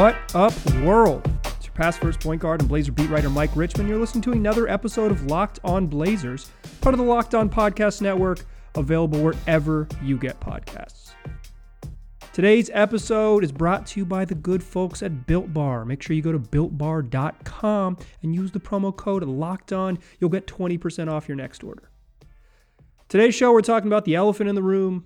What 0.00 0.34
up, 0.34 0.54
world? 0.76 1.30
It's 1.44 1.66
your 1.66 1.74
past 1.74 2.00
first 2.00 2.20
point 2.20 2.40
guard 2.40 2.62
and 2.62 2.68
Blazer 2.70 2.90
beat 2.90 3.10
writer 3.10 3.28
Mike 3.28 3.54
Richman. 3.54 3.86
You're 3.86 3.98
listening 3.98 4.22
to 4.22 4.32
another 4.32 4.66
episode 4.66 5.12
of 5.12 5.26
Locked 5.26 5.60
On 5.62 5.86
Blazers, 5.86 6.50
part 6.80 6.94
of 6.94 6.98
the 6.98 7.04
Locked 7.04 7.34
On 7.34 7.50
Podcast 7.50 8.00
Network, 8.00 8.40
available 8.76 9.22
wherever 9.22 9.86
you 10.02 10.16
get 10.16 10.40
podcasts. 10.40 11.12
Today's 12.32 12.70
episode 12.72 13.44
is 13.44 13.52
brought 13.52 13.84
to 13.88 14.00
you 14.00 14.06
by 14.06 14.24
the 14.24 14.34
good 14.34 14.62
folks 14.62 15.02
at 15.02 15.26
Built 15.26 15.52
Bar. 15.52 15.84
Make 15.84 16.00
sure 16.00 16.16
you 16.16 16.22
go 16.22 16.32
to 16.32 16.38
builtbar.com 16.38 17.98
and 18.22 18.34
use 18.34 18.52
the 18.52 18.58
promo 18.58 18.96
code 18.96 19.22
Locked 19.24 19.74
On. 19.74 19.98
You'll 20.18 20.30
get 20.30 20.46
20% 20.46 21.12
off 21.12 21.28
your 21.28 21.36
next 21.36 21.62
order. 21.62 21.90
Today's 23.10 23.34
show, 23.34 23.52
we're 23.52 23.60
talking 23.60 23.88
about 23.88 24.06
the 24.06 24.14
elephant 24.14 24.48
in 24.48 24.54
the 24.54 24.62
room, 24.62 25.04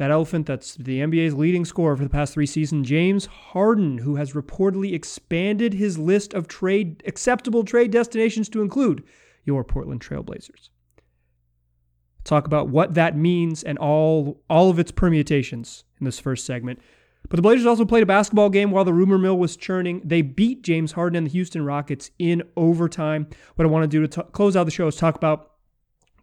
that 0.00 0.10
elephant 0.10 0.46
that's 0.46 0.76
the 0.76 1.00
NBA's 1.00 1.34
leading 1.34 1.66
scorer 1.66 1.94
for 1.94 2.02
the 2.02 2.08
past 2.08 2.32
three 2.32 2.46
seasons, 2.46 2.88
James 2.88 3.26
Harden, 3.26 3.98
who 3.98 4.16
has 4.16 4.32
reportedly 4.32 4.94
expanded 4.94 5.74
his 5.74 5.98
list 5.98 6.32
of 6.32 6.48
trade 6.48 7.02
acceptable 7.04 7.64
trade 7.64 7.90
destinations 7.90 8.48
to 8.48 8.62
include 8.62 9.04
your 9.44 9.62
Portland 9.62 10.00
Trailblazers. 10.00 10.70
Talk 12.24 12.46
about 12.46 12.70
what 12.70 12.94
that 12.94 13.14
means 13.14 13.62
and 13.62 13.76
all 13.76 14.40
all 14.48 14.70
of 14.70 14.78
its 14.78 14.90
permutations 14.90 15.84
in 16.00 16.06
this 16.06 16.18
first 16.18 16.46
segment. 16.46 16.80
But 17.28 17.36
the 17.36 17.42
Blazers 17.42 17.66
also 17.66 17.84
played 17.84 18.02
a 18.02 18.06
basketball 18.06 18.48
game 18.48 18.70
while 18.70 18.86
the 18.86 18.94
rumor 18.94 19.18
mill 19.18 19.36
was 19.36 19.54
churning. 19.54 20.00
They 20.02 20.22
beat 20.22 20.62
James 20.62 20.92
Harden 20.92 21.18
and 21.18 21.26
the 21.26 21.32
Houston 21.32 21.62
Rockets 21.62 22.10
in 22.18 22.42
overtime. 22.56 23.26
What 23.56 23.66
I 23.66 23.68
want 23.68 23.82
to 23.82 23.86
do 23.86 24.06
to 24.06 24.22
t- 24.22 24.28
close 24.32 24.56
out 24.56 24.64
the 24.64 24.70
show 24.70 24.86
is 24.86 24.96
talk 24.96 25.16
about 25.16 25.49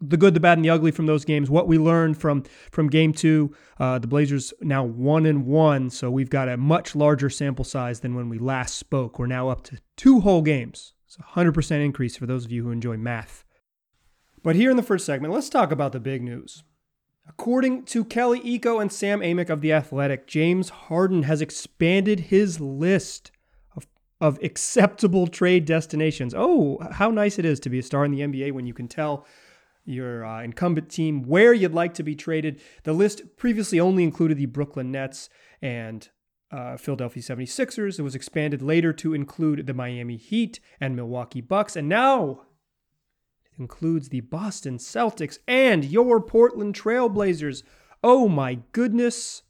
the 0.02 0.17
good, 0.17 0.34
the 0.34 0.40
bad, 0.40 0.58
and 0.58 0.66
the 0.66 0.70
ugly 0.70 0.92
from 0.92 1.06
those 1.06 1.26
games. 1.26 1.50
What 1.50 1.67
we 1.67 1.78
learned 1.78 2.17
from 2.17 2.44
from 2.72 2.90
game 2.90 3.14
two. 3.14 3.56
Uh, 3.80 4.00
the 4.00 4.08
Blazers 4.08 4.53
now 4.62 4.84
one 4.84 5.26
and 5.26 5.45
one, 5.45 5.90
so 5.90 6.09
we've 6.09 6.30
got 6.30 6.50
a 6.50 6.58
much 6.58 6.95
larger 6.95 7.30
sample 7.30 7.66
size 7.66 8.00
than 8.00 8.16
when 8.16 8.30
we 8.30 8.40
last 8.40 8.75
spoke. 8.75 9.20
We're 9.20 9.28
now 9.28 9.50
up 9.50 9.64
to 9.66 9.80
two 9.95 10.22
whole 10.22 10.42
games. 10.42 10.94
It's 11.06 11.18
a 11.18 11.23
hundred 11.23 11.53
percent 11.53 11.84
increase 11.84 12.18
for 12.18 12.25
those 12.25 12.45
of 12.45 12.52
you 12.52 12.64
who 12.64 12.72
enjoy 12.72 12.98
math. 12.98 13.44
But 14.44 14.56
here 14.56 14.72
in 14.72 14.78
the 14.78 14.84
first 14.84 15.06
segment, 15.06 15.34
let's 15.34 15.50
talk 15.50 15.72
about 15.72 15.92
the 15.92 16.00
big 16.00 16.23
news. 16.23 16.64
According 17.28 17.84
to 17.86 18.06
Kelly 18.06 18.40
Iko 18.40 18.81
and 18.81 18.92
Sam 18.92 19.20
Amick 19.20 19.50
of 19.50 19.62
The 19.62 19.73
Athletic, 19.73 20.28
James 20.28 20.70
Harden 20.70 21.23
has 21.23 21.42
expanded 21.42 22.22
his 22.22 22.62
list 22.62 23.31
of, 23.75 23.86
of 24.22 24.40
acceptable 24.42 25.28
trade 25.28 25.66
destinations. 25.66 26.34
Oh, 26.36 26.78
how 26.92 27.12
nice 27.12 27.38
it 27.38 27.45
is 27.45 27.59
to 27.62 27.70
be 27.70 27.80
a 27.80 27.84
star 27.84 28.06
in 28.06 28.12
the 28.12 28.22
NBA 28.22 28.53
when 28.53 28.66
you 28.66 28.73
can 28.73 28.88
tell 28.88 29.25
your 29.88 30.26
uh, 30.26 30.44
incumbent 30.44 30.90
team 30.90 31.24
where 31.24 31.54
you'd 31.54 31.74
like 31.74 31.94
to 31.96 32.04
be 32.04 32.16
traded. 32.16 32.62
The 32.84 32.94
list 32.94 33.38
previously 33.38 33.80
only 33.80 34.04
included 34.04 34.38
the 34.38 34.46
Brooklyn 34.46 34.92
Nets 34.92 35.30
and 35.62 36.08
uh, 36.52 36.78
Philadelphia 36.78 37.24
76ers. 37.24 38.00
It 38.00 38.04
was 38.04 38.16
expanded 38.16 38.62
later 38.62 38.94
to 38.94 39.14
include 39.14 39.66
the 39.66 39.74
Miami 39.74 40.18
Heat 40.18 40.60
and 40.80 40.96
Milwaukee 40.96 41.42
Bucks. 41.42 41.76
And 41.76 41.90
now 41.90 42.42
it 43.46 43.60
includes 43.60 44.10
the 44.10 44.22
Boston 44.22 44.78
Celtics 44.78 45.40
and 45.48 45.86
your 45.86 46.22
Portland 46.22 46.76
Trailblazers. 46.76 47.64
Oh 48.04 48.28
my 48.28 48.60
goodness. 48.72 49.44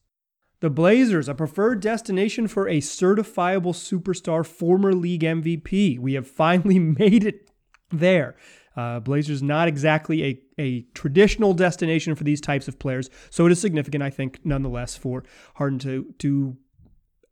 The 0.60 0.70
Blazers, 0.72 1.30
a 1.30 1.36
preferred 1.36 1.82
destination 1.82 2.48
for 2.48 2.68
a 2.68 2.82
certifiable 2.82 3.76
superstar, 3.76 4.44
former 4.44 4.94
league 4.94 5.22
MVP. 5.22 6.00
We 6.00 6.14
have 6.14 6.28
finally 6.28 6.80
made 7.00 7.24
it 7.24 7.52
there. 7.92 8.36
Uh, 8.78 9.00
Blazers 9.00 9.42
not 9.42 9.68
exactly 9.68 10.24
a, 10.24 10.40
a 10.60 10.82
traditional 10.94 11.54
destination 11.54 12.14
for 12.14 12.24
these 12.24 12.40
types 12.40 12.68
of 12.68 12.78
players, 12.78 13.10
so 13.32 13.46
it 13.48 13.52
is 13.52 13.60
significant, 13.60 14.04
I 14.04 14.12
think, 14.12 14.40
nonetheless, 14.44 14.96
for 14.96 15.24
Harden 15.56 15.80
to 15.80 16.14
to 16.20 16.56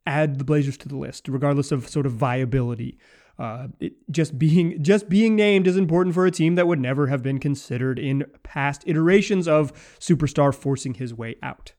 add 0.06 0.38
the 0.38 0.44
Blazers 0.44 0.76
to 0.78 0.88
the 0.88 0.96
list, 0.96 1.28
regardless 1.28 1.72
of 1.72 1.88
sort 1.88 2.04
of 2.04 2.12
viability. 2.12 2.98
Uh, 3.38 3.68
it, 3.80 3.92
just 4.10 4.38
being 4.38 4.82
just 4.82 5.08
being 5.08 5.36
named 5.36 5.66
is 5.66 5.76
important 5.76 6.14
for 6.14 6.26
a 6.26 6.30
team 6.30 6.54
that 6.56 6.66
would 6.66 6.80
never 6.80 7.06
have 7.06 7.22
been 7.22 7.38
considered 7.38 7.98
in 7.98 8.24
past 8.42 8.82
iterations 8.86 9.46
of 9.46 9.72
superstar 10.00 10.54
forcing 10.54 10.94
his 10.94 11.14
way 11.14 11.36
out. 11.42 11.74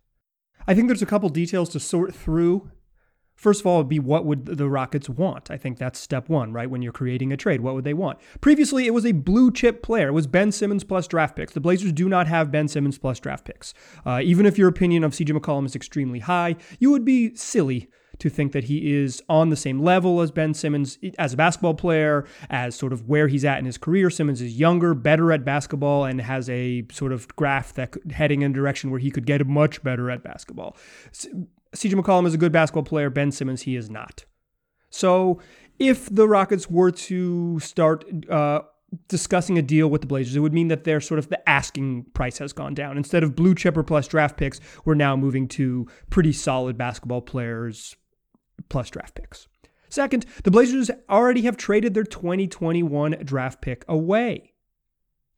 I 0.67 0.75
think 0.75 0.87
there's 0.87 1.01
a 1.01 1.07
couple 1.07 1.29
details 1.29 1.69
to 1.69 1.79
sort 1.79 2.13
through 2.13 2.71
First 3.37 3.61
of 3.61 3.67
all, 3.67 3.77
would 3.77 3.87
be 3.87 3.99
what 3.99 4.25
would 4.25 4.45
the 4.45 4.67
Rockets 4.67 5.07
want? 5.07 5.51
I 5.51 5.57
think 5.57 5.77
that's 5.77 5.99
step 5.99 6.27
one, 6.27 6.51
right? 6.51 6.69
When 6.69 6.81
you're 6.81 6.91
creating 6.91 7.31
a 7.31 7.37
trade, 7.37 7.61
what 7.61 7.75
would 7.75 7.83
they 7.83 7.93
want? 7.93 8.17
Previously, 8.41 8.87
it 8.87 8.93
was 8.95 9.05
a 9.05 9.11
blue 9.11 9.51
chip 9.51 9.83
player. 9.83 10.07
It 10.07 10.13
was 10.13 10.25
Ben 10.25 10.51
Simmons 10.51 10.83
plus 10.83 11.07
draft 11.07 11.35
picks. 11.35 11.53
The 11.53 11.61
Blazers 11.61 11.93
do 11.93 12.09
not 12.09 12.25
have 12.25 12.51
Ben 12.51 12.67
Simmons 12.67 12.97
plus 12.97 13.19
draft 13.19 13.45
picks. 13.45 13.75
Uh, 14.05 14.21
even 14.23 14.47
if 14.47 14.57
your 14.57 14.67
opinion 14.67 15.03
of 15.03 15.13
CJ 15.13 15.37
McCollum 15.37 15.67
is 15.67 15.75
extremely 15.75 16.19
high, 16.19 16.55
you 16.79 16.89
would 16.89 17.05
be 17.05 17.35
silly 17.35 17.89
to 18.19 18.29
think 18.29 18.51
that 18.51 18.63
he 18.63 18.95
is 18.95 19.21
on 19.29 19.49
the 19.49 19.55
same 19.55 19.79
level 19.79 20.21
as 20.21 20.31
Ben 20.31 20.53
Simmons 20.53 20.97
as 21.19 21.33
a 21.33 21.37
basketball 21.37 21.75
player, 21.75 22.25
as 22.49 22.75
sort 22.75 22.93
of 22.93 23.07
where 23.07 23.27
he's 23.27 23.45
at 23.45 23.59
in 23.59 23.65
his 23.65 23.77
career. 23.77 24.09
Simmons 24.09 24.41
is 24.41 24.59
younger, 24.59 24.93
better 24.93 25.31
at 25.31 25.45
basketball, 25.45 26.05
and 26.05 26.21
has 26.21 26.49
a 26.49 26.85
sort 26.91 27.11
of 27.11 27.27
graph 27.35 27.73
that 27.73 27.95
heading 28.11 28.41
in 28.41 28.51
a 28.51 28.53
direction 28.53 28.89
where 28.89 28.99
he 28.99 29.11
could 29.11 29.25
get 29.25 29.45
much 29.45 29.83
better 29.83 30.09
at 30.09 30.23
basketball. 30.23 30.75
CJ 31.77 31.93
McCollum 31.93 32.25
is 32.25 32.33
a 32.33 32.37
good 32.37 32.51
basketball 32.51 32.83
player. 32.83 33.09
Ben 33.09 33.31
Simmons, 33.31 33.61
he 33.61 33.75
is 33.75 33.89
not. 33.89 34.25
So 34.89 35.39
if 35.79 36.13
the 36.13 36.27
Rockets 36.27 36.69
were 36.69 36.91
to 36.91 37.59
start 37.59 38.03
uh, 38.29 38.61
discussing 39.07 39.57
a 39.57 39.61
deal 39.61 39.87
with 39.87 40.01
the 40.01 40.07
Blazers, 40.07 40.35
it 40.35 40.39
would 40.39 40.53
mean 40.53 40.69
that 40.69 40.85
their 40.85 40.99
sort 40.99 41.19
of 41.19 41.29
the 41.29 41.47
asking 41.47 42.05
price 42.13 42.39
has 42.39 42.51
gone 42.51 42.73
down. 42.73 42.97
Instead 42.97 43.23
of 43.23 43.35
blue 43.35 43.53
chipper 43.53 43.83
plus 43.83 44.07
draft 44.07 44.37
picks, 44.37 44.59
we're 44.85 44.95
now 44.95 45.15
moving 45.15 45.47
to 45.49 45.87
pretty 46.09 46.33
solid 46.33 46.77
basketball 46.77 47.21
players 47.21 47.95
plus 48.69 48.89
draft 48.89 49.13
picks. 49.13 49.47
Second, 49.89 50.25
the 50.43 50.51
Blazers 50.51 50.89
already 51.09 51.43
have 51.43 51.57
traded 51.57 51.93
their 51.93 52.03
2021 52.03 53.11
draft 53.23 53.61
pick 53.61 53.85
away 53.87 54.53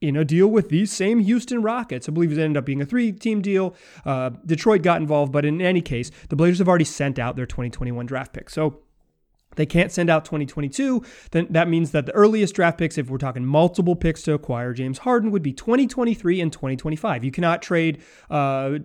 in 0.01 0.15
a 0.15 0.23
deal 0.23 0.47
with 0.47 0.69
these 0.69 0.91
same 0.91 1.19
Houston 1.19 1.61
Rockets. 1.61 2.07
I 2.07 2.11
believe 2.11 2.31
it 2.31 2.41
ended 2.41 2.57
up 2.57 2.65
being 2.65 2.81
a 2.81 2.85
three 2.85 3.11
team 3.11 3.41
deal. 3.41 3.75
Uh, 4.05 4.31
Detroit 4.45 4.81
got 4.81 5.01
involved, 5.01 5.31
but 5.31 5.45
in 5.45 5.61
any 5.61 5.81
case, 5.81 6.11
the 6.29 6.35
Blazers 6.35 6.59
have 6.59 6.69
already 6.69 6.85
sent 6.85 7.19
out 7.19 7.35
their 7.35 7.45
2021 7.45 8.05
draft 8.05 8.33
pick. 8.33 8.49
So 8.49 8.79
they 9.55 9.65
can't 9.65 9.91
send 9.91 10.09
out 10.09 10.25
2022, 10.25 11.03
then 11.31 11.47
that 11.49 11.67
means 11.67 11.91
that 11.91 12.05
the 12.05 12.13
earliest 12.13 12.55
draft 12.55 12.77
picks, 12.77 12.97
if 12.97 13.09
we're 13.09 13.17
talking 13.17 13.43
multiple 13.43 13.95
picks 13.95 14.21
to 14.23 14.33
acquire 14.33 14.73
James 14.73 14.99
Harden, 14.99 15.31
would 15.31 15.43
be 15.43 15.51
2023 15.51 16.39
and 16.39 16.53
2025. 16.53 17.23
You 17.23 17.31
cannot 17.31 17.61
trade 17.61 18.01
uh, 18.29 18.77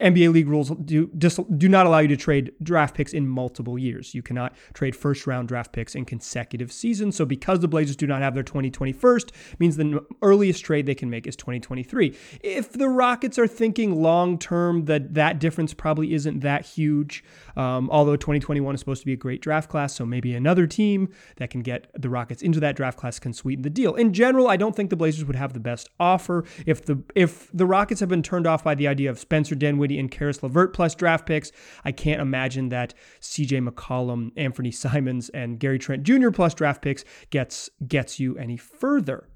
NBA 0.00 0.32
league 0.32 0.48
rules 0.48 0.70
do 0.84 1.06
do 1.08 1.68
not 1.68 1.86
allow 1.86 1.98
you 1.98 2.08
to 2.08 2.16
trade 2.16 2.52
draft 2.62 2.94
picks 2.94 3.12
in 3.12 3.26
multiple 3.26 3.76
years. 3.76 4.14
You 4.14 4.22
cannot 4.22 4.54
trade 4.72 4.94
first 4.94 5.26
round 5.26 5.48
draft 5.48 5.72
picks 5.72 5.96
in 5.96 6.04
consecutive 6.04 6.70
seasons. 6.70 7.16
So 7.16 7.24
because 7.24 7.60
the 7.60 7.68
Blazers 7.68 7.96
do 7.96 8.06
not 8.06 8.22
have 8.22 8.34
their 8.34 8.44
2020 8.44 8.92
first, 8.92 9.32
means 9.58 9.76
the 9.76 10.04
earliest 10.22 10.64
trade 10.64 10.86
they 10.86 10.94
can 10.94 11.10
make 11.10 11.26
is 11.26 11.34
2023. 11.34 12.16
If 12.42 12.72
the 12.72 12.88
Rockets 12.88 13.38
are 13.38 13.48
thinking 13.48 14.00
long 14.00 14.38
term, 14.38 14.84
that 14.84 15.14
that 15.14 15.40
difference 15.40 15.74
probably 15.74 16.14
isn't 16.14 16.40
that 16.40 16.64
huge. 16.64 17.24
Um, 17.56 17.90
although 17.90 18.16
2021 18.16 18.74
is 18.74 18.80
supposed 18.80 19.02
to 19.02 19.06
be 19.06 19.14
a 19.14 19.16
great 19.16 19.42
draft 19.42 19.68
class, 19.68 19.94
so 19.94 20.06
maybe 20.06 20.32
another 20.32 20.68
team 20.68 21.08
that 21.36 21.50
can 21.50 21.62
get 21.62 21.90
the 22.00 22.08
Rockets 22.08 22.42
into 22.42 22.60
that 22.60 22.76
draft 22.76 22.98
class 22.98 23.18
can 23.18 23.32
sweeten 23.32 23.62
the 23.62 23.70
deal. 23.70 23.96
In 23.96 24.12
general, 24.12 24.46
I 24.46 24.56
don't 24.56 24.76
think 24.76 24.90
the 24.90 24.96
Blazers 24.96 25.24
would 25.24 25.34
have 25.34 25.54
the 25.54 25.60
best 25.60 25.88
offer 25.98 26.44
if 26.66 26.84
the 26.84 27.02
if 27.16 27.50
the 27.52 27.66
Rockets 27.66 27.98
have 27.98 28.08
been 28.08 28.22
turned 28.22 28.46
off 28.46 28.62
by 28.62 28.76
the 28.76 28.86
idea 28.86 29.10
of 29.10 29.18
Spencer 29.18 29.56
Dinwiddie 29.56 29.87
and 29.96 30.10
Caris 30.10 30.42
LeVert 30.42 30.74
plus 30.74 30.96
draft 30.96 31.26
picks. 31.26 31.52
I 31.84 31.92
can't 31.92 32.20
imagine 32.20 32.70
that 32.70 32.94
CJ 33.20 33.68
McCollum, 33.68 34.32
Anthony 34.36 34.72
Simons, 34.72 35.28
and 35.28 35.60
Gary 35.60 35.78
Trent 35.78 36.02
Jr. 36.02 36.30
plus 36.30 36.54
draft 36.54 36.82
picks 36.82 37.04
gets 37.30 37.70
gets 37.86 38.18
you 38.18 38.36
any 38.36 38.56
further. 38.56 39.28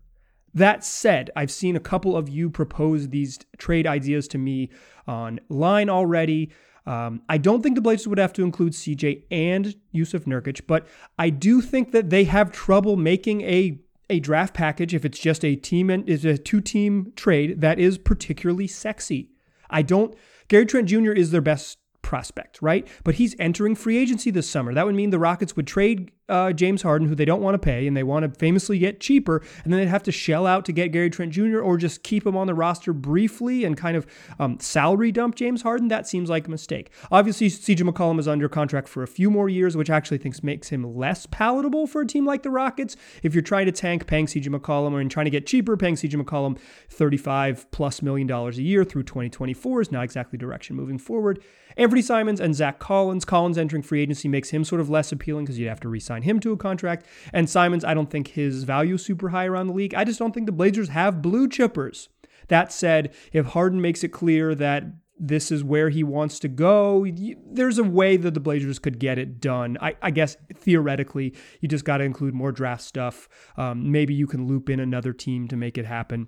That 0.55 0.85
said, 0.85 1.31
I've 1.35 1.51
seen 1.51 1.77
a 1.77 1.81
couple 1.81 2.17
of 2.17 2.29
you 2.29 2.51
propose 2.51 3.09
these 3.09 3.39
trade 3.57 3.87
ideas 3.87 4.27
to 4.29 4.39
me 4.39 4.71
online 5.07 5.89
already. 5.89 6.51
Um, 6.85 7.23
I 7.29 7.39
don't 7.39 7.63
think 7.63 7.77
the 7.77 7.81
Blazers 7.81 8.09
would 8.09 8.19
have 8.19 8.33
to 8.35 8.43
include 8.43 8.73
CJ 8.73 9.23
and 9.31 9.77
Jusuf 9.95 10.25
Nurkic, 10.25 10.63
but 10.67 10.87
I 11.19 11.31
do 11.31 11.61
think 11.61 11.93
that 11.93 12.11
they 12.11 12.25
have 12.25 12.51
trouble 12.51 12.97
making 12.97 13.43
a 13.43 13.79
a 14.11 14.21
draft 14.21 14.53
package 14.53 14.95
if 14.95 15.05
it's 15.05 15.19
just 15.19 15.45
a 15.45 15.57
team 15.57 15.89
and 15.89 16.07
is 16.09 16.25
a 16.25 16.37
two 16.37 16.61
team 16.61 17.13
trade 17.17 17.61
that 17.63 17.79
is 17.79 17.97
particularly 17.97 18.67
sexy. 18.67 19.31
I 19.71 19.81
don't 19.83 20.15
Gary 20.53 20.67
Trent 20.67 20.87
Jr. 20.87 21.13
is 21.13 21.31
their 21.31 21.41
best 21.41 21.79
prospect, 22.03 22.61
right? 22.61 22.87
But 23.05 23.15
he's 23.15 23.35
entering 23.39 23.75
free 23.75 23.97
agency 23.97 24.31
this 24.31 24.51
summer. 24.51 24.75
That 24.75 24.85
would 24.85 24.95
mean 24.95 25.09
the 25.09 25.19
Rockets 25.19 25.57
would 25.57 25.67
trade 25.67 26.11
uh, 26.33 26.53
James 26.53 26.83
Harden, 26.83 27.07
who 27.07 27.15
they 27.15 27.27
don't 27.27 27.43
want 27.43 27.55
to 27.55 27.59
pay, 27.59 27.87
and 27.87 27.97
they 27.97 28.03
want 28.03 28.25
to 28.25 28.39
famously 28.39 28.79
get 28.79 29.01
cheaper, 29.01 29.43
and 29.63 29.73
then 29.73 29.79
they'd 29.79 29.89
have 29.89 30.03
to 30.05 30.13
shell 30.13 30.47
out 30.47 30.65
to 30.65 30.73
get 30.73 30.89
Gary 30.89 31.11
Trent 31.11 31.33
Jr. 31.33 31.61
or 31.61 31.77
just 31.77 32.03
keep 32.03 32.27
him 32.27 32.37
on 32.37 32.47
the 32.47 32.55
roster 32.55 32.93
briefly 32.93 33.65
and 33.65 33.77
kind 33.77 33.97
of 33.97 34.07
um, 34.39 34.59
salary 34.59 35.13
dump 35.13 35.35
James 35.35 35.63
Harden, 35.63 35.89
that 35.89 36.09
seems 36.09 36.31
like 36.31 36.47
a 36.47 36.51
mistake. 36.51 36.91
Obviously, 37.11 37.49
CJ 37.49 37.89
McCollum 37.89 38.19
is 38.19 38.27
under 38.27 38.49
contract 38.49 38.89
for 38.89 39.03
a 39.03 39.07
few 39.07 39.31
more 39.31 39.49
years, 39.49 39.77
which 39.77 39.91
actually 39.91 40.19
thinks 40.19 40.43
makes 40.43 40.69
him 40.69 40.97
less 40.97 41.27
palatable 41.27 41.87
for 41.87 42.01
a 42.01 42.07
team 42.07 42.25
like 42.25 42.43
the 42.43 42.51
Rockets. 42.51 42.97
If 43.23 43.35
you're 43.35 43.43
trying 43.43 43.67
to 43.67 43.73
tank 43.73 44.07
paying 44.07 44.27
CJ 44.27 44.49
McCollum 44.49 44.93
or 44.93 45.09
trying 45.09 45.27
to 45.27 45.31
get 45.31 45.47
cheaper, 45.47 45.77
paying 45.77 45.97
CJ 45.97 46.23
McCollum 46.23 46.59
35 46.89 47.71
plus 47.71 48.01
million 48.01 48.27
dollars 48.27 48.59
a 48.59 48.63
year 48.63 48.85
through 48.85 49.03
2024 49.03 49.83
is 49.83 49.93
not 49.93 50.05
exactly 50.05 50.39
direction 50.39 50.77
moving 50.77 50.99
forward. 50.99 51.43
Anthony 51.77 52.03
Simons 52.03 52.41
and 52.41 52.55
Zach 52.55 52.79
Collins. 52.79 53.25
Collins 53.25 53.59
entering 53.59 53.83
free 53.83 54.03
agency 54.03 54.29
makes 54.29 54.51
him 54.51 54.65
sort 54.65 54.81
of 54.81 54.91
less 54.91 55.13
appealing 55.13 55.45
because 55.45 55.59
you'd 55.59 55.69
have 55.69 55.81
to 55.81 55.89
re-sign 55.89 56.22
him 56.23 56.41
to 56.41 56.53
a 56.53 56.57
contract. 56.57 57.07
And 57.33 57.49
Simons, 57.49 57.85
I 57.85 57.95
don't 57.95 58.11
think 58.11 58.29
his 58.29 58.65
value 58.65 58.95
is 58.95 59.05
super 59.05 59.29
high 59.29 59.47
around 59.47 59.69
the 59.69 59.75
league. 59.75 59.95
I 59.95 60.05
just 60.05 60.19
don't 60.19 60.33
think 60.33 60.47
the 60.47 60.53
Blazers 60.53 60.89
have 60.89 61.23
blue 61.23 61.49
chippers. 61.49 62.09
That 62.49 62.73
said, 62.73 63.15
if 63.33 63.47
Harden 63.47 63.81
makes 63.81 64.03
it 64.03 64.09
clear 64.09 64.55
that 64.55 64.85
this 65.19 65.53
is 65.53 65.63
where 65.63 65.89
he 65.89 66.03
wants 66.03 66.41
to 66.41 66.49
go. 66.49 67.07
There's 67.47 67.79
a 67.79 67.85
way 67.85 68.17
that 68.17 68.35
the 68.35 68.41
Blazers 68.41 68.81
could 68.81 68.99
get 68.99 69.19
it 69.19 69.41
done. 69.41 69.79
I, 69.81 69.95
I 70.03 70.11
guess 70.11 70.37
theoretically, 70.53 71.35
you 71.61 71.69
just 71.69 71.85
got 71.85 71.99
to 71.99 72.05
include 72.05 72.35
more 72.35 72.51
draft 72.51 72.83
stuff. 72.83 73.29
Um, 73.57 73.93
maybe 73.93 74.15
you 74.15 74.27
can 74.27 74.49
loop 74.49 74.69
in 74.69 74.81
another 74.81 75.13
team 75.13 75.47
to 75.49 75.57
make 75.57 75.79
it 75.79 75.87
happen. 75.87 76.27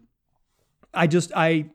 I 0.93 1.08
just, 1.08 1.32
I, 1.35 1.70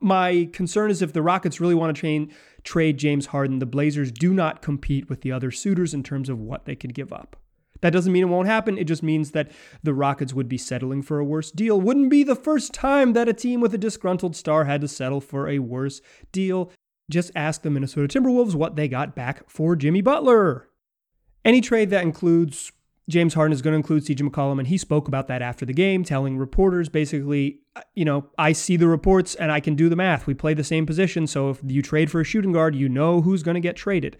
my 0.00 0.48
concern 0.52 0.90
is 0.90 1.02
if 1.02 1.12
the 1.12 1.22
Rockets 1.22 1.60
really 1.60 1.74
want 1.74 1.94
to 1.94 2.00
train, 2.00 2.32
trade 2.64 2.98
James 2.98 3.26
Harden, 3.26 3.58
the 3.58 3.66
Blazers 3.66 4.10
do 4.10 4.34
not 4.34 4.62
compete 4.62 5.08
with 5.08 5.22
the 5.22 5.32
other 5.32 5.50
suitors 5.50 5.94
in 5.94 6.02
terms 6.02 6.28
of 6.28 6.40
what 6.40 6.64
they 6.64 6.74
could 6.74 6.94
give 6.94 7.12
up. 7.12 7.36
That 7.80 7.92
doesn't 7.92 8.12
mean 8.12 8.24
it 8.24 8.28
won't 8.28 8.48
happen. 8.48 8.76
It 8.76 8.84
just 8.84 9.02
means 9.02 9.30
that 9.30 9.50
the 9.82 9.94
Rockets 9.94 10.34
would 10.34 10.48
be 10.48 10.58
settling 10.58 11.02
for 11.02 11.18
a 11.18 11.24
worse 11.24 11.50
deal. 11.50 11.80
Wouldn't 11.80 12.10
be 12.10 12.22
the 12.22 12.34
first 12.34 12.74
time 12.74 13.14
that 13.14 13.28
a 13.28 13.32
team 13.32 13.60
with 13.60 13.72
a 13.74 13.78
disgruntled 13.78 14.36
star 14.36 14.64
had 14.64 14.82
to 14.82 14.88
settle 14.88 15.20
for 15.20 15.48
a 15.48 15.60
worse 15.60 16.02
deal. 16.30 16.72
Just 17.10 17.30
ask 17.34 17.62
the 17.62 17.70
Minnesota 17.70 18.06
Timberwolves 18.06 18.54
what 18.54 18.76
they 18.76 18.86
got 18.86 19.14
back 19.14 19.48
for 19.48 19.76
Jimmy 19.76 20.02
Butler. 20.02 20.68
Any 21.44 21.60
trade 21.60 21.90
that 21.90 22.02
includes 22.02 22.70
James 23.08 23.34
Harden 23.34 23.52
is 23.52 23.60
going 23.60 23.72
to 23.72 23.76
include 23.76 24.04
CJ 24.04 24.28
McCollum, 24.28 24.58
and 24.58 24.68
he 24.68 24.78
spoke 24.78 25.08
about 25.08 25.26
that 25.28 25.42
after 25.42 25.66
the 25.66 25.72
game, 25.72 26.04
telling 26.04 26.38
reporters 26.38 26.88
basically, 26.88 27.58
uh, 27.74 27.80
you 27.94 28.04
know, 28.04 28.28
I 28.38 28.52
see 28.52 28.76
the 28.76 28.86
reports 28.86 29.34
and 29.34 29.50
I 29.50 29.60
can 29.60 29.74
do 29.74 29.88
the 29.88 29.96
math. 29.96 30.26
We 30.26 30.34
play 30.34 30.54
the 30.54 30.64
same 30.64 30.86
position, 30.86 31.26
so 31.26 31.50
if 31.50 31.60
you 31.66 31.82
trade 31.82 32.10
for 32.10 32.20
a 32.20 32.24
shooting 32.24 32.52
guard, 32.52 32.74
you 32.74 32.88
know 32.88 33.20
who's 33.20 33.42
going 33.42 33.56
to 33.56 33.60
get 33.60 33.76
traded. 33.76 34.16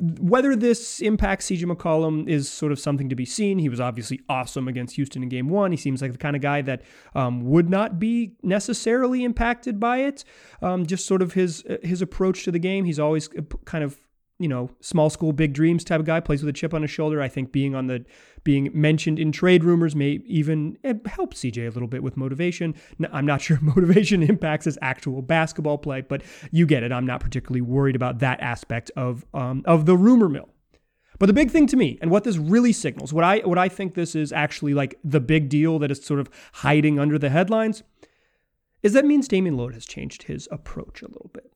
Whether 0.00 0.56
this 0.56 1.00
impacts 1.00 1.46
CJ 1.46 1.64
McCollum 1.64 2.28
is 2.28 2.48
sort 2.48 2.72
of 2.72 2.80
something 2.80 3.08
to 3.08 3.14
be 3.14 3.24
seen. 3.24 3.58
He 3.58 3.68
was 3.68 3.80
obviously 3.80 4.20
awesome 4.28 4.66
against 4.66 4.96
Houston 4.96 5.22
in 5.22 5.28
game 5.28 5.48
one. 5.48 5.70
He 5.70 5.76
seems 5.76 6.02
like 6.02 6.12
the 6.12 6.18
kind 6.18 6.34
of 6.34 6.42
guy 6.42 6.62
that 6.62 6.82
um, 7.14 7.42
would 7.44 7.70
not 7.70 7.98
be 7.98 8.32
necessarily 8.42 9.22
impacted 9.22 9.78
by 9.78 9.98
it. 9.98 10.24
Um, 10.60 10.84
just 10.84 11.06
sort 11.06 11.22
of 11.22 11.34
his 11.34 11.64
uh, 11.70 11.76
his 11.82 12.02
approach 12.02 12.44
to 12.44 12.50
the 12.50 12.58
game. 12.58 12.84
He's 12.84 12.98
always 12.98 13.28
uh, 13.38 13.42
kind 13.64 13.84
of 13.84 13.96
you 14.38 14.48
know, 14.48 14.68
small 14.80 15.10
school, 15.10 15.32
big 15.32 15.52
dreams 15.52 15.84
type 15.84 16.00
of 16.00 16.06
guy, 16.06 16.18
plays 16.20 16.42
with 16.42 16.48
a 16.48 16.52
chip 16.52 16.74
on 16.74 16.82
his 16.82 16.90
shoulder. 16.90 17.22
I 17.22 17.28
think 17.28 17.52
being 17.52 17.74
on 17.74 17.86
the 17.86 18.04
being 18.42 18.68
mentioned 18.74 19.18
in 19.18 19.32
trade 19.32 19.62
rumors 19.62 19.94
may 19.94 20.20
even 20.26 20.76
help 21.06 21.34
CJ 21.34 21.66
a 21.66 21.70
little 21.70 21.88
bit 21.88 22.02
with 22.02 22.16
motivation. 22.16 22.74
I'm 23.12 23.26
not 23.26 23.40
sure 23.42 23.58
motivation 23.60 24.22
impacts 24.28 24.64
his 24.64 24.78
actual 24.82 25.22
basketball 25.22 25.78
play, 25.78 26.00
but 26.00 26.22
you 26.50 26.66
get 26.66 26.82
it. 26.82 26.92
I'm 26.92 27.06
not 27.06 27.20
particularly 27.20 27.60
worried 27.60 27.96
about 27.96 28.18
that 28.18 28.40
aspect 28.40 28.90
of 28.96 29.24
um, 29.34 29.62
of 29.66 29.86
the 29.86 29.96
rumor 29.96 30.28
mill. 30.28 30.48
But 31.18 31.26
the 31.26 31.32
big 31.32 31.50
thing 31.52 31.68
to 31.68 31.76
me, 31.76 31.98
and 32.02 32.10
what 32.10 32.24
this 32.24 32.36
really 32.36 32.72
signals, 32.72 33.12
what 33.12 33.24
I 33.24 33.38
what 33.38 33.58
I 33.58 33.68
think 33.68 33.94
this 33.94 34.16
is 34.16 34.32
actually 34.32 34.74
like 34.74 34.98
the 35.04 35.20
big 35.20 35.48
deal 35.48 35.78
that 35.78 35.90
is 35.90 36.04
sort 36.04 36.20
of 36.20 36.28
hiding 36.54 36.98
under 36.98 37.18
the 37.18 37.30
headlines, 37.30 37.84
is 38.82 38.92
that 38.94 39.04
means 39.04 39.28
Damian 39.28 39.56
Lillard 39.56 39.74
has 39.74 39.86
changed 39.86 40.24
his 40.24 40.48
approach 40.50 41.02
a 41.02 41.08
little 41.08 41.30
bit. 41.32 41.52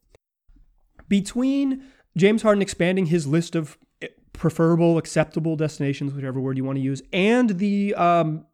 Between 1.09 1.85
James 2.17 2.43
Harden 2.43 2.63
expanding 2.63 3.07
his 3.07 3.27
list 3.27 3.55
of 3.55 3.79
eh, 4.03 4.09
preferable, 4.33 4.99
acceptable 4.99 5.57
destinations, 5.57 6.13
whichever 6.13 6.41
word 6.41 6.57
you 6.57 6.65
want 6.65 6.77
to 6.77 6.83
use, 6.83 7.03
and 7.13 7.59
the 7.59 7.95
um, 7.95 8.45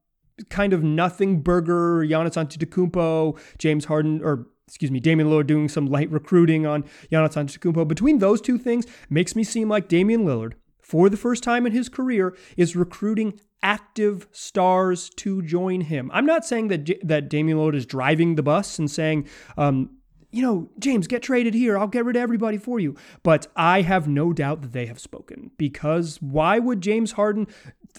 kind 0.50 0.72
of 0.72 0.82
nothing 0.82 1.40
burger 1.40 2.04
Giannis 2.06 2.36
Antetokounmpo, 2.36 3.38
James 3.58 3.86
Harden, 3.86 4.22
or 4.22 4.46
excuse 4.66 4.90
me, 4.90 5.00
Damian 5.00 5.28
Lillard 5.28 5.46
doing 5.46 5.68
some 5.68 5.86
light 5.86 6.10
recruiting 6.10 6.66
on 6.66 6.82
Giannis 7.10 7.34
Antetokounmpo. 7.34 7.86
Between 7.86 8.18
those 8.18 8.40
two 8.40 8.58
things, 8.58 8.86
makes 9.08 9.36
me 9.36 9.44
seem 9.44 9.68
like 9.68 9.88
Damian 9.88 10.24
Lillard, 10.24 10.54
for 10.80 11.08
the 11.08 11.16
first 11.16 11.42
time 11.42 11.66
in 11.66 11.72
his 11.72 11.88
career, 11.88 12.36
is 12.56 12.76
recruiting 12.76 13.38
active 13.62 14.28
stars 14.30 15.08
to 15.16 15.40
join 15.42 15.80
him. 15.82 16.10
I'm 16.12 16.26
not 16.26 16.44
saying 16.44 16.68
that 16.68 16.90
that 17.06 17.28
Damian 17.28 17.58
Lillard 17.58 17.74
is 17.74 17.86
driving 17.86 18.34
the 18.34 18.42
bus 18.42 18.78
and 18.78 18.90
saying, 18.90 19.26
um, 19.56 19.98
you 20.34 20.42
know, 20.42 20.68
James, 20.80 21.06
get 21.06 21.22
traded 21.22 21.54
here. 21.54 21.78
I'll 21.78 21.86
get 21.86 22.04
rid 22.04 22.16
of 22.16 22.22
everybody 22.22 22.58
for 22.58 22.80
you. 22.80 22.96
But 23.22 23.46
I 23.54 23.82
have 23.82 24.08
no 24.08 24.32
doubt 24.32 24.62
that 24.62 24.72
they 24.72 24.86
have 24.86 24.98
spoken 24.98 25.52
because 25.56 26.20
why 26.20 26.58
would 26.58 26.80
James 26.80 27.12
Harden 27.12 27.46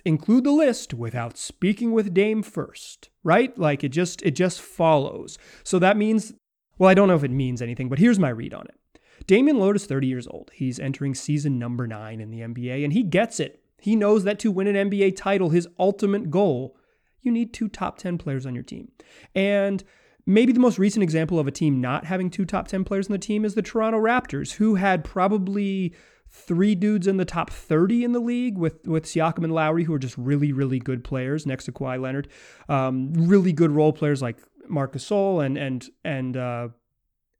include 0.04 0.44
the 0.44 0.52
list 0.52 0.94
without 0.94 1.38
speaking 1.38 1.94
with 1.94 2.14
Dame 2.14 2.44
first? 2.44 3.10
Right? 3.24 3.58
Like 3.58 3.86
it 3.86 3.90
just 3.90 4.22
it 4.24 4.32
just 4.32 4.62
follows. 4.62 5.38
So 5.64 5.80
that 5.80 5.96
means 5.96 6.34
well, 6.78 6.90
I 6.90 6.94
don't 6.94 7.08
know 7.08 7.16
if 7.16 7.24
it 7.24 7.32
means 7.32 7.62
anything, 7.62 7.88
but 7.88 8.00
here's 8.00 8.20
my 8.20 8.30
read 8.30 8.54
on 8.54 8.66
it. 8.66 9.00
Damian 9.28 9.56
Lillard 9.56 9.78
is 9.78 9.86
30 9.86 10.08
years 10.08 10.28
old. 10.28 10.52
He's 10.54 10.78
entering 10.78 11.16
season 11.16 11.58
number 11.58 11.88
9 11.88 12.20
in 12.20 12.32
the 12.32 12.42
NBA 12.42 12.84
and 12.84 12.92
he 12.92 13.02
gets 13.02 13.40
it. 13.40 13.64
He 13.80 13.96
knows 13.96 14.26
that 14.26 14.40
to 14.40 14.52
win 14.52 14.68
an 14.68 14.90
NBA 14.90 15.16
title, 15.16 15.52
his 15.52 15.70
ultimate 15.80 16.30
goal, 16.30 16.76
you 17.22 17.32
need 17.32 17.54
two 17.54 17.70
top 17.70 17.98
10 17.98 18.18
players 18.18 18.46
on 18.46 18.54
your 18.54 18.64
team. 18.64 18.92
And 19.34 19.84
Maybe 20.28 20.52
the 20.52 20.60
most 20.60 20.80
recent 20.80 21.04
example 21.04 21.40
of 21.40 21.48
a 21.48 21.52
team 21.52 21.80
not 21.80 22.06
having 22.06 22.30
two 22.30 22.46
top 22.46 22.68
10 22.68 22.84
players 22.84 23.08
in 23.08 23.12
the 23.12 23.20
team 23.20 23.46
is 23.46 23.54
the 23.54 23.62
Toronto 23.62 24.00
Raptors, 24.00 24.54
who 24.54 24.76
had 24.76 25.04
probably 25.04 25.94
three 26.30 26.74
dudes 26.74 27.06
in 27.06 27.18
the 27.18 27.26
top 27.26 27.50
30 27.50 28.04
in 28.04 28.12
the 28.12 28.20
league 28.20 28.58
with, 28.58 28.88
with 28.88 29.06
Siakam 29.06 29.44
and 29.44 29.54
Lowry, 29.54 29.84
who 29.84 29.94
are 29.94 30.00
just 30.00 30.18
really, 30.18 30.52
really 30.52 30.80
good 30.80 31.04
players 31.04 31.46
next 31.46 31.66
to 31.66 31.72
Kawhi 31.72 32.02
Leonard. 32.02 32.28
Um, 32.68 33.14
really 33.14 33.54
good 33.54 33.72
role 33.72 33.94
players 33.94 34.22
like 34.22 34.38
Marcus 34.68 35.06
Gasol 35.06 35.46
and, 35.46 35.58
and, 35.58 35.90
and, 36.04 36.36
uh, 36.36 36.68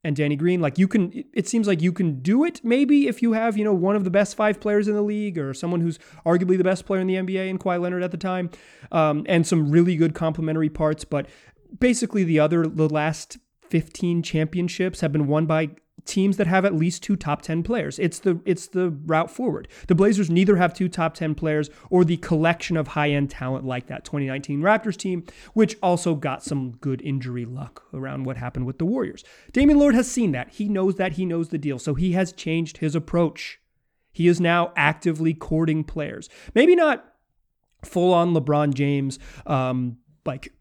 and 0.04 0.14
Danny 0.14 0.36
Green. 0.36 0.60
Like 0.60 0.78
you 0.78 0.86
can, 0.86 1.24
it 1.34 1.48
seems 1.48 1.66
like 1.66 1.82
you 1.82 1.92
can 1.92 2.20
do 2.20 2.44
it 2.44 2.60
maybe 2.62 3.08
if 3.08 3.20
you 3.20 3.32
have, 3.32 3.58
you 3.58 3.64
know, 3.64 3.74
one 3.74 3.96
of 3.96 4.04
the 4.04 4.10
best 4.10 4.36
five 4.36 4.60
players 4.60 4.86
in 4.86 4.94
the 4.94 5.02
league 5.02 5.36
or 5.36 5.52
someone 5.52 5.80
who's 5.80 5.98
arguably 6.24 6.56
the 6.56 6.64
best 6.64 6.86
player 6.86 7.00
in 7.00 7.08
the 7.08 7.16
NBA 7.16 7.48
in 7.48 7.58
Kawhi 7.58 7.80
Leonard 7.80 8.04
at 8.04 8.12
the 8.12 8.16
time, 8.16 8.50
um, 8.92 9.24
and 9.28 9.44
some 9.44 9.68
really 9.68 9.96
good 9.96 10.14
complementary 10.14 10.68
parts. 10.68 11.04
But 11.04 11.26
basically 11.78 12.24
the 12.24 12.38
other 12.38 12.66
the 12.66 12.88
last 12.88 13.38
15 13.68 14.22
championships 14.22 15.00
have 15.00 15.12
been 15.12 15.26
won 15.26 15.46
by 15.46 15.70
teams 16.04 16.36
that 16.36 16.46
have 16.46 16.64
at 16.64 16.74
least 16.74 17.02
two 17.02 17.16
top 17.16 17.42
10 17.42 17.62
players. 17.62 17.98
It's 17.98 18.20
the 18.20 18.40
it's 18.44 18.68
the 18.68 18.90
route 18.90 19.30
forward. 19.30 19.68
The 19.88 19.94
Blazers 19.94 20.30
neither 20.30 20.56
have 20.56 20.72
two 20.72 20.88
top 20.88 21.14
10 21.14 21.34
players 21.34 21.68
or 21.90 22.04
the 22.04 22.16
collection 22.18 22.76
of 22.76 22.88
high-end 22.88 23.30
talent 23.30 23.64
like 23.64 23.88
that 23.88 24.04
2019 24.04 24.60
Raptors 24.60 24.96
team, 24.96 25.24
which 25.52 25.76
also 25.82 26.14
got 26.14 26.42
some 26.42 26.72
good 26.80 27.02
injury 27.02 27.44
luck 27.44 27.82
around 27.92 28.24
what 28.24 28.36
happened 28.36 28.66
with 28.66 28.78
the 28.78 28.86
Warriors. 28.86 29.24
Damian 29.52 29.78
Lillard 29.78 29.94
has 29.94 30.10
seen 30.10 30.32
that. 30.32 30.50
He 30.50 30.68
knows 30.68 30.96
that. 30.96 31.12
He 31.12 31.26
knows 31.26 31.48
the 31.48 31.58
deal. 31.58 31.78
So 31.78 31.94
he 31.94 32.12
has 32.12 32.32
changed 32.32 32.78
his 32.78 32.94
approach. 32.94 33.60
He 34.12 34.28
is 34.28 34.40
now 34.40 34.72
actively 34.76 35.34
courting 35.34 35.84
players. 35.84 36.28
Maybe 36.54 36.74
not 36.74 37.04
full 37.84 38.14
on 38.14 38.32
LeBron 38.32 38.74
James 38.74 39.18
um, 39.46 39.98
like 40.24 40.52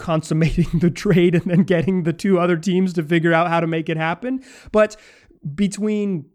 consummating 0.00 0.66
the 0.80 0.90
trade 0.90 1.36
and 1.36 1.44
then 1.44 1.62
getting 1.62 2.02
the 2.02 2.12
two 2.12 2.40
other 2.40 2.56
teams 2.56 2.92
to 2.94 3.04
figure 3.04 3.32
out 3.32 3.48
how 3.48 3.60
to 3.60 3.66
make 3.68 3.88
it 3.88 3.96
happen. 3.96 4.42
But 4.72 4.96
between 5.54 6.26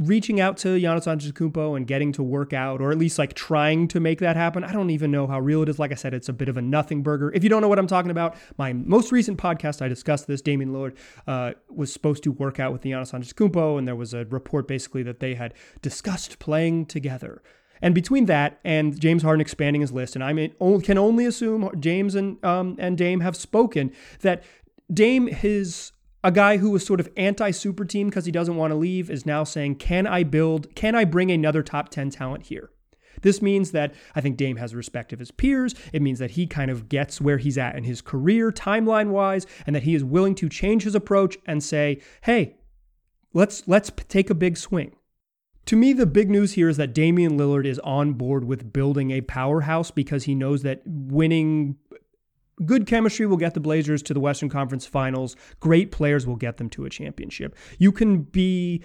reaching 0.00 0.40
out 0.40 0.56
to 0.56 0.68
Giannis 0.68 1.04
Antetokounmpo 1.04 1.76
and 1.76 1.86
getting 1.86 2.10
to 2.12 2.22
work 2.22 2.54
out, 2.54 2.80
or 2.80 2.90
at 2.90 2.96
least 2.96 3.18
like 3.18 3.34
trying 3.34 3.86
to 3.88 4.00
make 4.00 4.18
that 4.20 4.34
happen. 4.34 4.64
I 4.64 4.72
don't 4.72 4.88
even 4.90 5.10
know 5.10 5.26
how 5.26 5.38
real 5.38 5.62
it 5.62 5.68
is. 5.68 5.78
Like 5.78 5.92
I 5.92 5.94
said, 5.94 6.14
it's 6.14 6.28
a 6.28 6.32
bit 6.32 6.48
of 6.48 6.56
a 6.56 6.62
nothing 6.62 7.02
burger. 7.02 7.30
If 7.34 7.44
you 7.44 7.50
don't 7.50 7.60
know 7.60 7.68
what 7.68 7.78
I'm 7.78 7.86
talking 7.86 8.10
about, 8.10 8.34
my 8.56 8.72
most 8.72 9.12
recent 9.12 9.38
podcast, 9.38 9.82
I 9.82 9.88
discussed 9.88 10.26
this. 10.26 10.40
Damian 10.40 10.72
Lillard 10.72 10.96
uh, 11.26 11.52
was 11.68 11.92
supposed 11.92 12.22
to 12.22 12.32
work 12.32 12.58
out 12.58 12.72
with 12.72 12.82
Giannis 12.82 13.12
Antetokounmpo, 13.12 13.78
and 13.78 13.86
there 13.86 13.94
was 13.94 14.14
a 14.14 14.24
report 14.24 14.66
basically 14.66 15.02
that 15.02 15.20
they 15.20 15.34
had 15.34 15.52
discussed 15.82 16.38
playing 16.38 16.86
together. 16.86 17.42
And 17.82 17.94
between 17.94 18.26
that 18.26 18.60
and 18.64 18.98
James 19.00 19.22
Harden 19.22 19.40
expanding 19.40 19.80
his 19.80 19.92
list, 19.92 20.14
and 20.14 20.24
I 20.24 20.32
can 20.82 20.98
only 20.98 21.26
assume 21.26 21.70
James 21.80 22.14
and 22.14 22.42
um, 22.44 22.76
and 22.78 22.96
Dame 22.96 23.20
have 23.20 23.36
spoken 23.36 23.92
that 24.20 24.42
Dame, 24.92 25.28
his 25.28 25.92
a 26.22 26.30
guy 26.30 26.58
who 26.58 26.70
was 26.70 26.84
sort 26.84 27.00
of 27.00 27.08
anti 27.16 27.50
super 27.50 27.84
team 27.84 28.08
because 28.08 28.26
he 28.26 28.32
doesn't 28.32 28.56
want 28.56 28.72
to 28.72 28.76
leave, 28.76 29.10
is 29.10 29.24
now 29.24 29.44
saying, 29.44 29.76
"Can 29.76 30.06
I 30.06 30.22
build? 30.22 30.74
Can 30.74 30.94
I 30.94 31.04
bring 31.04 31.30
another 31.30 31.62
top 31.62 31.88
ten 31.88 32.10
talent 32.10 32.44
here?" 32.44 32.70
This 33.22 33.42
means 33.42 33.72
that 33.72 33.94
I 34.14 34.20
think 34.20 34.36
Dame 34.36 34.56
has 34.56 34.74
respect 34.74 35.12
of 35.12 35.18
his 35.18 35.30
peers. 35.30 35.74
It 35.92 36.02
means 36.02 36.18
that 36.20 36.32
he 36.32 36.46
kind 36.46 36.70
of 36.70 36.88
gets 36.88 37.20
where 37.20 37.38
he's 37.38 37.58
at 37.58 37.76
in 37.76 37.84
his 37.84 38.00
career, 38.00 38.50
timeline 38.50 39.08
wise, 39.08 39.46
and 39.66 39.76
that 39.76 39.82
he 39.82 39.94
is 39.94 40.04
willing 40.04 40.34
to 40.36 40.48
change 40.48 40.84
his 40.84 40.94
approach 40.94 41.36
and 41.46 41.62
say, 41.62 42.00
"Hey, 42.22 42.56
let's 43.32 43.66
let's 43.66 43.90
take 44.08 44.30
a 44.30 44.34
big 44.34 44.56
swing." 44.56 44.92
To 45.70 45.76
me, 45.76 45.92
the 45.92 46.04
big 46.04 46.28
news 46.28 46.54
here 46.54 46.68
is 46.68 46.78
that 46.78 46.92
Damian 46.92 47.38
Lillard 47.38 47.64
is 47.64 47.78
on 47.84 48.14
board 48.14 48.42
with 48.42 48.72
building 48.72 49.12
a 49.12 49.20
powerhouse 49.20 49.92
because 49.92 50.24
he 50.24 50.34
knows 50.34 50.62
that 50.62 50.82
winning 50.84 51.76
good 52.64 52.88
chemistry 52.88 53.24
will 53.24 53.36
get 53.36 53.54
the 53.54 53.60
Blazers 53.60 54.02
to 54.02 54.12
the 54.12 54.18
Western 54.18 54.48
Conference 54.48 54.84
Finals. 54.84 55.36
Great 55.60 55.92
players 55.92 56.26
will 56.26 56.34
get 56.34 56.56
them 56.56 56.70
to 56.70 56.86
a 56.86 56.90
championship. 56.90 57.54
You 57.78 57.92
can 57.92 58.22
be 58.22 58.82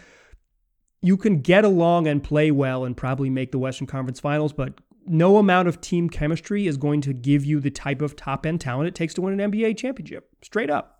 you 1.01 1.17
can 1.17 1.41
get 1.41 1.65
along 1.65 2.05
and 2.05 2.21
play 2.21 2.51
well 2.51 2.85
and 2.85 2.95
probably 2.95 3.31
make 3.31 3.51
the 3.51 3.57
Western 3.57 3.87
Conference 3.87 4.19
Finals, 4.19 4.53
but 4.53 4.75
no 5.07 5.37
amount 5.37 5.67
of 5.67 5.81
team 5.81 6.07
chemistry 6.07 6.67
is 6.67 6.77
going 6.77 7.01
to 7.01 7.13
give 7.13 7.43
you 7.43 7.59
the 7.59 7.71
type 7.71 8.03
of 8.03 8.15
top 8.15 8.45
end 8.45 8.61
talent 8.61 8.87
it 8.87 8.93
takes 8.93 9.15
to 9.15 9.21
win 9.21 9.39
an 9.39 9.51
NBA 9.51 9.75
championship. 9.75 10.29
Straight 10.43 10.69
up. 10.69 10.94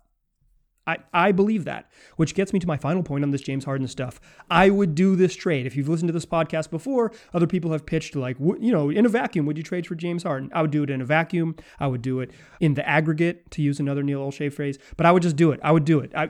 I, 0.86 0.98
I 1.12 1.32
believe 1.32 1.64
that, 1.64 1.90
which 2.16 2.34
gets 2.34 2.52
me 2.52 2.60
to 2.60 2.66
my 2.66 2.76
final 2.76 3.02
point 3.02 3.24
on 3.24 3.30
this 3.30 3.40
James 3.40 3.64
Harden 3.64 3.88
stuff. 3.88 4.20
I 4.50 4.70
would 4.70 4.94
do 4.94 5.16
this 5.16 5.34
trade. 5.34 5.66
If 5.66 5.76
you've 5.76 5.88
listened 5.88 6.08
to 6.08 6.12
this 6.12 6.26
podcast 6.26 6.70
before, 6.70 7.12
other 7.34 7.46
people 7.46 7.72
have 7.72 7.84
pitched 7.84 8.14
like, 8.14 8.38
you 8.38 8.72
know, 8.72 8.90
in 8.90 9.04
a 9.04 9.08
vacuum, 9.08 9.46
would 9.46 9.56
you 9.56 9.64
trade 9.64 9.86
for 9.86 9.94
James 9.94 10.22
Harden? 10.22 10.50
I 10.54 10.62
would 10.62 10.70
do 10.70 10.82
it 10.82 10.90
in 10.90 11.00
a 11.00 11.04
vacuum. 11.04 11.56
I 11.80 11.88
would 11.88 12.02
do 12.02 12.20
it 12.20 12.30
in 12.60 12.74
the 12.74 12.88
aggregate, 12.88 13.50
to 13.52 13.62
use 13.62 13.80
another 13.80 14.02
Neil 14.02 14.20
Olshey 14.20 14.52
phrase, 14.52 14.78
but 14.96 15.06
I 15.06 15.12
would 15.12 15.22
just 15.22 15.36
do 15.36 15.50
it. 15.50 15.60
I 15.62 15.72
would 15.72 15.84
do 15.84 16.00
it. 16.00 16.12
I, 16.14 16.28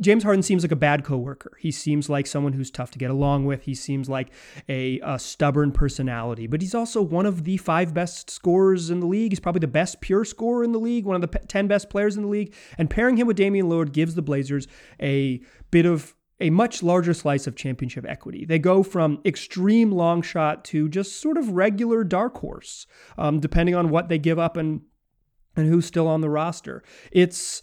James 0.00 0.24
Harden 0.24 0.42
seems 0.42 0.62
like 0.62 0.72
a 0.72 0.76
bad 0.76 1.04
coworker. 1.04 1.52
He 1.58 1.70
seems 1.70 2.10
like 2.10 2.26
someone 2.26 2.52
who's 2.52 2.70
tough 2.70 2.90
to 2.90 2.98
get 2.98 3.10
along 3.10 3.46
with. 3.46 3.62
He 3.62 3.74
seems 3.74 4.10
like 4.10 4.28
a, 4.68 5.00
a, 5.00 5.18
stubborn 5.18 5.72
personality, 5.72 6.46
but 6.46 6.60
he's 6.60 6.74
also 6.74 7.00
one 7.00 7.24
of 7.24 7.44
the 7.44 7.56
five 7.56 7.94
best 7.94 8.28
scorers 8.28 8.90
in 8.90 9.00
the 9.00 9.06
league. 9.06 9.32
He's 9.32 9.40
probably 9.40 9.60
the 9.60 9.68
best 9.68 10.02
pure 10.02 10.24
scorer 10.24 10.64
in 10.64 10.72
the 10.72 10.78
league, 10.78 11.06
one 11.06 11.22
of 11.22 11.22
the 11.22 11.38
10 11.38 11.66
best 11.66 11.88
players 11.88 12.16
in 12.16 12.22
the 12.24 12.28
league. 12.28 12.54
And 12.76 12.90
pairing 12.90 13.16
him 13.16 13.26
with 13.26 13.38
Damian 13.38 13.68
Lillard 13.68 13.92
gives 13.92 14.14
the 14.14 14.22
Blazers 14.22 14.68
a 15.00 15.40
bit 15.70 15.86
of 15.86 16.14
a 16.40 16.50
much 16.50 16.82
larger 16.82 17.14
slice 17.14 17.46
of 17.46 17.56
championship 17.56 18.04
equity. 18.06 18.44
They 18.44 18.58
go 18.58 18.82
from 18.82 19.20
extreme 19.24 19.90
long 19.90 20.20
shot 20.20 20.64
to 20.66 20.90
just 20.90 21.20
sort 21.22 21.38
of 21.38 21.50
regular 21.50 22.04
dark 22.04 22.36
horse, 22.36 22.86
um, 23.16 23.40
depending 23.40 23.74
on 23.74 23.88
what 23.88 24.10
they 24.10 24.18
give 24.18 24.38
up 24.38 24.58
and 24.58 24.82
and 25.56 25.66
who's 25.68 25.86
still 25.86 26.06
on 26.06 26.20
the 26.20 26.28
roster. 26.28 26.82
It's 27.10 27.62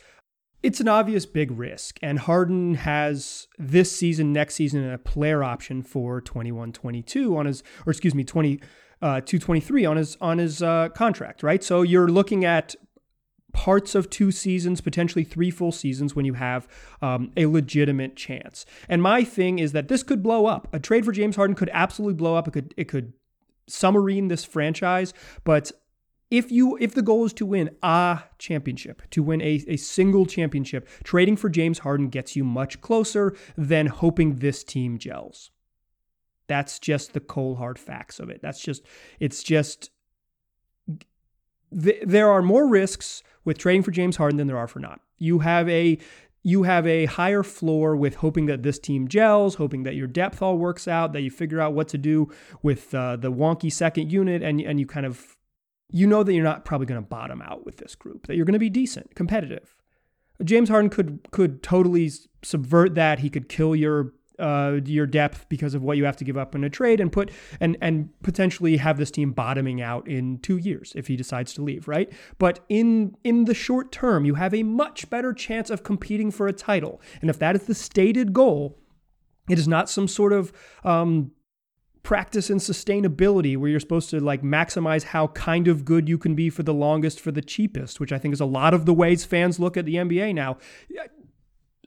it's 0.63 0.79
an 0.79 0.87
obvious 0.87 1.25
big 1.25 1.51
risk, 1.51 1.99
and 2.01 2.17
Harden 2.17 2.75
has 2.75 3.47
this 3.59 3.91
season, 3.95 4.31
next 4.31 4.55
season, 4.55 4.89
a 4.89 4.97
player 4.97 5.43
option 5.43 5.83
for 5.83 6.21
21 6.21 6.71
22 6.71 7.37
on 7.37 7.45
his, 7.45 7.63
or 7.85 7.91
excuse 7.91 8.15
me, 8.15 8.23
20, 8.23 8.61
uh, 9.01 9.19
223 9.19 9.85
on 9.85 9.97
his, 9.97 10.17
on 10.21 10.37
his 10.37 10.63
uh, 10.63 10.87
contract, 10.89 11.43
right? 11.43 11.61
So 11.61 11.81
you're 11.81 12.07
looking 12.07 12.45
at 12.45 12.75
parts 13.51 13.93
of 13.93 14.09
two 14.09 14.31
seasons, 14.31 14.79
potentially 14.79 15.25
three 15.25 15.51
full 15.51 15.73
seasons 15.73 16.15
when 16.15 16.25
you 16.25 16.33
have 16.33 16.67
um, 17.01 17.31
a 17.35 17.45
legitimate 17.45 18.15
chance. 18.15 18.65
And 18.87 19.01
my 19.01 19.25
thing 19.25 19.59
is 19.59 19.73
that 19.73 19.89
this 19.89 20.01
could 20.01 20.23
blow 20.23 20.45
up. 20.45 20.67
A 20.73 20.79
trade 20.79 21.03
for 21.03 21.11
James 21.11 21.35
Harden 21.35 21.55
could 21.55 21.69
absolutely 21.73 22.15
blow 22.15 22.35
up. 22.35 22.47
It 22.47 22.51
could, 22.51 22.73
it 22.77 22.85
could 22.85 23.13
submarine 23.67 24.29
this 24.29 24.45
franchise, 24.45 25.13
but 25.43 25.71
if 26.33 26.51
you 26.51 26.75
if 26.81 26.95
the 26.95 27.03
goal 27.03 27.25
is 27.25 27.33
to 27.33 27.45
win 27.45 27.69
a 27.83 28.23
championship, 28.39 29.03
to 29.11 29.21
win 29.21 29.39
a, 29.41 29.63
a 29.67 29.77
single 29.77 30.25
championship, 30.25 30.89
trading 31.03 31.37
for 31.37 31.47
James 31.47 31.79
Harden 31.79 32.09
gets 32.09 32.35
you 32.35 32.43
much 32.43 32.81
closer 32.81 33.35
than 33.55 33.85
hoping 33.85 34.37
this 34.37 34.63
team 34.63 34.97
gels. 34.97 35.51
That's 36.47 36.79
just 36.79 37.13
the 37.13 37.19
cold 37.19 37.59
hard 37.59 37.77
facts 37.77 38.19
of 38.19 38.31
it. 38.31 38.41
That's 38.41 38.59
just 38.59 38.81
it's 39.19 39.43
just 39.43 39.91
th- 41.79 42.01
there 42.03 42.31
are 42.31 42.41
more 42.41 42.67
risks 42.67 43.21
with 43.45 43.59
trading 43.59 43.83
for 43.83 43.91
James 43.91 44.15
Harden 44.17 44.37
than 44.37 44.47
there 44.47 44.57
are 44.57 44.67
for 44.67 44.79
not. 44.79 45.01
You 45.19 45.39
have 45.39 45.69
a 45.69 45.99
you 46.41 46.63
have 46.63 46.87
a 46.87 47.05
higher 47.05 47.43
floor 47.43 47.95
with 47.95 48.15
hoping 48.15 48.47
that 48.47 48.63
this 48.63 48.79
team 48.79 49.07
gels, 49.07 49.55
hoping 49.55 49.83
that 49.83 49.93
your 49.93 50.07
depth 50.07 50.41
all 50.41 50.57
works 50.57 50.87
out, 50.87 51.13
that 51.13 51.21
you 51.21 51.29
figure 51.29 51.61
out 51.61 51.73
what 51.73 51.89
to 51.89 51.99
do 51.99 52.33
with 52.63 52.91
uh, 52.95 53.17
the 53.17 53.31
wonky 53.31 53.71
second 53.71 54.11
unit, 54.11 54.41
and 54.41 54.59
and 54.59 54.79
you 54.79 54.87
kind 54.87 55.05
of 55.05 55.37
you 55.93 56.07
know 56.07 56.23
that 56.23 56.33
you're 56.33 56.43
not 56.43 56.65
probably 56.65 56.87
going 56.87 57.01
to 57.01 57.07
bottom 57.07 57.41
out 57.41 57.65
with 57.65 57.77
this 57.77 57.95
group, 57.95 58.25
that 58.27 58.35
you're 58.35 58.45
going 58.45 58.53
to 58.53 58.59
be 58.59 58.69
decent, 58.69 59.15
competitive. 59.15 59.75
James 60.43 60.67
Harden 60.67 60.89
could 60.89 61.19
could 61.31 61.61
totally 61.61 62.11
subvert 62.41 62.95
that. 62.95 63.19
He 63.19 63.29
could 63.29 63.47
kill 63.47 63.75
your 63.75 64.13
uh, 64.39 64.79
your 64.85 65.05
depth 65.05 65.47
because 65.47 65.75
of 65.75 65.83
what 65.83 65.95
you 65.95 66.05
have 66.05 66.17
to 66.17 66.23
give 66.23 66.35
up 66.35 66.55
in 66.55 66.63
a 66.63 66.69
trade 66.69 66.99
and 66.99 67.11
put 67.11 67.29
and 67.59 67.77
and 67.79 68.09
potentially 68.23 68.77
have 68.77 68.97
this 68.97 69.11
team 69.11 69.31
bottoming 69.31 69.81
out 69.81 70.07
in 70.07 70.39
two 70.39 70.57
years 70.57 70.91
if 70.95 71.05
he 71.05 71.15
decides 71.15 71.53
to 71.53 71.61
leave, 71.61 71.87
right? 71.87 72.11
But 72.39 72.65
in 72.67 73.15
in 73.23 73.45
the 73.45 73.53
short 73.53 73.91
term, 73.91 74.25
you 74.25 74.33
have 74.33 74.55
a 74.55 74.63
much 74.63 75.09
better 75.11 75.31
chance 75.31 75.69
of 75.69 75.83
competing 75.83 76.31
for 76.31 76.47
a 76.47 76.53
title, 76.53 76.99
and 77.21 77.29
if 77.29 77.37
that 77.37 77.55
is 77.55 77.63
the 77.63 77.75
stated 77.75 78.33
goal, 78.33 78.79
it 79.47 79.59
is 79.59 79.67
not 79.67 79.89
some 79.89 80.07
sort 80.07 80.33
of 80.33 80.51
um, 80.83 81.31
practice 82.03 82.49
in 82.49 82.57
sustainability 82.57 83.55
where 83.57 83.69
you're 83.69 83.79
supposed 83.79 84.09
to 84.09 84.19
like 84.19 84.41
maximize 84.41 85.03
how 85.03 85.27
kind 85.27 85.69
of 85.69 85.85
good 85.85 86.09
you 86.09 86.17
can 86.17 86.35
be 86.35 86.49
for 86.49 86.61
the 86.61 86.73
longest 86.73 87.19
for 87.19 87.31
the 87.31 87.41
cheapest, 87.41 87.99
which 87.99 88.11
I 88.11 88.19
think 88.19 88.33
is 88.33 88.41
a 88.41 88.45
lot 88.45 88.73
of 88.73 88.85
the 88.85 88.93
ways 88.93 89.23
fans 89.23 89.59
look 89.59 89.77
at 89.77 89.85
the 89.85 89.95
NBA 89.95 90.35
now. 90.35 90.57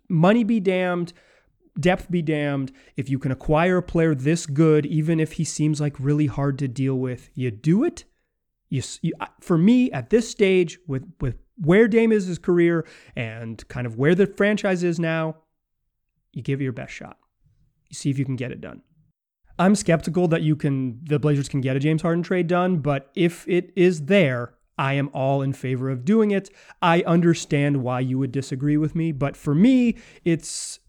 Money 0.08 0.42
be 0.42 0.58
damned, 0.58 1.12
depth 1.78 2.10
be 2.10 2.22
damned. 2.22 2.72
If 2.96 3.10
you 3.10 3.18
can 3.18 3.30
acquire 3.30 3.76
a 3.76 3.82
player 3.82 4.14
this 4.14 4.46
good, 4.46 4.86
even 4.86 5.20
if 5.20 5.32
he 5.32 5.44
seems 5.44 5.80
like 5.80 5.94
really 6.00 6.26
hard 6.26 6.58
to 6.60 6.68
deal 6.68 6.96
with, 6.96 7.28
you 7.34 7.50
do 7.50 7.84
it. 7.84 8.04
You, 8.70 8.82
you, 9.02 9.12
for 9.40 9.58
me 9.58 9.92
at 9.92 10.10
this 10.10 10.28
stage 10.28 10.78
with 10.88 11.04
with 11.20 11.36
where 11.56 11.88
Dame 11.88 12.12
is 12.12 12.26
his 12.26 12.38
career 12.38 12.86
and 13.14 13.66
kind 13.68 13.86
of 13.86 13.96
where 13.96 14.14
the 14.14 14.26
franchise 14.26 14.82
is 14.82 14.98
now, 14.98 15.36
you 16.32 16.42
give 16.42 16.60
it 16.60 16.64
your 16.64 16.72
best 16.72 16.92
shot. 16.92 17.18
You 17.88 17.94
see 17.94 18.10
if 18.10 18.18
you 18.18 18.24
can 18.24 18.36
get 18.36 18.50
it 18.50 18.60
done. 18.60 18.82
I'm 19.58 19.74
skeptical 19.74 20.28
that 20.28 20.42
you 20.42 20.56
can 20.56 21.00
the 21.04 21.18
Blazers 21.18 21.48
can 21.48 21.60
get 21.60 21.76
a 21.76 21.80
James 21.80 22.02
Harden 22.02 22.22
trade 22.22 22.46
done, 22.46 22.78
but 22.78 23.10
if 23.14 23.46
it 23.48 23.72
is 23.74 24.06
there, 24.06 24.54
I 24.78 24.94
am 24.94 25.08
all 25.14 25.42
in 25.42 25.52
favor 25.52 25.90
of 25.90 26.04
doing 26.04 26.30
it. 26.30 26.50
I 26.82 27.02
understand 27.06 27.82
why 27.82 28.00
you 28.00 28.18
would 28.18 28.32
disagree 28.32 28.76
with 28.76 28.94
me, 28.94 29.12
but 29.12 29.36
for 29.36 29.54
me, 29.54 29.96
it's 30.24 30.80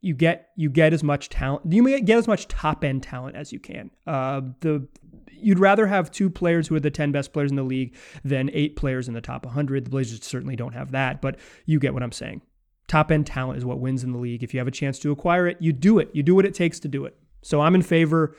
you 0.00 0.14
get 0.14 0.50
you 0.56 0.70
get 0.70 0.92
as 0.92 1.02
much 1.02 1.28
talent. 1.28 1.72
You 1.72 1.82
may 1.82 2.00
get 2.00 2.18
as 2.18 2.28
much 2.28 2.48
top 2.48 2.84
end 2.84 3.02
talent 3.02 3.36
as 3.36 3.52
you 3.52 3.58
can. 3.58 3.90
Uh, 4.06 4.42
the 4.60 4.86
you'd 5.30 5.58
rather 5.58 5.86
have 5.88 6.10
two 6.10 6.30
players 6.30 6.68
who 6.68 6.76
are 6.76 6.80
the 6.80 6.90
10 6.90 7.10
best 7.10 7.32
players 7.32 7.50
in 7.50 7.56
the 7.56 7.64
league 7.64 7.96
than 8.24 8.48
eight 8.52 8.76
players 8.76 9.08
in 9.08 9.14
the 9.14 9.20
top 9.20 9.44
100. 9.44 9.84
The 9.84 9.90
Blazers 9.90 10.24
certainly 10.24 10.54
don't 10.54 10.72
have 10.72 10.92
that, 10.92 11.20
but 11.20 11.36
you 11.66 11.80
get 11.80 11.94
what 11.94 12.02
I'm 12.04 12.12
saying. 12.12 12.42
Top 12.86 13.10
end 13.10 13.26
talent 13.26 13.58
is 13.58 13.64
what 13.64 13.80
wins 13.80 14.04
in 14.04 14.12
the 14.12 14.18
league. 14.18 14.44
If 14.44 14.54
you 14.54 14.60
have 14.60 14.68
a 14.68 14.72
chance 14.72 14.98
to 15.00 15.10
acquire 15.10 15.48
it, 15.48 15.56
you 15.60 15.72
do 15.72 15.98
it. 15.98 16.10
You 16.12 16.22
do 16.22 16.36
what 16.36 16.46
it 16.46 16.54
takes 16.54 16.78
to 16.80 16.88
do 16.88 17.04
it. 17.06 17.16
So 17.42 17.60
I'm 17.60 17.74
in 17.74 17.82
favor. 17.82 18.36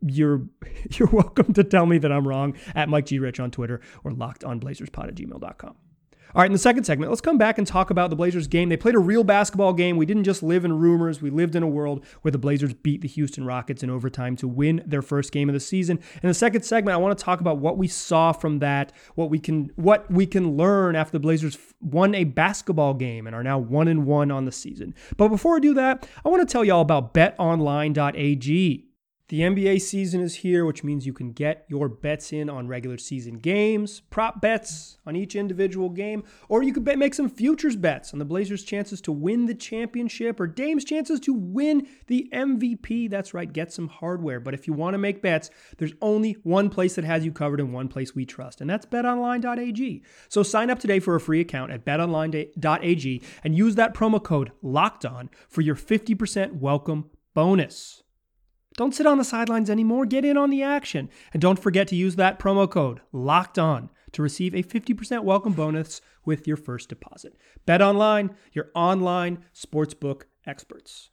You're 0.00 0.46
you're 0.90 1.08
welcome 1.08 1.52
to 1.54 1.64
tell 1.64 1.86
me 1.86 1.98
that 1.98 2.10
I'm 2.10 2.26
wrong 2.26 2.56
at 2.74 2.88
Mike 2.88 3.06
G. 3.06 3.18
Rich 3.18 3.40
on 3.40 3.50
Twitter 3.50 3.80
or 4.04 4.10
lockedonblazerspod 4.10 5.08
at 5.08 5.14
gmail.com. 5.14 5.76
All 6.36 6.42
right, 6.42 6.50
in 6.50 6.52
the 6.52 6.58
second 6.58 6.84
segment, 6.84 7.10
let's 7.10 7.22
come 7.22 7.38
back 7.38 7.56
and 7.56 7.66
talk 7.66 7.88
about 7.88 8.10
the 8.10 8.16
Blazers 8.16 8.46
game. 8.46 8.68
They 8.68 8.76
played 8.76 8.94
a 8.94 8.98
real 8.98 9.24
basketball 9.24 9.72
game. 9.72 9.96
We 9.96 10.04
didn't 10.04 10.24
just 10.24 10.42
live 10.42 10.66
in 10.66 10.78
rumors. 10.78 11.22
We 11.22 11.30
lived 11.30 11.56
in 11.56 11.62
a 11.62 11.66
world 11.66 12.04
where 12.20 12.30
the 12.30 12.36
Blazers 12.36 12.74
beat 12.74 13.00
the 13.00 13.08
Houston 13.08 13.46
Rockets 13.46 13.82
in 13.82 13.88
overtime 13.88 14.36
to 14.36 14.46
win 14.46 14.82
their 14.84 15.00
first 15.00 15.32
game 15.32 15.48
of 15.48 15.54
the 15.54 15.60
season. 15.60 15.98
In 16.22 16.28
the 16.28 16.34
second 16.34 16.60
segment, 16.60 16.92
I 16.92 16.98
want 16.98 17.16
to 17.16 17.24
talk 17.24 17.40
about 17.40 17.56
what 17.56 17.78
we 17.78 17.88
saw 17.88 18.32
from 18.32 18.58
that, 18.58 18.92
what 19.14 19.30
we 19.30 19.38
can 19.38 19.70
what 19.76 20.10
we 20.10 20.26
can 20.26 20.58
learn 20.58 20.94
after 20.94 21.12
the 21.12 21.20
Blazers 21.20 21.56
won 21.80 22.14
a 22.14 22.24
basketball 22.24 22.92
game 22.92 23.26
and 23.26 23.34
are 23.34 23.42
now 23.42 23.58
1 23.58 23.88
and 23.88 24.04
1 24.04 24.30
on 24.30 24.44
the 24.44 24.52
season. 24.52 24.94
But 25.16 25.28
before 25.28 25.56
I 25.56 25.60
do 25.60 25.72
that, 25.72 26.06
I 26.22 26.28
want 26.28 26.46
to 26.46 26.52
tell 26.52 26.66
y'all 26.66 26.82
about 26.82 27.14
betonline.ag. 27.14 28.86
The 29.28 29.40
NBA 29.40 29.80
season 29.80 30.20
is 30.20 30.36
here, 30.36 30.64
which 30.64 30.84
means 30.84 31.04
you 31.04 31.12
can 31.12 31.32
get 31.32 31.66
your 31.68 31.88
bets 31.88 32.32
in 32.32 32.48
on 32.48 32.68
regular 32.68 32.96
season 32.96 33.38
games, 33.38 33.98
prop 34.08 34.40
bets 34.40 34.98
on 35.04 35.16
each 35.16 35.34
individual 35.34 35.88
game, 35.88 36.22
or 36.48 36.62
you 36.62 36.72
could 36.72 36.84
bet, 36.84 36.96
make 36.96 37.12
some 37.12 37.28
futures 37.28 37.74
bets 37.74 38.12
on 38.12 38.20
the 38.20 38.24
Blazers' 38.24 38.62
chances 38.62 39.00
to 39.00 39.10
win 39.10 39.46
the 39.46 39.54
championship 39.54 40.38
or 40.38 40.46
Dame's 40.46 40.84
chances 40.84 41.18
to 41.18 41.34
win 41.34 41.88
the 42.06 42.28
MVP. 42.32 43.10
That's 43.10 43.34
right, 43.34 43.52
get 43.52 43.72
some 43.72 43.88
hardware. 43.88 44.38
But 44.38 44.54
if 44.54 44.68
you 44.68 44.74
want 44.74 44.94
to 44.94 44.98
make 44.98 45.22
bets, 45.22 45.50
there's 45.78 45.94
only 46.00 46.34
one 46.44 46.70
place 46.70 46.94
that 46.94 47.04
has 47.04 47.24
you 47.24 47.32
covered 47.32 47.58
and 47.58 47.72
one 47.72 47.88
place 47.88 48.14
we 48.14 48.26
trust, 48.26 48.60
and 48.60 48.70
that's 48.70 48.86
betonline.ag. 48.86 50.04
So 50.28 50.44
sign 50.44 50.70
up 50.70 50.78
today 50.78 51.00
for 51.00 51.16
a 51.16 51.20
free 51.20 51.40
account 51.40 51.72
at 51.72 51.84
betonline.ag 51.84 53.22
and 53.42 53.58
use 53.58 53.74
that 53.74 53.92
promo 53.92 54.22
code 54.22 54.52
LOCKED 54.62 55.04
ON 55.04 55.30
for 55.48 55.62
your 55.62 55.74
50% 55.74 56.60
welcome 56.60 57.10
bonus. 57.34 58.04
Don't 58.76 58.94
sit 58.94 59.06
on 59.06 59.16
the 59.16 59.24
sidelines 59.24 59.70
anymore. 59.70 60.04
Get 60.04 60.26
in 60.26 60.36
on 60.36 60.50
the 60.50 60.62
action. 60.62 61.08
And 61.32 61.40
don't 61.40 61.58
forget 61.58 61.88
to 61.88 61.96
use 61.96 62.16
that 62.16 62.38
promo 62.38 62.70
code 62.70 63.00
LOCKED 63.10 63.58
ON 63.58 63.90
to 64.12 64.22
receive 64.22 64.54
a 64.54 64.62
50% 64.62 65.24
welcome 65.24 65.54
bonus 65.54 66.02
with 66.26 66.46
your 66.46 66.58
first 66.58 66.90
deposit. 66.90 67.38
Bet 67.64 67.80
online, 67.80 68.36
your 68.52 68.70
online 68.74 69.38
sportsbook 69.54 70.24
experts. 70.46 71.08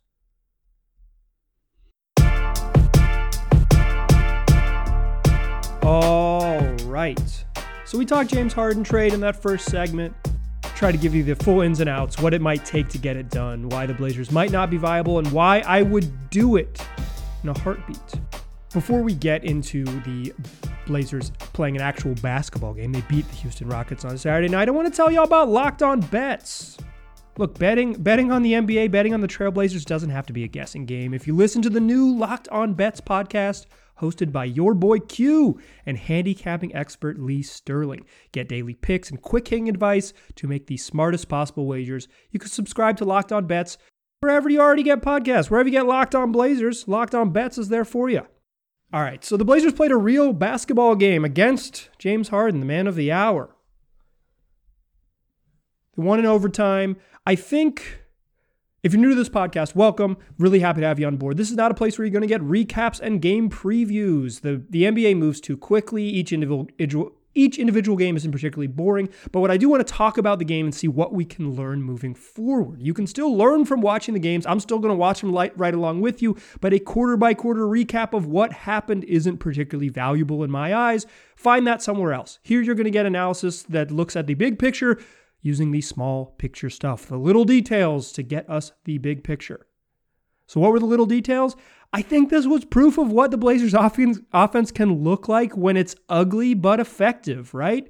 All 5.84 6.62
right. 6.86 7.46
So 7.86 7.98
we 7.98 8.05
talked 8.05 8.29
James 8.29 8.51
Harden 8.51 8.84
trade 8.84 9.13
in 9.13 9.22
that 9.22 9.41
first 9.41 9.70
segment. 9.70 10.13
Try 10.75 10.91
to 10.91 10.98
give 10.98 11.15
you 11.15 11.24
the 11.24 11.36
full 11.38 11.62
ins 11.62 11.79
and 11.79 11.89
outs, 11.89 12.20
what 12.20 12.34
it 12.34 12.41
might 12.41 12.65
take 12.65 12.89
to 12.89 12.98
get 12.98 13.15
it 13.15 13.29
done, 13.29 13.70
why 13.70 13.86
the 13.86 13.93
Blazers 13.93 14.32
might 14.32 14.51
not 14.51 14.70
be 14.70 14.75
viable, 14.75 15.20
and 15.20 15.32
why 15.32 15.60
I 15.65 15.82
would 15.82 16.29
do 16.29 16.58
it 16.58 16.86
in 17.44 17.50
a 17.50 17.60
heartbeat. 17.60 17.98
Before 18.74 19.02
we 19.02 19.14
get 19.14 19.44
into 19.44 19.84
the 19.84 20.34
Blazers 20.88 21.32
playing 21.38 21.76
an 21.76 21.82
actual 21.84 22.16
basketball 22.16 22.74
game, 22.74 22.92
they 22.92 23.02
beat 23.02 23.28
the 23.30 23.36
Houston 23.36 23.68
Rockets 23.68 24.04
on 24.04 24.18
Saturday 24.18 24.50
night. 24.50 24.68
I 24.68 24.72
want 24.72 24.92
to 24.92 24.96
tell 24.96 25.12
you 25.12 25.20
all 25.20 25.26
about 25.26 25.50
Locked 25.50 25.84
On 25.84 26.00
Bets. 26.00 26.78
Look, 27.38 27.58
betting 27.58 27.94
betting 27.94 28.32
on 28.32 28.42
the 28.42 28.54
NBA, 28.54 28.92
betting 28.92 29.14
on 29.14 29.22
the 29.22 29.28
Trailblazers 29.28 29.86
doesn't 29.86 30.10
have 30.10 30.26
to 30.28 30.34
be 30.34 30.44
a 30.44 30.48
guessing 30.48 30.86
game. 30.86 31.14
If 31.14 31.28
you 31.28 31.36
listen 31.36 31.62
to 31.64 31.70
the 31.70 31.80
new 31.80 32.16
Locked 32.16 32.48
On 32.50 32.74
Bets 32.74 33.02
podcast, 33.02 33.66
hosted 34.00 34.32
by 34.32 34.46
your 34.46 34.74
boy 34.74 35.00
Q 35.00 35.60
and 35.86 35.98
handicapping 35.98 36.76
expert 36.76 37.20
Lee 37.20 37.42
Sterling. 37.42 38.06
Get 38.32 38.50
daily 38.50 38.74
picks 38.74 39.10
and 39.10 39.22
quick 39.22 39.48
hitting 39.48 39.70
advice 39.70 40.14
to 40.36 40.48
make 40.48 40.68
the 40.68 40.78
smartest 40.78 41.30
possible 41.30 41.66
wagers. 41.66 42.08
You 42.32 42.40
can 42.40 42.50
subscribe 42.50 42.98
to 42.98 43.06
Locked 43.06 43.32
On 43.32 43.46
Bets 43.46 43.78
wherever 44.24 44.50
you 44.50 44.60
already 44.60 44.84
get 44.84 45.01
podcasts. 45.01 45.50
Wherever 45.50 45.68
you 45.68 45.74
get 45.74 45.86
Locked 45.86 46.15
On 46.15 46.32
Blazers, 46.32 46.88
Locked 46.88 47.13
On 47.13 47.32
Bets 47.32 47.58
is 47.58 47.70
there 47.70 47.86
for 47.86 48.10
you. 48.10 48.25
All 48.94 49.01
right, 49.01 49.24
so 49.24 49.38
the 49.38 49.46
Blazers 49.46 49.74
played 49.74 49.92
a 49.92 49.98
real 49.98 50.34
basketball 50.34 50.96
game 50.96 51.25
against 51.25 51.89
James 52.00 52.30
Harden, 52.30 52.60
the 52.60 52.65
man 52.65 52.88
of 52.88 52.96
the 52.96 53.12
hour. 53.12 53.56
They 55.98 56.03
won 56.03 56.20
in 56.20 56.25
overtime. 56.25 56.96
I 57.25 57.36
think 57.36 58.00
if 58.82 58.94
you're 58.94 59.01
new 59.01 59.10
to 59.10 59.15
this 59.15 59.30
podcast, 59.30 59.75
welcome. 59.75 60.18
Really 60.38 60.60
happy 60.60 60.82
to 60.82 60.88
have 60.88 61.00
you 61.00 61.08
on 61.08 61.18
board. 61.18 61.38
This 61.38 61.50
is 61.50 61.58
not 61.58 61.72
a 61.72 61.75
place 61.75 61.98
where 61.98 62.06
you're 62.06 62.13
going 62.13 62.22
to 62.22 62.27
get 62.27 62.42
recaps 62.42 63.00
and 63.00 63.22
game 63.22 63.50
previews. 63.50 64.42
The 64.42 64.63
the 64.70 64.84
NBA 64.84 65.18
moves 65.18 65.42
too 65.42 65.58
quickly. 65.58 66.03
Each 66.03 66.32
individual 66.32 67.12
each 67.36 67.58
individual 67.58 67.98
game 67.98 68.16
isn't 68.16 68.32
particularly 68.32 68.68
boring, 68.68 69.10
but 69.32 69.40
what 69.40 69.52
I 69.52 69.58
do 69.58 69.70
want 69.70 69.86
to 69.86 69.94
talk 69.94 70.18
about 70.18 70.40
the 70.40 70.46
game 70.46 70.66
and 70.66 70.75
see 70.75 70.88
what 70.88 71.13
we 71.13 71.25
can 71.25 71.56
learn 71.56 71.82
moving 71.82 72.13
forward. 72.13 72.82
You 72.82 72.94
can 72.94 73.08
still 73.08 73.36
learn 73.36 73.66
from 73.66 73.82
watching 73.82 74.13
the 74.13 74.20
games. 74.20 74.46
I'm 74.46 74.60
still 74.60 74.80
going 74.80 74.92
to 74.92 74.98
watch 74.98 75.22
them 75.22 75.34
right, 75.34 75.58
right 75.58 75.74
along 75.74 76.02
with 76.02 76.22
you, 76.22 76.38
but 76.62 76.74
a 76.74 76.80
quarter 76.80 77.18
by 77.18 77.34
quarter 77.34 77.62
recap 77.62 78.13
of 78.13 78.25
what 78.25 78.54
happened 78.54 79.04
isn't 79.06 79.38
particularly 79.38 79.90
valuable 79.90 80.44
in 80.44 80.52
my 80.52 80.75
eyes. 80.75 81.06
Find 81.36 81.66
that 81.68 81.82
somewhere 81.82 82.13
else. 82.13 82.40
Here 82.44 82.62
you're 82.62 82.75
going 82.75 82.86
to 82.86 82.92
get 82.92 83.06
analysis 83.06 83.63
that 83.63 83.92
looks 83.92 84.16
at 84.16 84.28
the 84.28 84.36
big 84.36 84.60
picture 84.60 85.00
using 85.42 85.72
the 85.72 85.82
small 85.82 86.28
picture 86.38 86.70
stuff, 86.70 87.08
the 87.08 87.18
little 87.18 87.46
details 87.46 88.12
to 88.13 88.24
get 88.24 88.50
us 88.50 88.72
the 88.86 88.98
big 88.98 89.24
picture. 89.24 89.68
So, 90.48 90.60
what 90.60 90.72
were 90.72 90.80
the 90.80 90.86
little 90.86 91.06
details? 91.06 91.56
I 91.94 92.02
think 92.02 92.32
this 92.32 92.48
was 92.48 92.66
proof 92.66 92.98
of 92.98 93.12
what 93.12 93.30
the 93.30 93.38
Blazers' 93.38 93.76
offense, 93.76 94.20
offense 94.34 94.72
can 94.72 95.04
look 95.04 95.28
like 95.28 95.56
when 95.56 95.78
it's 95.78 95.96
ugly 96.10 96.56
but 96.56 96.80
effective, 96.80 97.54
right? 97.54 97.88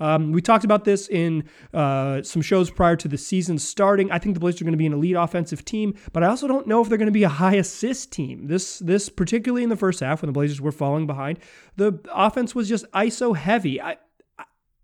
Um, 0.00 0.32
we 0.32 0.42
talked 0.42 0.64
about 0.64 0.84
this 0.84 1.08
in 1.08 1.44
uh, 1.72 2.20
some 2.22 2.42
shows 2.42 2.68
prior 2.68 2.96
to 2.96 3.06
the 3.06 3.16
season 3.16 3.60
starting. 3.60 4.10
I 4.10 4.18
think 4.18 4.34
the 4.34 4.40
Blazers 4.40 4.60
are 4.60 4.64
going 4.64 4.72
to 4.72 4.78
be 4.78 4.86
an 4.86 4.92
elite 4.92 5.14
offensive 5.14 5.64
team, 5.64 5.94
but 6.12 6.24
I 6.24 6.26
also 6.26 6.48
don't 6.48 6.66
know 6.66 6.82
if 6.82 6.88
they're 6.88 6.98
going 6.98 7.06
to 7.06 7.12
be 7.12 7.22
a 7.22 7.28
high 7.28 7.54
assist 7.54 8.10
team. 8.10 8.48
This, 8.48 8.80
this 8.80 9.08
particularly 9.08 9.62
in 9.62 9.68
the 9.68 9.76
first 9.76 10.00
half 10.00 10.22
when 10.22 10.26
the 10.26 10.32
Blazers 10.32 10.60
were 10.60 10.72
falling 10.72 11.06
behind, 11.06 11.38
the 11.76 12.00
offense 12.12 12.56
was 12.56 12.68
just 12.68 12.90
ISO 12.90 13.36
heavy. 13.36 13.80
I, 13.80 13.98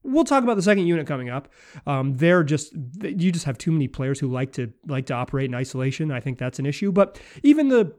We'll 0.02 0.24
talk 0.24 0.42
about 0.42 0.56
the 0.56 0.62
second 0.62 0.86
unit 0.86 1.06
coming 1.06 1.28
up. 1.28 1.48
Um, 1.86 2.16
they're 2.16 2.42
just 2.42 2.72
you 3.02 3.30
just 3.30 3.44
have 3.44 3.58
too 3.58 3.70
many 3.70 3.86
players 3.86 4.18
who 4.18 4.28
like 4.28 4.52
to 4.52 4.72
like 4.86 5.04
to 5.06 5.14
operate 5.14 5.44
in 5.44 5.54
isolation. 5.54 6.10
I 6.10 6.20
think 6.20 6.38
that's 6.38 6.58
an 6.58 6.64
issue. 6.64 6.90
But 6.90 7.20
even 7.42 7.68
the 7.68 7.94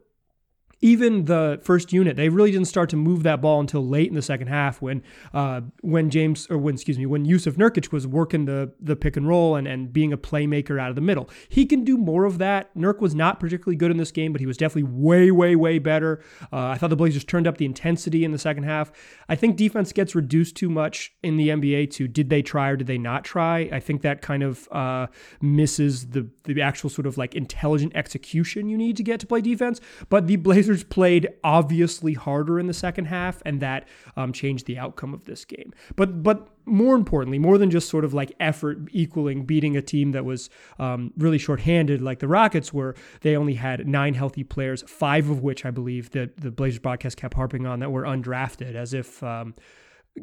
even 0.82 1.26
the 1.26 1.60
first 1.64 1.94
unit, 1.94 2.16
they 2.16 2.30
really 2.30 2.52
didn't 2.52 2.68
start 2.68 2.90
to 2.90 2.96
move 2.96 3.24
that 3.24 3.42
ball 3.42 3.60
until 3.60 3.86
late 3.86 4.10
in 4.10 4.16
the 4.16 4.22
second 4.22 4.48
half 4.48 4.82
when 4.82 5.04
uh, 5.34 5.62
when 5.82 6.10
James 6.10 6.48
or 6.50 6.58
when 6.58 6.74
excuse 6.74 6.98
me 6.98 7.06
when 7.06 7.26
Jusuf 7.26 7.54
Nurkic 7.54 7.92
was 7.92 8.08
working 8.08 8.46
the 8.46 8.72
the 8.80 8.96
pick 8.96 9.16
and 9.16 9.28
roll 9.28 9.56
and 9.56 9.68
and 9.68 9.94
being 9.94 10.12
a 10.12 10.18
playmaker 10.18 10.82
out 10.82 10.90
of 10.90 10.96
the 10.96 11.02
middle. 11.02 11.30
He 11.50 11.66
can 11.66 11.84
do 11.84 11.98
more 11.98 12.26
of 12.26 12.40
that. 12.40 12.76
Nurk 12.76 13.00
was 13.00 13.14
not 13.14 13.40
particularly 13.40 13.76
good 13.76 13.92
in 13.92 13.98
this 13.98 14.12
game, 14.12 14.32
but 14.32 14.42
he 14.42 14.48
was 14.48 14.58
definitely 14.58 14.92
way 14.92 15.30
way 15.30 15.56
way 15.56 15.78
better. 15.78 16.24
Uh, 16.52 16.68
I 16.68 16.78
thought 16.78 16.90
the 16.90 16.96
Blazers 16.96 17.24
turned 17.24 17.48
up 17.48 17.58
the 17.58 17.66
intensity 17.66 18.26
in 18.26 18.32
the 18.32 18.40
second 18.40 18.64
half. 18.64 18.92
I 19.30 19.36
think 19.36 19.58
defense 19.58 19.94
gets 19.94 20.16
reduced 20.16 20.56
too 20.56 20.70
much 20.70 21.14
in 21.22 21.38
the 21.38 21.50
NBA 21.50 21.92
to 21.92 22.08
did 22.08 22.30
they 22.30 22.42
try 22.42 22.70
or 22.70 22.76
did 22.76 22.88
they 22.88 22.98
not 22.98 23.24
try. 23.24 23.70
I 23.72 23.80
think 23.80 24.02
that 24.02 24.22
kind 24.22 24.42
of 24.42 24.68
uh, 24.72 25.08
misses 25.42 26.10
the 26.10 26.28
the 26.46 26.62
actual 26.62 26.90
sort 26.90 27.06
of 27.06 27.18
like 27.18 27.36
intelligent 27.36 27.96
execution 27.96 28.68
you 28.68 28.78
need 28.78 28.98
to 28.98 29.04
get 29.04 29.20
to 29.20 29.28
play 29.28 29.42
defense. 29.42 29.80
But 30.10 30.26
the 30.26 30.38
Blazers 30.38 30.71
Blazers 30.72 30.84
played 30.86 31.28
obviously 31.44 32.14
harder 32.14 32.58
in 32.58 32.68
the 32.68 32.74
second 32.74 33.06
half, 33.06 33.42
and 33.46 33.60
that 33.60 33.88
um, 34.16 34.32
changed 34.32 34.68
the 34.68 34.78
outcome 34.78 35.14
of 35.14 35.26
this 35.26 35.44
game. 35.44 35.74
But 35.98 36.24
but 36.24 36.48
more 36.66 36.96
importantly, 36.96 37.40
more 37.40 37.58
than 37.58 37.70
just 37.70 37.90
sort 37.90 38.06
of 38.06 38.14
like 38.14 38.32
effort 38.40 38.78
equaling 38.92 39.46
beating 39.46 39.76
a 39.76 39.82
team 39.82 40.14
that 40.14 40.24
was 40.24 40.50
um, 40.80 41.12
really 41.18 41.38
shorthanded 41.38 42.02
like 42.02 42.20
the 42.20 42.28
Rockets 42.28 42.74
were, 42.74 42.96
they 43.22 43.36
only 43.36 43.56
had 43.56 43.86
nine 43.86 44.14
healthy 44.14 44.44
players, 44.44 44.84
five 44.88 45.30
of 45.30 45.42
which 45.42 45.66
I 45.66 45.72
believe 45.72 46.12
that 46.12 46.38
the 46.38 46.52
Blazers 46.52 46.80
broadcast 46.80 47.18
kept 47.18 47.34
harping 47.34 47.66
on 47.66 47.80
that 47.80 47.92
were 47.92 48.04
undrafted, 48.04 48.76
as 48.76 48.94
if. 48.94 49.22
Um, 49.24 49.56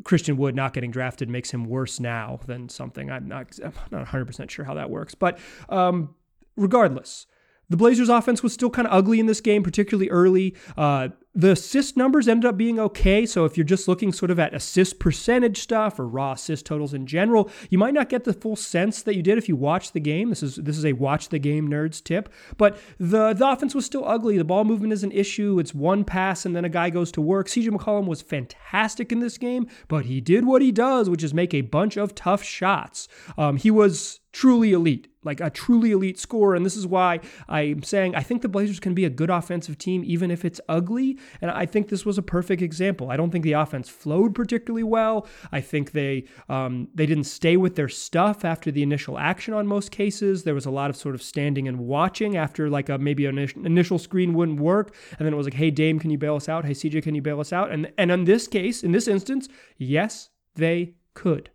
Christian 0.05 0.37
Wood 0.37 0.55
not 0.55 0.75
getting 0.75 0.91
drafted 0.91 1.31
makes 1.31 1.51
him 1.51 1.65
worse 1.65 1.99
now 1.99 2.41
than 2.45 2.69
something. 2.69 3.11
I'm 3.11 3.27
not, 3.27 3.59
I'm 3.65 3.73
not 3.91 4.07
100% 4.07 4.51
sure 4.51 4.67
how 4.67 4.75
that 4.75 4.91
works. 4.91 5.15
But 5.15 5.39
um, 5.71 6.15
regardless, 6.57 7.27
the 7.71 7.77
Blazers' 7.77 8.09
offense 8.09 8.43
was 8.43 8.53
still 8.53 8.71
kind 8.71 8.89
of 8.89 8.95
ugly 8.95 9.21
in 9.21 9.27
this 9.27 9.41
game, 9.41 9.63
particularly 9.63 10.09
early. 10.11 10.57
Uh, 10.77 11.09
the 11.35 11.53
assist 11.53 11.97
numbers 11.97 12.27
ended 12.27 12.49
up 12.49 12.57
being 12.57 12.81
okay. 12.81 13.25
So 13.25 13.45
if 13.45 13.57
you're 13.57 13.65
just 13.65 13.87
looking 13.87 14.13
sort 14.13 14.33
of 14.33 14.41
at 14.41 14.55
assist 14.55 14.99
percentage 14.99 15.61
stuff 15.61 16.01
or 16.01 16.09
raw 16.09 16.33
assist 16.33 16.67
totals 16.67 16.95
in 16.95 17.07
general, 17.07 17.49
you 17.71 17.79
might 17.79 17.95
not 17.95 18.09
get 18.09 18.25
the 18.25 18.33
full 18.33 18.57
sense 18.57 19.03
that 19.03 19.15
you 19.15 19.23
did 19.23 19.39
if 19.39 19.49
you 19.49 19.55
watch 19.55 19.93
the 19.93 20.01
game. 20.01 20.31
This 20.31 20.43
is 20.43 20.57
this 20.57 20.77
is 20.77 20.85
a 20.85 20.95
watch 20.95 21.29
the 21.29 21.39
game 21.39 21.69
nerds 21.69 22.03
tip. 22.03 22.29
But 22.57 22.79
the 22.99 23.35
the 23.35 23.49
offense 23.49 23.75
was 23.75 23.87
still 23.87 24.05
ugly. 24.05 24.37
The 24.37 24.45
ball 24.45 24.65
movement 24.65 24.93
is 24.93 25.05
an 25.05 25.13
issue. 25.13 25.61
It's 25.61 25.73
one 25.73 26.05
pass 26.05 26.45
and 26.45 26.57
then 26.57 26.65
a 26.65 26.69
guy 26.69 26.91
goes 26.91 27.13
to 27.13 27.21
work. 27.21 27.47
CJ 27.47 27.69
McCollum 27.69 28.07
was 28.07 28.21
fantastic 28.21 29.13
in 29.13 29.21
this 29.21 29.39
game, 29.39 29.69
but 29.87 30.07
he 30.07 30.21
did 30.21 30.45
what 30.45 30.61
he 30.61 30.73
does, 30.73 31.09
which 31.09 31.23
is 31.23 31.33
make 31.33 31.55
a 31.55 31.61
bunch 31.61 31.97
of 31.97 32.17
tough 32.17 32.43
shots. 32.43 33.07
Um, 33.37 33.59
he 33.59 33.71
was 33.71 34.21
truly 34.39 34.73
elite, 34.73 35.09
like 35.25 35.41
a 35.41 35.51
truly 35.51 35.91
elite 35.91 36.17
scorer. 36.17 36.55
And 36.55 36.65
this 36.65 36.77
is 36.77 36.87
why 36.87 37.19
I'm 37.49 37.83
saying 37.83 38.15
I 38.15 38.23
think 38.23 38.43
the 38.43 38.49
Blazers 38.49 38.79
can 38.79 38.95
be 38.95 39.05
a 39.05 39.11
good 39.11 39.31
offensive 39.31 39.79
team, 39.79 40.05
even 40.07 40.31
if 40.31 40.45
it's 40.45 40.61
ugly. 40.69 41.19
And 41.41 41.51
I 41.51 41.67
think 41.67 41.89
this 41.89 42.07
was 42.07 42.19
a 42.19 42.23
perfect 42.23 42.63
example. 42.63 43.11
I 43.11 43.17
don't 43.17 43.33
think 43.33 43.43
the 43.43 43.55
offense 43.55 43.89
flowed 43.89 44.37
particularly 44.37 44.85
well. 44.85 45.27
I 45.51 45.61
think 45.61 45.91
they 45.91 46.27
um, 46.49 46.87
they 46.95 47.05
didn't 47.05 47.25
stay 47.25 47.57
with 47.57 47.75
their 47.75 47.89
stuff 47.89 48.45
after 48.45 48.71
the 48.71 48.85
initial 48.85 49.19
action 49.19 49.55
on 49.55 49.67
most 49.67 49.91
cases. 49.91 50.45
There 50.45 50.55
was 50.55 50.67
a 50.67 50.71
lot 50.71 50.89
of 50.89 50.97
sort 50.97 51.17
of 51.17 51.23
standing 51.23 51.67
and 51.67 51.81
watching 51.81 52.37
after 52.37 52.71
like 52.71 52.89
a 52.89 52.97
maybe 52.97 53.27
an 53.27 53.39
initial 53.39 53.99
screen 53.99 54.35
wouldn't 54.35 54.61
work, 54.61 54.95
and 55.19 55.27
then 55.27 55.33
it 55.33 55.37
was 55.37 55.49
like, 55.49 55.55
hey 55.55 55.73
Dame, 55.73 55.99
can 55.99 56.11
you 56.11 56.19
bail 56.19 56.37
us 56.37 56.49
out? 56.49 56.65
Hey 56.65 56.75
CJ, 56.75 57.03
can 57.03 57.17
you 57.17 57.23
bail 57.23 57.41
us 57.41 57.53
out? 57.53 57.73
And 57.73 57.91
and 57.99 58.13
in 58.13 58.25
this 58.25 58.47
case, 58.47 58.85
in 58.85 58.93
this 58.93 59.09
instance, 59.09 59.49
yes, 59.79 60.31
they 60.55 60.95
could. 61.15 61.51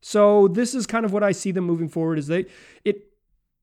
So 0.00 0.48
this 0.48 0.74
is 0.74 0.86
kind 0.86 1.04
of 1.04 1.12
what 1.12 1.22
I 1.22 1.32
see 1.32 1.50
them 1.50 1.64
moving 1.64 1.88
forward. 1.88 2.18
Is 2.18 2.26
they 2.26 2.46
it 2.84 3.04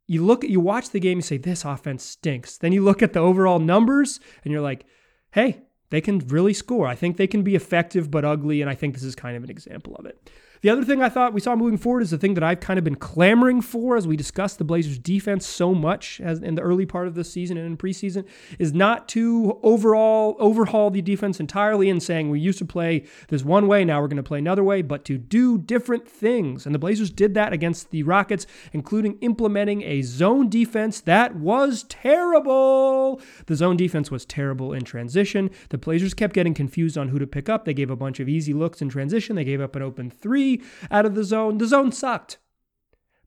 you 0.08 0.24
look 0.24 0.43
at 0.43 0.50
you 0.50 0.60
watch 0.60 0.89
the 0.89 1.00
game, 1.00 1.17
you 1.17 1.21
say 1.21 1.38
this 1.38 1.65
offense 1.65 2.04
stinks. 2.04 2.58
Then 2.58 2.71
you 2.71 2.84
look 2.84 3.02
at 3.02 3.13
the 3.13 3.19
overall 3.19 3.60
numbers, 3.60 4.19
and 4.43 4.52
you're 4.52 4.62
like, 4.62 4.86
hey, 5.32 5.62
they 5.89 6.02
can 6.02 6.19
really 6.19 6.54
score. 6.54 6.88
I 6.88 6.95
think 6.95 7.17
they 7.17 7.28
can 7.28 7.43
be 7.43 7.56
effective 7.56 8.12
but 8.12 8.26
ugly, 8.26 8.62
and 8.62 8.69
I 8.69 8.76
think 8.76 8.93
this 8.93 9.04
is 9.04 9.15
kind 9.15 9.38
of 9.38 9.43
an 9.43 9.50
example 9.50 9.95
of 9.95 10.06
it. 10.06 10.30
The 10.65 10.71
other 10.71 10.84
thing 10.84 10.99
I 10.99 11.10
thought 11.10 11.32
we 11.32 11.41
saw 11.41 11.56
moving 11.56 11.78
forward 11.78 12.01
is 12.01 12.10
the 12.10 12.17
thing 12.17 12.34
that 12.34 12.43
I've 12.43 12.60
kind 12.60 12.80
of 12.80 12.84
been 12.84 12.95
clamoring 12.95 13.62
for 13.62 13.97
as 13.97 14.08
we 14.08 14.17
discussed 14.17 14.58
the 14.58 14.63
Blazers 14.63 14.97
defense 14.97 15.45
so 15.45 15.75
much 15.75 16.19
as 16.19 16.41
in 16.41 16.56
the 16.56 16.63
early 16.63 16.88
part 16.88 17.06
of 17.06 17.13
the 17.13 17.23
season 17.23 17.56
and 17.56 17.67
in 17.67 17.78
preseason 17.78 18.25
is 18.58 18.73
not 18.73 19.08
to 19.10 19.60
overall 19.62 20.36
overhaul 20.39 20.89
the 20.89 21.04
defense 21.04 21.39
entirely 21.39 21.88
and 21.88 22.01
saying 22.01 22.32
we 22.32 22.39
used 22.39 22.58
to 22.58 22.65
play 22.65 23.06
this 23.28 23.43
one 23.43 23.67
way, 23.67 23.86
now 23.86 24.01
we're 24.01 24.08
going 24.08 24.17
to 24.17 24.23
play 24.23 24.39
another 24.39 24.63
way, 24.63 24.82
but 24.82 25.06
to 25.06 25.19
do 25.19 25.60
different 25.60 26.08
things. 26.08 26.65
And 26.65 26.73
the 26.73 26.80
Blazers 26.80 27.12
did 27.12 27.36
that 27.36 27.54
against 27.54 27.91
the 27.91 28.01
Rockets, 28.01 28.47
including 28.73 29.19
implementing 29.21 29.84
a 29.84 30.01
zone 30.01 30.49
defense 30.49 30.99
that 31.01 31.36
was 31.36 31.84
terrible. 31.89 33.21
The 33.45 33.56
zone 33.56 33.78
defense 33.78 34.10
was 34.10 34.25
terrible 34.25 34.73
in 34.73 34.84
transition. 34.84 35.51
The 35.69 35.78
Blazers 35.78 36.15
kept 36.15 36.34
getting 36.34 36.56
confused 36.56 36.97
on 36.97 37.10
who 37.10 37.19
to 37.19 37.28
pick 37.28 37.49
up. 37.49 37.65
They 37.65 37.75
gave 37.75 37.91
a 37.91 37.95
bunch 37.95 38.19
of 38.19 38.28
easy 38.28 38.56
looks 38.56 38.82
in 38.82 38.89
transition. 38.89 39.36
They 39.36 39.43
gave 39.43 39.62
up 39.62 39.75
an 39.75 39.84
open 39.84 40.10
three 40.10 40.55
out 40.91 41.06
of 41.06 41.15
the 41.15 41.24
zone. 41.24 41.58
The 41.58 41.68
zone 41.68 41.91
sucked. 41.91 42.38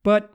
But 0.02 0.32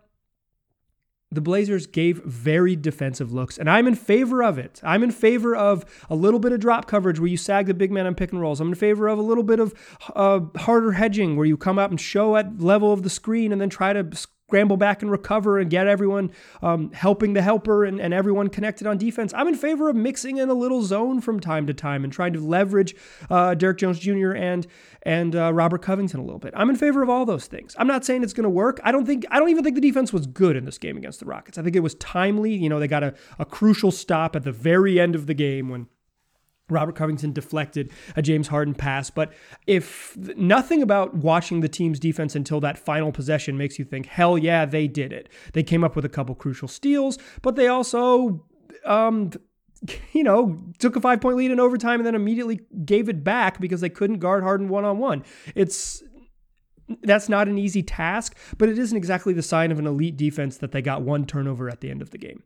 the 1.32 1.42
Blazers 1.42 1.88
gave 1.88 2.24
very 2.24 2.76
defensive 2.76 3.34
looks, 3.34 3.58
and 3.58 3.70
I'm 3.70 3.88
in 3.88 3.96
favor 3.96 4.44
of 4.44 4.60
it. 4.60 4.80
I'm 4.84 5.02
in 5.02 5.12
favor 5.12 5.56
of 5.56 5.84
a 6.10 6.16
little 6.16 6.40
bit 6.40 6.52
of 6.52 6.60
drop 6.60 6.88
coverage 6.88 7.20
where 7.20 7.28
you 7.28 7.38
sag 7.38 7.66
the 7.66 7.74
big 7.74 7.92
man 7.92 8.06
on 8.06 8.14
pick 8.14 8.32
and 8.32 8.40
rolls. 8.40 8.62
I'm 8.62 8.68
in 8.68 8.76
favor 8.76 9.08
of 9.08 9.18
a 9.18 9.24
little 9.24 9.44
bit 9.44 9.60
of 9.60 9.74
uh, 10.16 10.42
harder 10.58 10.92
hedging 10.92 11.36
where 11.36 11.48
you 11.48 11.58
come 11.58 11.80
up 11.80 11.90
and 11.90 12.00
show 12.00 12.36
at 12.36 12.62
level 12.62 12.94
of 12.94 13.02
the 13.02 13.10
screen 13.10 13.52
and 13.52 13.60
then 13.60 13.70
try 13.70 13.94
to 13.94 14.08
scramble 14.48 14.78
back 14.78 15.02
and 15.02 15.10
recover 15.10 15.58
and 15.58 15.70
get 15.70 15.88
everyone 15.88 16.32
um, 16.62 16.92
helping 16.92 17.34
the 17.34 17.42
helper 17.42 17.86
and, 17.86 18.00
and 18.00 18.14
everyone 18.14 18.50
connected 18.50 18.86
on 18.86 18.98
defense. 18.98 19.34
I'm 19.34 19.48
in 19.48 19.56
favor 19.56 19.90
of 19.90 19.96
mixing 19.96 20.38
in 20.38 20.50
a 20.50 20.54
little 20.54 20.84
zone 20.84 21.22
from 21.22 21.40
time 21.40 21.66
to 21.68 21.74
time 21.74 22.04
and 22.04 22.12
trying 22.12 22.34
to 22.34 22.40
leverage 22.40 22.94
uh, 23.30 23.56
Derrick 23.56 23.78
Jones 23.78 24.00
Jr. 24.00 24.34
and 24.34 24.68
and 25.04 25.36
uh, 25.36 25.52
Robert 25.54 25.82
Covington 25.82 26.20
a 26.20 26.24
little 26.24 26.40
bit. 26.40 26.54
I'm 26.56 26.70
in 26.70 26.76
favor 26.76 27.02
of 27.02 27.10
all 27.10 27.26
those 27.26 27.48
things. 27.48 27.76
I'm 27.78 27.88
not 27.88 28.06
saying 28.06 28.24
it's 28.24 28.34
going 28.34 28.44
to 28.44 28.50
work. 28.50 28.80
I 28.84 28.92
don't 28.92 29.06
think 29.06 29.26
I 29.32 29.40
don't 29.40 29.50
even 29.50 29.64
think 29.64 29.76
the 29.76 29.82
defense 29.82 30.14
was 30.14 30.28
good 30.28 30.56
in 30.56 30.66
this 30.66 30.78
game 30.78 30.98
against 30.98 31.20
the 31.20 31.26
Rockets. 31.26 31.58
I 31.58 31.64
think 31.64 31.76
it 31.76 31.82
was 31.82 31.96
timely. 31.96 32.54
You 32.54 32.70
know, 32.70 32.80
they 32.80 32.88
got 32.88 33.04
a, 33.04 33.16
a 33.40 33.46
crucial 33.46 33.92
stop 33.92 34.36
at 34.36 34.44
the 34.44 34.52
very 34.52 35.00
end 35.00 35.16
of 35.16 35.26
the 35.26 35.34
game 35.34 35.70
when 35.70 35.88
Robert 36.74 36.96
Covington 36.96 37.32
deflected 37.32 37.92
a 38.16 38.22
James 38.22 38.48
Harden 38.48 38.74
pass. 38.74 39.10
But 39.10 39.34
if 39.68 40.18
nothing 40.36 40.82
about 40.82 41.16
watching 41.16 41.62
the 41.62 41.70
team's 41.70 42.00
defense 42.00 42.36
until 42.36 42.60
that 42.62 42.78
final 42.78 43.12
possession 43.12 43.58
makes 43.58 43.80
you 43.80 43.86
think, 43.86 44.08
hell 44.08 44.38
yeah, 44.38 44.66
they 44.66 44.88
did 44.88 45.14
it. 45.14 45.30
They 45.54 45.64
came 45.64 45.84
up 45.84 45.96
with 45.96 46.06
a 46.06 46.10
couple 46.10 46.36
crucial 46.36 46.68
steals, 46.68 47.18
but 47.42 47.56
they 47.56 47.68
also, 47.68 48.46
um, 48.86 49.32
you 50.14 50.24
know, 50.24 50.62
took 50.80 50.96
a 50.96 51.02
five 51.02 51.22
point 51.22 51.38
lead 51.38 51.52
in 51.52 51.60
overtime 51.60 52.00
and 52.00 52.06
then 52.06 52.16
immediately 52.16 52.62
gave 52.86 53.10
it 53.10 53.24
back 53.24 53.60
because 53.60 53.82
they 53.82 53.90
couldn't 53.90 54.20
guard 54.20 54.44
Harden 54.44 54.70
one 54.70 54.86
on 54.86 54.98
one. 54.98 55.24
It's 55.56 56.04
that's 57.02 57.30
not 57.30 57.48
an 57.48 57.58
easy 57.58 57.82
task, 57.82 58.38
but 58.58 58.70
it 58.70 58.78
isn't 58.78 58.98
exactly 58.98 59.34
the 59.34 59.42
sign 59.42 59.72
of 59.72 59.80
an 59.80 59.88
elite 59.88 60.18
defense 60.18 60.58
that 60.58 60.72
they 60.72 60.82
got 60.82 61.02
one 61.02 61.26
turnover 61.26 61.70
at 61.70 61.82
the 61.82 61.90
end 61.90 62.02
of 62.02 62.12
the 62.12 62.18
game. 62.18 62.44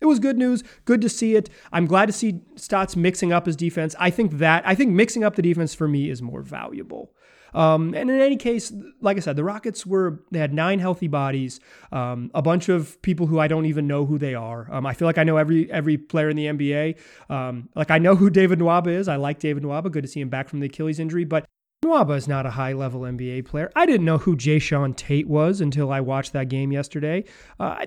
It 0.00 0.06
was 0.06 0.18
good 0.18 0.36
news. 0.36 0.62
Good 0.84 1.00
to 1.00 1.08
see 1.08 1.36
it. 1.36 1.48
I'm 1.72 1.86
glad 1.86 2.06
to 2.06 2.12
see 2.12 2.40
Stotts 2.56 2.96
mixing 2.96 3.32
up 3.32 3.46
his 3.46 3.56
defense. 3.56 3.94
I 3.98 4.10
think 4.10 4.32
that 4.38 4.62
I 4.66 4.74
think 4.74 4.92
mixing 4.92 5.24
up 5.24 5.36
the 5.36 5.42
defense 5.42 5.74
for 5.74 5.88
me 5.88 6.10
is 6.10 6.20
more 6.20 6.42
valuable. 6.42 7.12
Um, 7.54 7.94
and 7.94 8.10
in 8.10 8.20
any 8.20 8.36
case, 8.36 8.70
like 9.00 9.16
I 9.16 9.20
said, 9.20 9.36
the 9.36 9.44
Rockets 9.44 9.86
were 9.86 10.22
they 10.30 10.38
had 10.38 10.52
nine 10.52 10.78
healthy 10.78 11.08
bodies, 11.08 11.58
um, 11.90 12.30
a 12.34 12.42
bunch 12.42 12.68
of 12.68 13.00
people 13.00 13.26
who 13.26 13.38
I 13.38 13.48
don't 13.48 13.64
even 13.64 13.86
know 13.86 14.04
who 14.04 14.18
they 14.18 14.34
are. 14.34 14.68
Um, 14.70 14.84
I 14.84 14.92
feel 14.92 15.06
like 15.06 15.16
I 15.16 15.24
know 15.24 15.38
every 15.38 15.70
every 15.72 15.96
player 15.96 16.28
in 16.28 16.36
the 16.36 16.46
NBA. 16.46 16.98
Um, 17.30 17.70
like 17.74 17.90
I 17.90 17.96
know 17.96 18.14
who 18.14 18.28
David 18.28 18.58
Nwaba 18.58 18.88
is. 18.88 19.08
I 19.08 19.16
like 19.16 19.38
David 19.38 19.62
Nwaba. 19.62 19.90
Good 19.90 20.02
to 20.02 20.08
see 20.08 20.20
him 20.20 20.28
back 20.28 20.50
from 20.50 20.60
the 20.60 20.66
Achilles 20.66 21.00
injury, 21.00 21.24
but 21.24 21.46
Nwaba 21.82 22.16
is 22.16 22.28
not 22.28 22.44
a 22.44 22.50
high 22.50 22.74
level 22.74 23.02
NBA 23.02 23.46
player. 23.46 23.70
I 23.74 23.86
didn't 23.86 24.04
know 24.04 24.18
who 24.18 24.36
Jae'Sean 24.36 24.94
Tate 24.94 25.28
was 25.28 25.62
until 25.62 25.90
I 25.90 26.00
watched 26.00 26.34
that 26.34 26.48
game 26.48 26.72
yesterday. 26.72 27.24
Uh, 27.58 27.64
I 27.64 27.86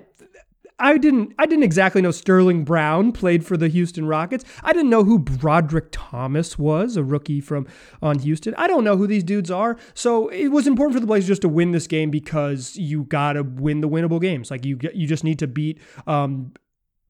didn't 0.97 1.33
I 1.37 1.45
didn't 1.45 1.63
exactly 1.63 2.01
know 2.01 2.11
Sterling 2.11 2.63
Brown 2.63 3.11
played 3.11 3.45
for 3.45 3.57
the 3.57 3.67
Houston 3.67 4.05
Rockets. 4.05 4.45
I 4.63 4.73
didn't 4.73 4.89
know 4.89 5.03
who 5.03 5.19
Brodric 5.19 5.87
Thomas 5.91 6.57
was, 6.57 6.97
a 6.97 7.03
rookie 7.03 7.41
from 7.41 7.67
on 8.01 8.19
Houston. 8.19 8.55
I 8.55 8.67
don't 8.67 8.83
know 8.83 8.97
who 8.97 9.07
these 9.07 9.23
dudes 9.23 9.51
are. 9.51 9.77
So 9.93 10.29
it 10.29 10.49
was 10.49 10.67
important 10.67 10.95
for 10.95 10.99
the 10.99 11.07
Blazers 11.07 11.27
just 11.27 11.41
to 11.41 11.49
win 11.49 11.71
this 11.71 11.87
game 11.87 12.09
because 12.09 12.75
you 12.75 13.03
got 13.03 13.33
to 13.33 13.43
win 13.43 13.81
the 13.81 13.89
winnable 13.89 14.21
games. 14.21 14.49
Like 14.51 14.65
you 14.65 14.79
you 14.93 15.07
just 15.07 15.23
need 15.23 15.39
to 15.39 15.47
beat 15.47 15.79
um, 16.07 16.53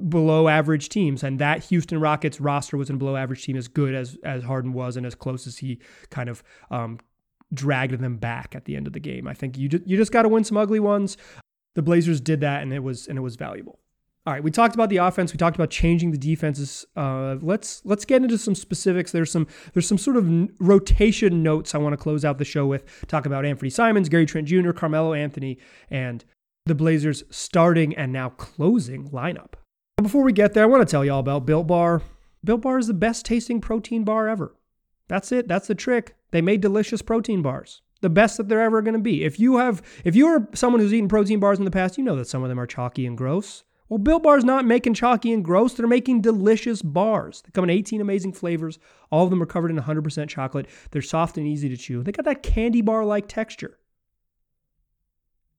below 0.07 0.47
average 0.47 0.89
teams 0.89 1.23
and 1.23 1.39
that 1.39 1.65
Houston 1.65 1.99
Rockets 1.99 2.39
roster 2.39 2.77
was 2.77 2.89
a 2.89 2.93
below 2.93 3.15
average 3.15 3.43
team 3.43 3.55
as 3.55 3.67
good 3.67 3.93
as 3.93 4.17
as 4.23 4.43
Harden 4.43 4.73
was 4.73 4.97
and 4.97 5.05
as 5.05 5.15
close 5.15 5.45
as 5.45 5.57
he 5.57 5.79
kind 6.09 6.29
of 6.29 6.43
um, 6.71 6.99
dragged 7.53 7.99
them 7.99 8.17
back 8.17 8.55
at 8.55 8.65
the 8.65 8.75
end 8.75 8.87
of 8.87 8.93
the 8.93 8.99
game. 8.99 9.27
I 9.27 9.33
think 9.33 9.57
you 9.57 9.69
just, 9.69 9.87
you 9.87 9.97
just 9.97 10.11
got 10.11 10.23
to 10.23 10.29
win 10.29 10.43
some 10.43 10.57
ugly 10.57 10.79
ones 10.79 11.17
the 11.79 11.83
Blazers 11.83 12.19
did 12.19 12.41
that 12.41 12.61
and 12.61 12.73
it 12.73 12.83
was 12.83 13.07
and 13.07 13.17
it 13.17 13.21
was 13.21 13.37
valuable. 13.37 13.79
All 14.25 14.33
right, 14.33 14.43
we 14.43 14.51
talked 14.51 14.75
about 14.75 14.89
the 14.89 14.97
offense. 14.97 15.31
We 15.31 15.37
talked 15.37 15.55
about 15.55 15.69
changing 15.69 16.11
the 16.11 16.17
defenses. 16.17 16.85
Uh, 16.93 17.37
let's 17.41 17.81
let's 17.85 18.03
get 18.03 18.21
into 18.21 18.37
some 18.37 18.53
specifics. 18.53 19.13
There's 19.13 19.31
some 19.31 19.47
there's 19.71 19.87
some 19.87 19.97
sort 19.97 20.17
of 20.17 20.27
rotation 20.59 21.41
notes 21.41 21.73
I 21.73 21.77
want 21.77 21.93
to 21.93 21.97
close 21.97 22.25
out 22.25 22.37
the 22.37 22.43
show 22.43 22.67
with. 22.67 22.83
Talk 23.07 23.25
about 23.25 23.45
Anthony 23.45 23.69
Simons, 23.69 24.09
Gary 24.09 24.25
Trent 24.25 24.45
Jr., 24.45 24.73
Carmelo 24.73 25.13
Anthony, 25.13 25.57
and 25.89 26.25
the 26.65 26.75
Blazers 26.75 27.23
starting 27.29 27.95
and 27.95 28.11
now 28.11 28.27
closing 28.31 29.07
lineup. 29.11 29.53
But 29.95 30.03
before 30.03 30.23
we 30.23 30.33
get 30.33 30.53
there, 30.53 30.65
I 30.65 30.67
want 30.67 30.85
to 30.85 30.91
tell 30.91 31.05
y'all 31.05 31.19
about 31.19 31.45
Built 31.45 31.67
Bar. 31.67 32.01
Built 32.43 32.59
Bar 32.59 32.79
is 32.79 32.87
the 32.87 32.93
best 32.93 33.25
tasting 33.25 33.61
protein 33.61 34.03
bar 34.03 34.27
ever. 34.27 34.53
That's 35.07 35.31
it. 35.31 35.47
That's 35.47 35.67
the 35.67 35.75
trick. 35.75 36.17
They 36.31 36.41
made 36.41 36.59
delicious 36.59 37.01
protein 37.01 37.41
bars 37.41 37.81
the 38.01 38.09
best 38.09 38.37
that 38.37 38.47
they're 38.47 38.61
ever 38.61 38.81
going 38.81 38.93
to 38.93 38.99
be. 38.99 39.23
If 39.23 39.39
you 39.39 39.57
have, 39.57 39.81
if 40.03 40.15
you're 40.15 40.47
someone 40.53 40.81
who's 40.81 40.93
eaten 40.93 41.09
protein 41.09 41.39
bars 41.39 41.59
in 41.59 41.65
the 41.65 41.71
past, 41.71 41.97
you 41.97 42.03
know 42.03 42.15
that 42.15 42.27
some 42.27 42.43
of 42.43 42.49
them 42.49 42.59
are 42.59 42.67
chalky 42.67 43.05
and 43.05 43.17
gross. 43.17 43.63
Well, 43.89 43.97
Built 43.97 44.21
Bar's 44.21 44.43
not 44.43 44.65
making 44.65 44.93
chalky 44.93 45.33
and 45.33 45.43
gross. 45.43 45.73
They're 45.73 45.87
making 45.87 46.21
delicious 46.21 46.83
bars. 46.83 47.41
They 47.41 47.49
come 47.51 47.63
in 47.63 47.71
18 47.71 48.01
amazing 48.01 48.33
flavors. 48.33 48.77
All 49.11 49.23
of 49.23 49.31
them 49.31 49.41
are 49.41 49.47
covered 49.47 49.71
in 49.71 49.77
100% 49.77 50.29
chocolate. 50.29 50.67
They're 50.91 51.01
soft 51.01 51.37
and 51.37 51.47
easy 51.47 51.69
to 51.69 51.77
chew. 51.77 52.03
They 52.03 52.11
got 52.11 52.25
that 52.25 52.43
candy 52.43 52.81
bar 52.81 53.03
like 53.03 53.27
texture. 53.27 53.79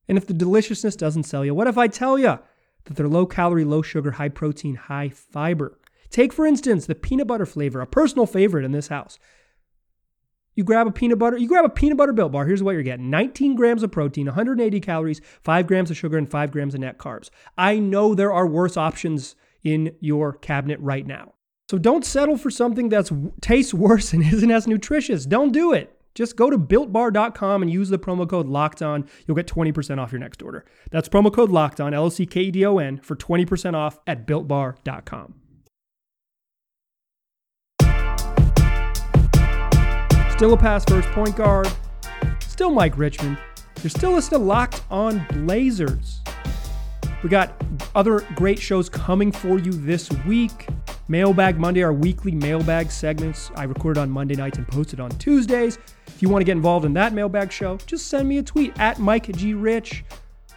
And 0.08 0.16
if 0.16 0.26
the 0.26 0.34
deliciousness 0.34 0.94
doesn't 0.94 1.24
sell 1.24 1.44
you, 1.44 1.54
what 1.54 1.66
if 1.66 1.76
I 1.76 1.88
tell 1.88 2.18
you 2.18 2.38
that 2.84 2.94
they're 2.94 3.08
low 3.08 3.26
calorie, 3.26 3.64
low 3.64 3.82
sugar, 3.82 4.12
high 4.12 4.28
protein, 4.28 4.76
high 4.76 5.08
fiber? 5.08 5.78
Take, 6.08 6.32
for 6.32 6.46
instance, 6.46 6.86
the 6.86 6.94
peanut 6.94 7.26
butter 7.26 7.46
flavor, 7.46 7.80
a 7.80 7.86
personal 7.86 8.26
favorite 8.26 8.64
in 8.64 8.72
this 8.72 8.88
house. 8.88 9.18
You 10.60 10.64
grab 10.64 10.86
a 10.86 10.90
peanut 10.90 11.18
butter, 11.18 11.38
you 11.38 11.48
grab 11.48 11.64
a 11.64 11.70
peanut 11.70 11.96
butter 11.96 12.12
built 12.12 12.32
bar. 12.32 12.44
Here's 12.44 12.62
what 12.62 12.72
you're 12.72 12.82
getting 12.82 13.08
19 13.08 13.54
grams 13.54 13.82
of 13.82 13.90
protein, 13.90 14.26
180 14.26 14.78
calories, 14.80 15.22
5 15.42 15.66
grams 15.66 15.90
of 15.90 15.96
sugar, 15.96 16.18
and 16.18 16.30
5 16.30 16.50
grams 16.50 16.74
of 16.74 16.80
net 16.80 16.98
carbs. 16.98 17.30
I 17.56 17.78
know 17.78 18.14
there 18.14 18.30
are 18.30 18.46
worse 18.46 18.76
options 18.76 19.36
in 19.64 19.96
your 20.00 20.34
cabinet 20.34 20.78
right 20.80 21.06
now. 21.06 21.32
So 21.70 21.78
don't 21.78 22.04
settle 22.04 22.36
for 22.36 22.50
something 22.50 22.90
that 22.90 23.10
tastes 23.40 23.72
worse 23.86 24.12
and 24.12 24.22
isn't 24.22 24.50
as 24.50 24.66
nutritious. 24.66 25.24
Don't 25.24 25.50
do 25.50 25.72
it. 25.72 25.98
Just 26.14 26.36
go 26.36 26.50
to 26.50 26.58
builtbar.com 26.58 27.62
and 27.62 27.72
use 27.72 27.88
the 27.88 27.98
promo 27.98 28.28
code 28.28 28.46
locked 28.46 28.82
on. 28.82 29.08
You'll 29.26 29.38
get 29.38 29.46
20% 29.46 29.98
off 29.98 30.12
your 30.12 30.18
next 30.18 30.42
order. 30.42 30.66
That's 30.90 31.08
promo 31.08 31.32
code 31.32 31.48
locked 31.48 31.80
on, 31.80 31.94
L 31.94 32.04
O 32.04 32.08
C 32.10 32.26
K 32.26 32.42
E 32.42 32.50
D 32.50 32.66
O 32.66 32.76
N, 32.76 32.98
for 32.98 33.16
20% 33.16 33.72
off 33.72 33.98
at 34.06 34.26
builtbar.com. 34.26 35.39
Still 40.40 40.54
a 40.54 40.56
pass 40.56 40.86
first 40.86 41.06
point 41.10 41.36
guard. 41.36 41.70
Still 42.38 42.70
Mike 42.70 42.96
Richman. 42.96 43.36
You're 43.82 43.90
still 43.90 44.12
listening 44.12 44.40
to 44.40 44.46
Locked 44.46 44.82
on 44.90 45.22
Blazers. 45.32 46.22
We 47.22 47.28
got 47.28 47.62
other 47.94 48.20
great 48.36 48.58
shows 48.58 48.88
coming 48.88 49.32
for 49.32 49.58
you 49.58 49.70
this 49.70 50.10
week. 50.26 50.66
Mailbag 51.08 51.58
Monday, 51.58 51.82
our 51.82 51.92
weekly 51.92 52.32
mailbag 52.32 52.90
segments. 52.90 53.50
I 53.54 53.64
recorded 53.64 54.00
on 54.00 54.08
Monday 54.08 54.34
nights 54.34 54.56
and 54.56 54.66
posted 54.66 54.98
on 54.98 55.10
Tuesdays. 55.10 55.78
If 56.06 56.22
you 56.22 56.30
want 56.30 56.40
to 56.40 56.46
get 56.46 56.52
involved 56.52 56.86
in 56.86 56.94
that 56.94 57.12
mailbag 57.12 57.52
show, 57.52 57.76
just 57.84 58.06
send 58.06 58.26
me 58.26 58.38
a 58.38 58.42
tweet 58.42 58.72
at 58.80 58.98
Mike 58.98 59.30
G. 59.36 59.52
Rich 59.52 60.04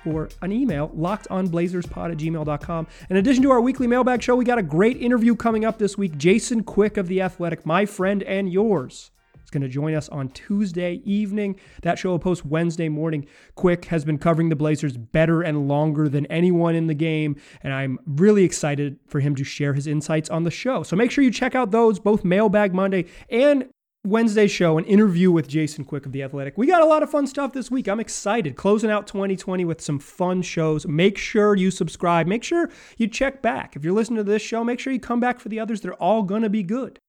or 0.06 0.30
an 0.42 0.54
email, 0.54 0.94
lockedonblazerspod 0.96 2.10
at 2.10 2.18
gmail.com. 2.20 2.88
In 3.10 3.18
addition 3.18 3.44
to 3.44 3.52
our 3.52 3.60
weekly 3.60 3.88
mailbag 3.88 4.24
show, 4.24 4.38
we 4.38 4.46
got 4.46 4.58
a 4.58 4.64
great 4.64 4.96
interview 5.02 5.36
coming 5.36 5.66
up 5.66 5.78
this 5.78 5.98
week. 5.98 6.18
Jason 6.18 6.64
Quick 6.64 6.96
of 6.96 7.10
The 7.10 7.20
Athletic, 7.20 7.66
my 7.66 7.86
friend 7.86 8.24
and 8.24 8.50
yours 8.50 9.12
going 9.52 9.62
to 9.62 9.70
join 9.70 9.94
us 9.94 10.10
on 10.10 10.30
Tuesday 10.30 11.02
evening. 11.06 11.60
That 11.82 11.98
show 11.98 12.10
will 12.10 12.20
post 12.20 12.46
Wednesday 12.46 12.90
morning. 12.90 13.26
Quick 13.56 13.86
has 13.86 14.04
been 14.06 14.18
covering 14.18 14.50
the 14.50 14.56
Blazers 14.56 14.98
better 14.98 15.42
and 15.42 15.68
longer 15.68 16.10
than 16.10 16.26
anyone 16.28 16.76
in 16.76 16.88
the 16.88 16.94
game, 16.94 17.36
and 17.62 17.74
I'm 17.74 18.00
really 18.06 18.44
excited 18.44 19.00
for 19.08 19.20
him 19.20 19.36
to 19.36 19.44
share 19.44 19.74
his 19.74 19.88
insights 19.88 20.30
on 20.30 20.44
the 20.44 20.52
show. 20.52 20.84
So 20.84 20.96
make 20.96 21.12
sure 21.12 21.24
you 21.24 21.32
check 21.32 21.56
out 21.56 21.72
those, 21.72 22.00
both 22.00 22.24
Mailbag 22.24 22.74
Monday 22.74 23.06
and 23.30 23.70
Wednesday 24.06 24.48
show, 24.48 24.78
an 24.78 24.84
interview 24.84 25.32
with 25.32 25.48
Jason 25.48 25.86
Quick 25.86 26.06
of 26.06 26.12
The 26.12 26.24
Athletic. 26.24 26.58
We 26.58 26.68
got 26.68 26.82
a 26.82 26.86
lot 26.86 27.04
of 27.04 27.10
fun 27.10 27.26
stuff 27.26 27.54
this 27.54 27.72
week. 27.72 27.88
I'm 27.88 28.02
excited. 28.02 28.58
Closing 28.58 28.92
out 28.92 29.08
2020 29.08 29.64
with 29.64 29.80
some 29.80 29.98
fun 29.98 30.42
shows. 30.42 30.86
Make 30.86 31.18
sure 31.18 31.56
you 31.56 31.72
subscribe. 31.72 32.28
Make 32.28 32.44
sure 32.44 32.70
you 32.98 33.08
check 33.08 33.42
back. 33.42 33.78
If 33.78 33.86
you're 33.86 33.94
listening 33.94 34.18
to 34.18 34.24
this 34.26 34.42
show, 34.42 34.62
make 34.66 34.82
sure 34.82 34.92
you 34.92 35.00
come 35.00 35.22
back 35.22 35.40
for 35.40 35.48
the 35.48 35.62
others. 35.62 35.80
They're 35.80 35.94
all 35.94 36.24
going 36.24 36.42
to 36.42 36.50
be 36.50 36.64
good 36.64 37.00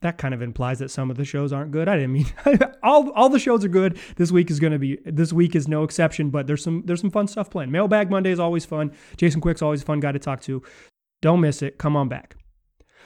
that 0.00 0.18
kind 0.18 0.32
of 0.32 0.42
implies 0.42 0.78
that 0.78 0.90
some 0.90 1.10
of 1.10 1.16
the 1.16 1.24
shows 1.24 1.52
aren't 1.52 1.72
good. 1.72 1.88
I 1.88 1.96
didn't 1.96 2.12
mean 2.12 2.26
all 2.82 3.10
all 3.10 3.28
the 3.28 3.38
shows 3.38 3.64
are 3.64 3.68
good. 3.68 3.98
This 4.16 4.30
week 4.30 4.50
is 4.50 4.60
going 4.60 4.72
to 4.72 4.78
be 4.78 4.98
this 5.04 5.32
week 5.32 5.56
is 5.56 5.66
no 5.66 5.82
exception, 5.82 6.30
but 6.30 6.46
there's 6.46 6.62
some 6.62 6.82
there's 6.86 7.00
some 7.00 7.10
fun 7.10 7.26
stuff 7.26 7.50
planned. 7.50 7.72
Mailbag 7.72 8.10
Monday 8.10 8.30
is 8.30 8.38
always 8.38 8.64
fun. 8.64 8.92
Jason 9.16 9.40
Quick's 9.40 9.62
always 9.62 9.82
a 9.82 9.84
fun 9.84 10.00
guy 10.00 10.12
to 10.12 10.18
talk 10.18 10.40
to. 10.42 10.62
Don't 11.20 11.40
miss 11.40 11.62
it. 11.62 11.78
Come 11.78 11.96
on 11.96 12.08
back. 12.08 12.36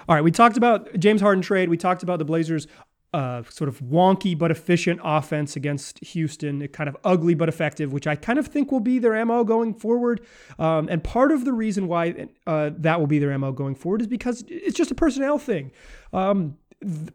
All 0.08 0.14
right, 0.14 0.24
we 0.24 0.30
talked 0.30 0.56
about 0.56 0.98
James 0.98 1.20
Harden 1.20 1.42
trade. 1.42 1.68
We 1.68 1.76
talked 1.76 2.02
about 2.02 2.18
the 2.18 2.24
Blazers 2.24 2.66
uh, 3.14 3.42
sort 3.50 3.68
of 3.68 3.78
wonky 3.80 4.36
but 4.36 4.50
efficient 4.50 5.00
offense 5.04 5.54
against 5.54 6.02
Houston, 6.02 6.66
kind 6.68 6.88
of 6.88 6.96
ugly 7.04 7.34
but 7.34 7.48
effective, 7.48 7.92
which 7.92 8.06
I 8.06 8.16
kind 8.16 8.38
of 8.38 8.46
think 8.46 8.72
will 8.72 8.80
be 8.80 8.98
their 8.98 9.22
MO 9.24 9.44
going 9.44 9.74
forward. 9.74 10.22
Um, 10.58 10.88
and 10.88 11.04
part 11.04 11.30
of 11.30 11.44
the 11.44 11.52
reason 11.52 11.88
why 11.88 12.28
uh, 12.46 12.70
that 12.78 13.00
will 13.00 13.06
be 13.06 13.18
their 13.18 13.36
MO 13.38 13.52
going 13.52 13.74
forward 13.74 14.00
is 14.00 14.06
because 14.06 14.44
it's 14.48 14.76
just 14.76 14.90
a 14.90 14.94
personnel 14.94 15.38
thing. 15.38 15.72
Um, 16.12 16.56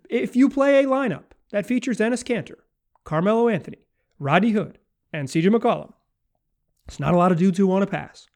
if 0.10 0.36
you 0.36 0.50
play 0.50 0.84
a 0.84 0.88
lineup 0.88 1.26
that 1.52 1.66
features 1.66 1.98
Enes 1.98 2.24
Kanter, 2.24 2.60
Carmelo 3.04 3.48
Anthony, 3.48 3.86
Roddy 4.20 4.52
Hood, 4.52 4.80
and 5.14 5.28
CJ 5.28 5.54
McCollum, 5.56 5.94
it's 6.88 7.00
not 7.00 7.14
a 7.14 7.18
lot 7.18 7.32
of 7.32 7.38
dudes 7.38 7.58
who 7.58 7.68
want 7.68 7.84
to 7.84 7.92
pass. 7.92 8.28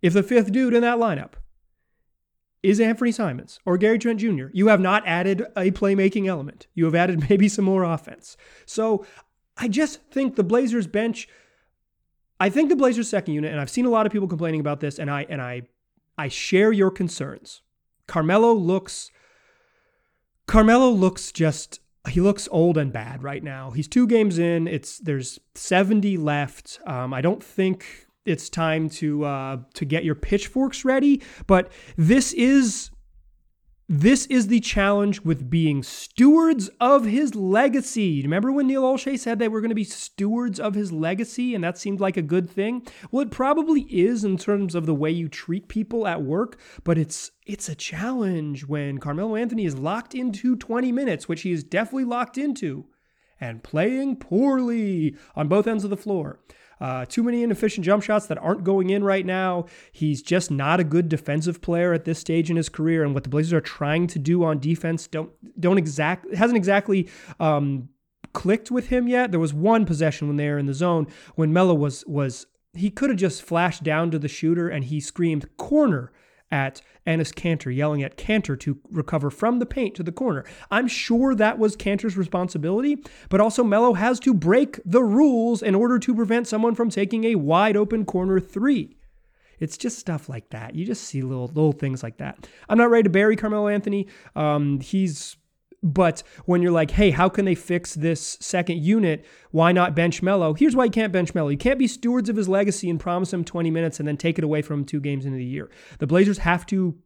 If 0.00 0.12
the 0.12 0.22
fifth 0.22 0.52
dude 0.52 0.74
in 0.74 0.82
that 0.82 0.98
lineup 0.98 1.32
is 2.62 2.80
Anthony 2.80 3.12
Simons 3.12 3.60
or 3.64 3.78
Gary 3.78 3.98
Trent 3.98 4.20
Jr., 4.20 4.46
you 4.52 4.68
have 4.68 4.80
not 4.80 5.06
added 5.06 5.42
a 5.56 5.70
playmaking 5.70 6.26
element. 6.26 6.66
You 6.74 6.84
have 6.84 6.94
added 6.94 7.26
maybe 7.30 7.48
some 7.48 7.64
more 7.64 7.84
offense. 7.84 8.36
So 8.66 9.06
I 9.56 9.68
just 9.68 10.02
think 10.10 10.36
the 10.36 10.44
Blazers 10.44 10.86
bench. 10.86 11.28
I 12.40 12.50
think 12.50 12.68
the 12.68 12.76
Blazers 12.76 13.08
second 13.08 13.34
unit, 13.34 13.52
and 13.52 13.60
I've 13.60 13.70
seen 13.70 13.84
a 13.84 13.90
lot 13.90 14.06
of 14.06 14.12
people 14.12 14.28
complaining 14.28 14.60
about 14.60 14.80
this, 14.80 14.98
and 14.98 15.10
I 15.10 15.26
and 15.28 15.40
I 15.40 15.62
I 16.18 16.28
share 16.28 16.72
your 16.72 16.90
concerns. 16.90 17.62
Carmelo 18.06 18.52
looks 18.52 19.10
Carmelo 20.46 20.90
looks 20.90 21.32
just 21.32 21.80
he 22.08 22.20
looks 22.20 22.48
old 22.50 22.76
and 22.76 22.92
bad 22.92 23.22
right 23.22 23.42
now. 23.42 23.70
He's 23.70 23.86
two 23.86 24.06
games 24.06 24.38
in. 24.38 24.66
It's 24.66 24.98
there's 24.98 25.38
70 25.54 26.16
left. 26.16 26.80
Um, 26.84 27.14
I 27.14 27.20
don't 27.20 27.42
think 27.42 28.08
it's 28.26 28.48
time 28.48 28.88
to 28.90 29.24
uh, 29.24 29.56
to 29.74 29.84
get 29.84 30.04
your 30.04 30.14
pitchforks 30.14 30.84
ready, 30.84 31.22
but 31.46 31.70
this 31.96 32.32
is 32.32 32.90
this 33.94 34.24
is 34.28 34.46
the 34.46 34.60
challenge 34.60 35.20
with 35.20 35.50
being 35.50 35.82
stewards 35.82 36.70
of 36.80 37.04
his 37.04 37.34
legacy. 37.34 38.22
Remember 38.22 38.50
when 38.50 38.66
Neil 38.66 38.84
Olshey 38.84 39.18
said 39.18 39.38
they 39.38 39.48
were 39.48 39.60
going 39.60 39.68
to 39.68 39.74
be 39.74 39.84
stewards 39.84 40.58
of 40.58 40.74
his 40.74 40.90
legacy 40.90 41.54
and 41.54 41.62
that 41.62 41.76
seemed 41.76 42.00
like 42.00 42.16
a 42.16 42.22
good 42.22 42.48
thing? 42.48 42.86
Well, 43.10 43.20
it 43.20 43.30
probably 43.30 43.82
is 43.82 44.24
in 44.24 44.38
terms 44.38 44.74
of 44.74 44.86
the 44.86 44.94
way 44.94 45.10
you 45.10 45.28
treat 45.28 45.68
people 45.68 46.06
at 46.06 46.22
work, 46.22 46.58
but 46.84 46.96
it's 46.96 47.32
it's 47.44 47.68
a 47.68 47.74
challenge 47.74 48.64
when 48.64 48.96
Carmelo 48.96 49.36
Anthony 49.36 49.66
is 49.66 49.76
locked 49.76 50.14
into 50.14 50.56
20 50.56 50.90
minutes, 50.90 51.28
which 51.28 51.42
he 51.42 51.52
is 51.52 51.62
definitely 51.62 52.04
locked 52.04 52.38
into, 52.38 52.86
and 53.38 53.62
playing 53.62 54.16
poorly 54.16 55.16
on 55.36 55.48
both 55.48 55.66
ends 55.66 55.84
of 55.84 55.90
the 55.90 55.98
floor. 55.98 56.40
Uh, 56.82 57.04
too 57.04 57.22
many 57.22 57.44
inefficient 57.44 57.84
jump 57.84 58.02
shots 58.02 58.26
that 58.26 58.36
aren't 58.38 58.64
going 58.64 58.90
in 58.90 59.04
right 59.04 59.24
now. 59.24 59.66
He's 59.92 60.20
just 60.20 60.50
not 60.50 60.80
a 60.80 60.84
good 60.84 61.08
defensive 61.08 61.60
player 61.60 61.92
at 61.92 62.04
this 62.04 62.18
stage 62.18 62.50
in 62.50 62.56
his 62.56 62.68
career, 62.68 63.04
and 63.04 63.14
what 63.14 63.22
the 63.22 63.28
Blazers 63.28 63.52
are 63.52 63.60
trying 63.60 64.08
to 64.08 64.18
do 64.18 64.42
on 64.42 64.58
defense 64.58 65.06
don't 65.06 65.30
don't 65.60 65.78
exact 65.78 66.34
hasn't 66.34 66.56
exactly. 66.56 67.08
Um, 67.38 67.88
clicked 68.32 68.70
with 68.70 68.88
him 68.88 69.06
yet. 69.06 69.30
There 69.30 69.38
was 69.38 69.52
one 69.52 69.84
possession 69.84 70.26
when 70.26 70.38
they 70.38 70.48
were 70.48 70.58
in 70.58 70.66
the 70.66 70.74
zone 70.74 71.06
when 71.34 71.52
Melo 71.52 71.74
was 71.74 72.04
was 72.06 72.46
he 72.72 72.90
could 72.90 73.10
have 73.10 73.18
just 73.18 73.42
flashed 73.42 73.82
down 73.82 74.10
to 74.10 74.18
the 74.18 74.26
shooter 74.28 74.68
and 74.68 74.84
he 74.84 75.00
screamed 75.00 75.54
corner 75.58 76.10
at 76.52 76.82
Enes 77.06 77.34
Kanter, 77.34 77.74
yelling 77.74 78.02
at 78.02 78.16
Kanter 78.16 78.58
to 78.60 78.78
recover 78.90 79.30
from 79.30 79.58
the 79.58 79.66
paint 79.66 79.96
to 79.96 80.04
the 80.04 80.12
corner. 80.12 80.44
I'm 80.70 80.86
sure 80.86 81.34
that 81.34 81.58
was 81.58 81.76
Kanter's 81.76 82.16
responsibility, 82.16 83.02
but 83.28 83.40
also 83.40 83.64
Melo 83.64 83.94
has 83.94 84.20
to 84.20 84.34
break 84.34 84.78
the 84.84 85.02
rules 85.02 85.62
in 85.62 85.74
order 85.74 85.98
to 85.98 86.14
prevent 86.14 86.46
someone 86.46 86.76
from 86.76 86.90
taking 86.90 87.24
a 87.24 87.34
wide 87.34 87.76
open 87.76 88.04
corner 88.04 88.38
three. 88.38 88.96
It's 89.58 89.76
just 89.76 89.98
stuff 89.98 90.28
like 90.28 90.50
that. 90.50 90.74
You 90.74 90.84
just 90.84 91.04
see 91.04 91.22
little 91.22 91.46
little 91.46 91.72
things 91.72 92.02
like 92.02 92.18
that. 92.18 92.48
I'm 92.68 92.78
not 92.78 92.90
ready 92.90 93.04
to 93.04 93.10
bury 93.10 93.36
Carmelo 93.36 93.68
Anthony. 93.68 94.08
Um, 94.34 94.80
he's 94.80 95.36
but 95.82 96.22
when 96.44 96.62
you're 96.62 96.72
like, 96.72 96.92
hey, 96.92 97.10
how 97.10 97.28
can 97.28 97.44
they 97.44 97.54
fix 97.54 97.94
this 97.94 98.36
second 98.40 98.82
unit? 98.82 99.24
Why 99.50 99.72
not 99.72 99.96
bench 99.96 100.22
Melo? 100.22 100.54
Here's 100.54 100.76
why 100.76 100.84
you 100.84 100.90
can't 100.90 101.12
bench 101.12 101.34
Melo. 101.34 101.48
You 101.48 101.56
can't 101.56 101.78
be 101.78 101.88
stewards 101.88 102.28
of 102.28 102.36
his 102.36 102.48
legacy 102.48 102.88
and 102.88 103.00
promise 103.00 103.32
him 103.32 103.44
20 103.44 103.70
minutes 103.70 103.98
and 103.98 104.06
then 104.06 104.16
take 104.16 104.38
it 104.38 104.44
away 104.44 104.62
from 104.62 104.80
him 104.80 104.84
two 104.84 105.00
games 105.00 105.26
into 105.26 105.38
the 105.38 105.44
year. 105.44 105.70
The 105.98 106.06
Blazers 106.06 106.38
have 106.38 106.66
to 106.66 106.96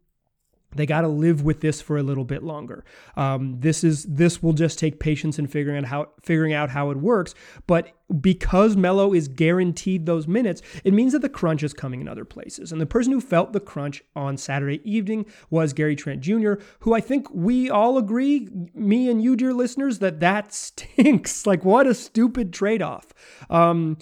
they 0.75 0.87
got 0.87 1.03
to 1.03 1.09
live 1.09 1.43
with 1.43 1.61
this 1.61 1.81
for 1.81 1.97
a 1.97 2.03
little 2.03 2.25
bit 2.25 2.43
longer. 2.43 2.85
Um, 3.17 3.61
this 3.61 3.85
is 3.85 4.05
this 4.05 4.43
will 4.43 4.53
just 4.53 4.79
take 4.79 5.01
patience 5.01 5.39
and 5.39 5.51
figuring 5.51 5.79
out 5.79 5.85
how 5.87 6.09
figuring 6.23 6.53
out 6.53 6.71
how 6.71 6.91
it 6.91 6.99
works. 6.99 7.35
But 7.67 7.93
because 8.21 8.77
Melo 8.77 9.13
is 9.13 9.29
guaranteed 9.29 10.07
those 10.07 10.29
minutes, 10.29 10.63
it 10.85 10.93
means 10.93 11.13
that 11.13 11.23
the 11.23 11.29
crunch 11.29 11.63
is 11.63 11.73
coming 11.73 12.01
in 12.01 12.09
other 12.09 12.25
places. 12.25 12.73
And 12.73 12.81
the 12.81 12.87
person 12.87 13.13
who 13.13 13.21
felt 13.21 13.53
the 13.53 13.61
crunch 13.61 14.03
on 14.15 14.37
Saturday 14.37 14.81
evening 14.89 15.27
was 15.51 15.73
Gary 15.73 15.97
Trent 15.97 16.21
Jr., 16.21 16.55
who 16.81 16.95
I 16.95 17.01
think 17.01 17.29
we 17.33 17.69
all 17.71 17.99
agree, 17.99 18.49
me 18.75 19.11
and 19.11 19.23
you, 19.23 19.35
dear 19.35 19.53
listeners, 19.53 19.99
that 20.01 20.21
that 20.21 20.53
stinks. 20.53 21.47
like 21.47 21.65
what 21.65 21.87
a 21.87 21.95
stupid 21.95 22.53
trade 22.53 22.83
off. 22.83 23.09
Um, 23.51 23.99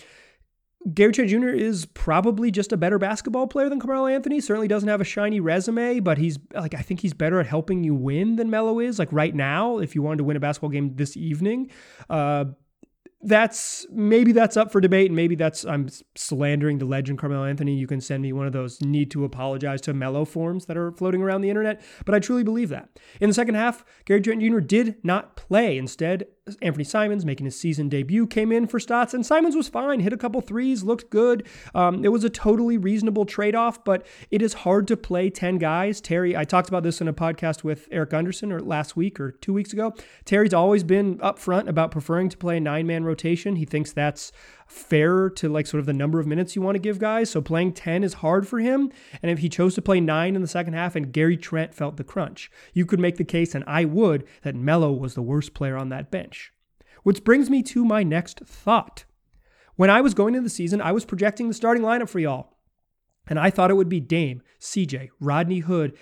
Gary 0.93 1.13
Trent 1.13 1.31
Jr. 1.31 1.49
is 1.49 1.87
probably 1.87 2.51
just 2.51 2.73
a 2.73 2.77
better 2.77 2.99
basketball 2.99 3.47
player 3.47 3.71
than 3.71 3.81
Carmelo 3.81 4.07
Anthony. 4.07 4.41
Certainly 4.41 4.69
doesn't 4.69 4.89
have 4.89 5.01
a 5.01 5.05
shiny 5.05 5.41
resume, 5.41 6.01
but 6.01 6.19
he's 6.19 6.39
like 6.55 6.75
I 6.75 6.83
think 6.83 7.01
he's 7.01 7.15
better 7.15 7.41
at 7.41 7.47
helping 7.47 7.85
you 7.85 7.95
win 7.95 8.37
than 8.37 8.51
Melo 8.51 8.81
is. 8.81 8.99
Like 8.99 9.11
right 9.11 9.35
now, 9.35 9.79
if 9.79 9.95
you 9.95 10.03
wanted 10.03 10.19
to 10.19 10.25
win 10.25 10.37
a 10.37 10.41
basketball 10.41 10.71
game 10.71 10.95
this 10.95 11.17
evening, 11.17 11.71
uh, 12.11 12.47
that's 13.25 13.87
maybe 13.91 14.33
that's 14.33 14.57
up 14.57 14.71
for 14.71 14.81
debate, 14.81 15.07
and 15.07 15.17
maybe 15.17 15.35
that's 15.35 15.65
I'm 15.65 15.89
slandering 16.15 16.79
the 16.79 16.85
legend 16.85 17.19
Carmelo 17.19 17.45
Anthony. 17.45 17.75
You 17.75 17.87
can 17.87 18.01
send 18.01 18.23
me 18.23 18.33
one 18.33 18.47
of 18.47 18.53
those 18.53 18.81
need 18.83 19.11
to 19.13 19.25
apologize 19.25 19.81
to 19.83 19.95
Melo 19.95 20.25
forms 20.25 20.67
that 20.67 20.77
are 20.77 20.93
floating 20.93 21.23
around 21.23 21.41
the 21.41 21.49
internet, 21.49 21.83
but 22.05 22.15
I 22.15 22.19
truly 22.19 22.45
believe 22.45 22.69
that. 22.69 22.91
In 23.21 23.31
the 23.31 23.35
second 23.35 23.55
half, 23.55 23.85
Gary 24.05 24.21
Trent 24.21 24.43
Jr. 24.43 24.61
did 24.61 24.97
not 25.03 25.37
play. 25.37 25.79
Instead, 25.79 26.27
Anthony 26.61 26.85
Simons, 26.85 27.25
making 27.25 27.47
his 27.47 27.59
season 27.59 27.89
debut, 27.89 28.27
came 28.27 28.53
in 28.53 28.67
for 28.67 28.79
Stotts, 28.79 29.15
and 29.15 29.25
Simons 29.25 29.57
was 29.57 29.67
fine, 29.67 30.01
hit 30.01 30.13
a 30.13 30.19
couple 30.19 30.43
threes, 30.43 30.85
looked 30.85 31.09
good. 31.09 31.47
Um, 31.75 32.05
it 32.05 32.09
was 32.09 32.23
a 32.23 32.29
totally 32.29 32.77
reasonable 32.77 33.25
trade 33.25 33.55
off, 33.55 33.83
but 33.83 34.07
it 34.31 34.43
is 34.43 34.53
hard 34.53 34.87
to 34.89 34.97
play 34.97 35.31
10 35.31 35.57
guys. 35.57 36.03
Terry, 36.03 36.37
I 36.37 36.45
talked 36.45 36.69
about 36.69 36.83
this 36.83 37.01
in 37.01 37.09
a 37.09 37.15
podcast 37.15 37.65
with 37.65 37.89
Eric 37.91 38.13
Anderson 38.13 38.53
or 38.53 38.61
last 38.61 38.95
week 38.95 39.19
or 39.19 39.31
two 39.31 39.55
weeks 39.55 39.73
ago. 39.73 39.95
Terry's 40.27 40.53
always 40.53 40.85
been 40.85 41.17
upfront 41.19 41.67
about 41.67 41.91
preferring 41.91 42.29
to 42.29 42.37
play 42.37 42.59
a 42.59 42.61
nine 42.61 42.87
man 42.87 43.05
rotation. 43.05 43.14
He 43.57 43.65
thinks 43.65 43.93
that's 43.93 44.33
fair 44.67 45.29
to 45.31 45.49
like 45.49 45.67
sort 45.67 45.81
of 45.81 45.87
the 45.87 45.93
number 45.93 46.21
of 46.21 46.27
minutes 46.27 46.57
you 46.57 46.63
want 46.63 46.75
to 46.75 46.81
give 46.81 46.99
guys. 46.99 47.31
So 47.31 47.41
playing 47.41 47.75
10 47.75 48.03
is 48.05 48.15
hard 48.15 48.47
for 48.47 48.59
him. 48.59 48.91
And 49.23 49.31
if 49.31 49.39
he 49.39 49.49
chose 49.49 49.75
to 49.75 49.83
play 49.83 50.01
nine 50.01 50.37
in 50.37 50.43
the 50.43 50.49
second 50.49 50.75
half 50.75 50.97
and 50.97 51.13
Gary 51.13 51.37
Trent 51.37 51.75
felt 51.75 51.97
the 51.97 52.05
crunch, 52.05 52.51
you 52.73 52.87
could 52.87 53.01
make 53.01 53.17
the 53.17 53.25
case, 53.25 53.55
and 53.55 53.65
I 53.67 53.85
would, 53.85 54.25
that 54.43 54.55
Melo 54.55 54.93
was 54.93 55.15
the 55.15 55.23
worst 55.23 55.55
player 55.55 55.77
on 55.77 55.89
that 55.91 56.11
bench. 56.11 56.53
Which 57.03 57.25
brings 57.25 57.51
me 57.51 57.63
to 57.65 57.85
my 57.85 58.03
next 58.03 58.41
thought. 58.41 59.05
When 59.77 59.91
I 59.91 60.01
was 60.01 60.15
going 60.15 60.35
into 60.35 60.45
the 60.45 60.51
season, 60.51 60.81
I 60.81 60.93
was 60.93 61.05
projecting 61.05 61.49
the 61.49 61.55
starting 61.55 61.83
lineup 61.83 62.09
for 62.09 62.21
y'all. 62.21 62.57
And 63.27 63.39
I 63.39 63.51
thought 63.51 63.71
it 63.71 63.75
would 63.75 63.89
be 63.89 64.01
Dame, 64.01 64.43
CJ, 64.61 65.09
Rodney 65.19 65.61
Hood, 65.61 65.97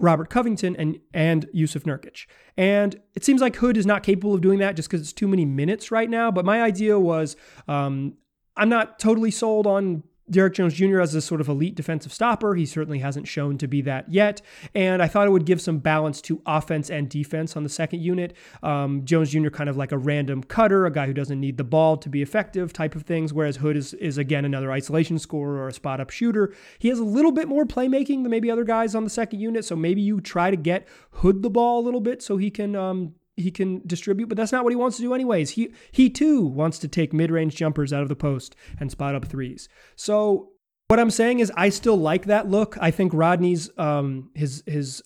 Robert 0.00 0.30
Covington 0.30 0.74
and 0.76 0.98
and 1.14 1.46
Jusuf 1.54 1.84
Nurkic. 1.84 2.26
And 2.56 3.00
it 3.14 3.24
seems 3.24 3.40
like 3.40 3.56
Hood 3.56 3.76
is 3.76 3.86
not 3.86 4.02
capable 4.02 4.34
of 4.34 4.40
doing 4.40 4.58
that 4.58 4.74
just 4.74 4.88
because 4.88 5.02
it's 5.02 5.12
too 5.12 5.28
many 5.28 5.44
minutes 5.44 5.90
right 5.90 6.10
now. 6.10 6.30
But 6.30 6.44
my 6.44 6.62
idea 6.62 6.98
was 6.98 7.36
um, 7.68 8.14
I'm 8.56 8.68
not 8.68 8.98
totally 8.98 9.30
sold 9.30 9.66
on 9.66 10.02
Derrick 10.30 10.54
Jones 10.54 10.74
Jr. 10.74 11.00
as 11.00 11.14
a 11.14 11.20
sort 11.20 11.40
of 11.40 11.48
elite 11.48 11.74
defensive 11.74 12.12
stopper. 12.12 12.54
He 12.54 12.66
certainly 12.66 13.00
hasn't 13.00 13.26
shown 13.26 13.58
to 13.58 13.68
be 13.68 13.82
that 13.82 14.10
yet. 14.10 14.40
And 14.74 15.02
I 15.02 15.08
thought 15.08 15.26
it 15.26 15.30
would 15.30 15.46
give 15.46 15.60
some 15.60 15.78
balance 15.78 16.20
to 16.22 16.40
offense 16.46 16.90
and 16.90 17.08
defense 17.08 17.56
on 17.56 17.62
the 17.62 17.68
second 17.68 18.00
unit. 18.00 18.34
Um, 18.62 19.04
Jones 19.04 19.30
Jr. 19.30 19.48
kind 19.48 19.68
of 19.68 19.76
like 19.76 19.92
a 19.92 19.98
random 19.98 20.42
cutter, 20.42 20.86
a 20.86 20.92
guy 20.92 21.06
who 21.06 21.14
doesn't 21.14 21.40
need 21.40 21.56
the 21.56 21.64
ball 21.64 21.96
to 21.98 22.08
be 22.08 22.22
effective 22.22 22.72
type 22.72 22.94
of 22.94 23.02
things, 23.02 23.32
whereas 23.32 23.56
Hood 23.56 23.76
is, 23.76 23.94
is 23.94 24.18
again 24.18 24.44
another 24.44 24.70
isolation 24.72 25.18
scorer 25.18 25.56
or 25.56 25.68
a 25.68 25.72
spot 25.72 26.00
up 26.00 26.10
shooter. 26.10 26.54
He 26.78 26.88
has 26.88 26.98
a 26.98 27.04
little 27.04 27.32
bit 27.32 27.48
more 27.48 27.64
playmaking 27.64 28.22
than 28.22 28.30
maybe 28.30 28.50
other 28.50 28.64
guys 28.64 28.94
on 28.94 29.04
the 29.04 29.10
second 29.10 29.40
unit. 29.40 29.64
So 29.64 29.76
maybe 29.76 30.00
you 30.00 30.20
try 30.20 30.50
to 30.50 30.56
get 30.56 30.86
Hood 31.12 31.42
the 31.42 31.50
ball 31.50 31.80
a 31.80 31.84
little 31.84 32.00
bit 32.00 32.22
so 32.22 32.36
he 32.36 32.50
can 32.50 32.76
um, 32.76 33.14
he 33.40 33.50
can 33.50 33.82
distribute, 33.86 34.28
but 34.28 34.36
that's 34.36 34.52
not 34.52 34.64
what 34.64 34.72
he 34.72 34.76
wants 34.76 34.96
to 34.96 35.02
do 35.02 35.14
anyways. 35.14 35.50
He 35.50 35.72
he 35.90 36.10
too 36.10 36.42
wants 36.42 36.78
to 36.80 36.88
take 36.88 37.12
mid-range 37.12 37.56
jumpers 37.56 37.92
out 37.92 38.02
of 38.02 38.08
the 38.08 38.16
post 38.16 38.54
and 38.78 38.90
spot 38.90 39.14
up 39.14 39.24
threes. 39.26 39.68
So 39.96 40.50
what 40.88 41.00
I'm 41.00 41.10
saying 41.10 41.40
is 41.40 41.52
I 41.56 41.68
still 41.68 41.96
like 41.96 42.26
that 42.26 42.48
look. 42.48 42.76
I 42.80 42.90
think 42.90 43.12
Rodney's 43.12 43.70
um 43.78 44.30
his 44.34 44.62
his 44.66 45.02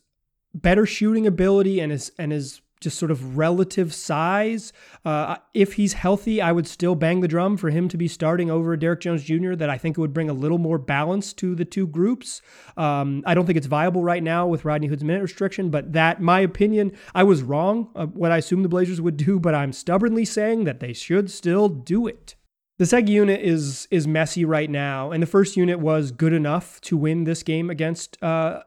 better 0.55 0.87
shooting 0.87 1.27
ability 1.27 1.81
and 1.81 1.93
his 1.93 2.13
and 2.19 2.33
his 2.33 2.61
just 2.85 2.99
sort 2.99 3.11
of 3.11 3.37
relative 3.37 3.93
size. 3.93 4.73
Uh, 5.05 5.37
if 5.53 5.73
he's 5.73 5.95
healthy, 5.95 6.41
I 6.41 6.53
would 6.53 6.69
still 6.69 6.95
bang 6.95 7.21
the 7.21 7.29
drum 7.29 7.57
for 7.57 7.71
him 7.71 7.89
to 7.89 7.97
be 7.97 8.07
starting 8.07 8.51
over 8.51 8.77
Derrick 8.77 9.01
Jones 9.01 9.25
Jr. 9.25 9.55
That 9.55 9.69
I 9.69 9.79
think 9.79 9.99
it 9.99 10.01
would 10.01 10.15
bring 10.15 10.31
a 10.31 10.35
little 10.35 10.59
more 10.59 10.79
balance 10.79 11.33
to 11.35 11.57
the 11.57 11.65
two 11.65 11.87
groups. 11.89 12.41
Um, 12.77 13.25
I 13.27 13.35
don't 13.35 13.47
think 13.47 13.57
it's 13.57 13.67
viable 13.67 14.05
right 14.05 14.23
now 14.23 14.47
with 14.47 14.65
Rodney 14.65 14.87
Hood's 14.87 15.03
minute 15.03 15.23
restriction, 15.23 15.71
but 15.71 15.93
that, 15.95 16.23
my 16.23 16.41
opinion, 16.41 16.93
I 17.15 17.25
was 17.25 17.43
wrong. 17.43 17.85
What 18.15 18.31
I 18.31 18.37
assumed 18.37 18.65
the 18.65 18.69
Blazers 18.69 19.01
would 19.01 19.17
do, 19.17 19.41
but 19.41 19.55
I'm 19.55 19.73
stubbornly 19.73 20.25
saying 20.25 20.65
that 20.65 20.79
they 20.79 20.93
should 20.93 21.31
still 21.31 21.69
do 21.69 22.07
it. 22.07 22.37
The 22.77 22.87
second 22.87 23.09
unit 23.09 23.41
is 23.41 23.87
is 23.91 24.07
messy 24.07 24.45
right 24.45 24.69
now, 24.69 25.13
and 25.13 25.23
the 25.23 25.29
first 25.29 25.57
unit 25.57 25.79
was 25.79 26.11
good 26.11 26.33
enough 26.33 26.81
to 26.83 26.97
win 26.97 27.23
this 27.23 27.45
game 27.45 27.71
against 27.71 28.21
uh, 28.21 28.63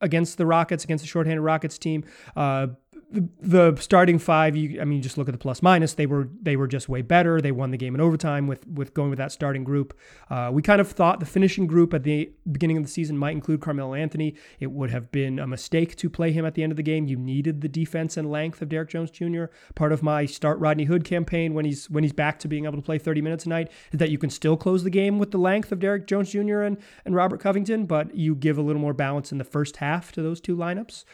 against 0.00 0.38
the 0.38 0.46
Rockets, 0.46 0.84
against 0.84 1.04
the 1.04 1.08
shorthanded 1.08 1.42
Rockets 1.42 1.78
team. 1.78 2.04
Uh, 2.36 2.68
the, 3.10 3.74
starting 3.80 4.18
five, 4.18 4.54
you, 4.54 4.80
I 4.80 4.84
mean, 4.84 5.00
just 5.00 5.16
look 5.16 5.28
at 5.28 5.32
the 5.32 5.38
plus 5.38 5.62
minus. 5.62 5.94
They 5.94 6.06
were 6.06 6.28
they 6.42 6.56
were 6.56 6.66
just 6.66 6.88
way 6.88 7.00
better. 7.00 7.40
They 7.40 7.52
won 7.52 7.70
the 7.70 7.78
game 7.78 7.94
in 7.94 8.00
overtime 8.00 8.46
with 8.46 8.66
with 8.66 8.92
going 8.92 9.08
with 9.08 9.18
that 9.18 9.32
starting 9.32 9.64
group. 9.64 9.96
Uh, 10.28 10.50
we 10.52 10.60
kind 10.60 10.80
of 10.80 10.90
thought 10.90 11.18
the 11.18 11.26
finishing 11.26 11.66
group 11.66 11.94
at 11.94 12.02
the 12.02 12.30
beginning 12.50 12.76
of 12.76 12.82
the 12.82 12.88
season 12.88 13.16
might 13.16 13.30
include 13.30 13.60
Carmelo 13.60 13.94
Anthony. 13.94 14.34
It 14.60 14.72
would 14.72 14.90
have 14.90 15.10
been 15.10 15.38
a 15.38 15.46
mistake 15.46 15.96
to 15.96 16.10
play 16.10 16.32
him 16.32 16.44
at 16.44 16.54
the 16.54 16.62
end 16.62 16.70
of 16.70 16.76
the 16.76 16.82
game. 16.82 17.06
You 17.06 17.16
needed 17.16 17.62
the 17.62 17.68
defense 17.68 18.16
and 18.18 18.30
length 18.30 18.60
of 18.60 18.68
Derrick 18.68 18.90
Jones 18.90 19.10
Jr. 19.10 19.44
Part 19.74 19.92
of 19.92 20.02
my 20.02 20.26
start 20.26 20.58
Rodney 20.58 20.84
Hood 20.84 21.04
campaign 21.04 21.54
when 21.54 21.64
he's 21.64 21.88
when 21.88 22.04
he's 22.04 22.12
back 22.12 22.38
to 22.40 22.48
being 22.48 22.66
able 22.66 22.76
to 22.76 22.82
play 22.82 22.98
30 22.98 23.22
minutes 23.22 23.46
a 23.46 23.48
night 23.48 23.70
is 23.90 23.98
that 23.98 24.10
you 24.10 24.18
can 24.18 24.30
still 24.30 24.56
close 24.56 24.84
the 24.84 24.90
game 24.90 25.18
with 25.18 25.30
the 25.30 25.38
length 25.38 25.72
of 25.72 25.80
Derrick 25.80 26.06
Jones 26.06 26.30
Jr. 26.30 26.60
and 26.60 26.76
and 27.06 27.14
Robert 27.14 27.40
Covington, 27.40 27.86
but 27.86 28.14
you 28.14 28.34
give 28.34 28.58
a 28.58 28.62
little 28.62 28.82
more 28.82 28.92
balance 28.92 29.32
in 29.32 29.38
the 29.38 29.44
first 29.44 29.78
half 29.78 30.12
to 30.12 30.20
those 30.20 30.42
two 30.42 30.56
lineups. 30.56 31.04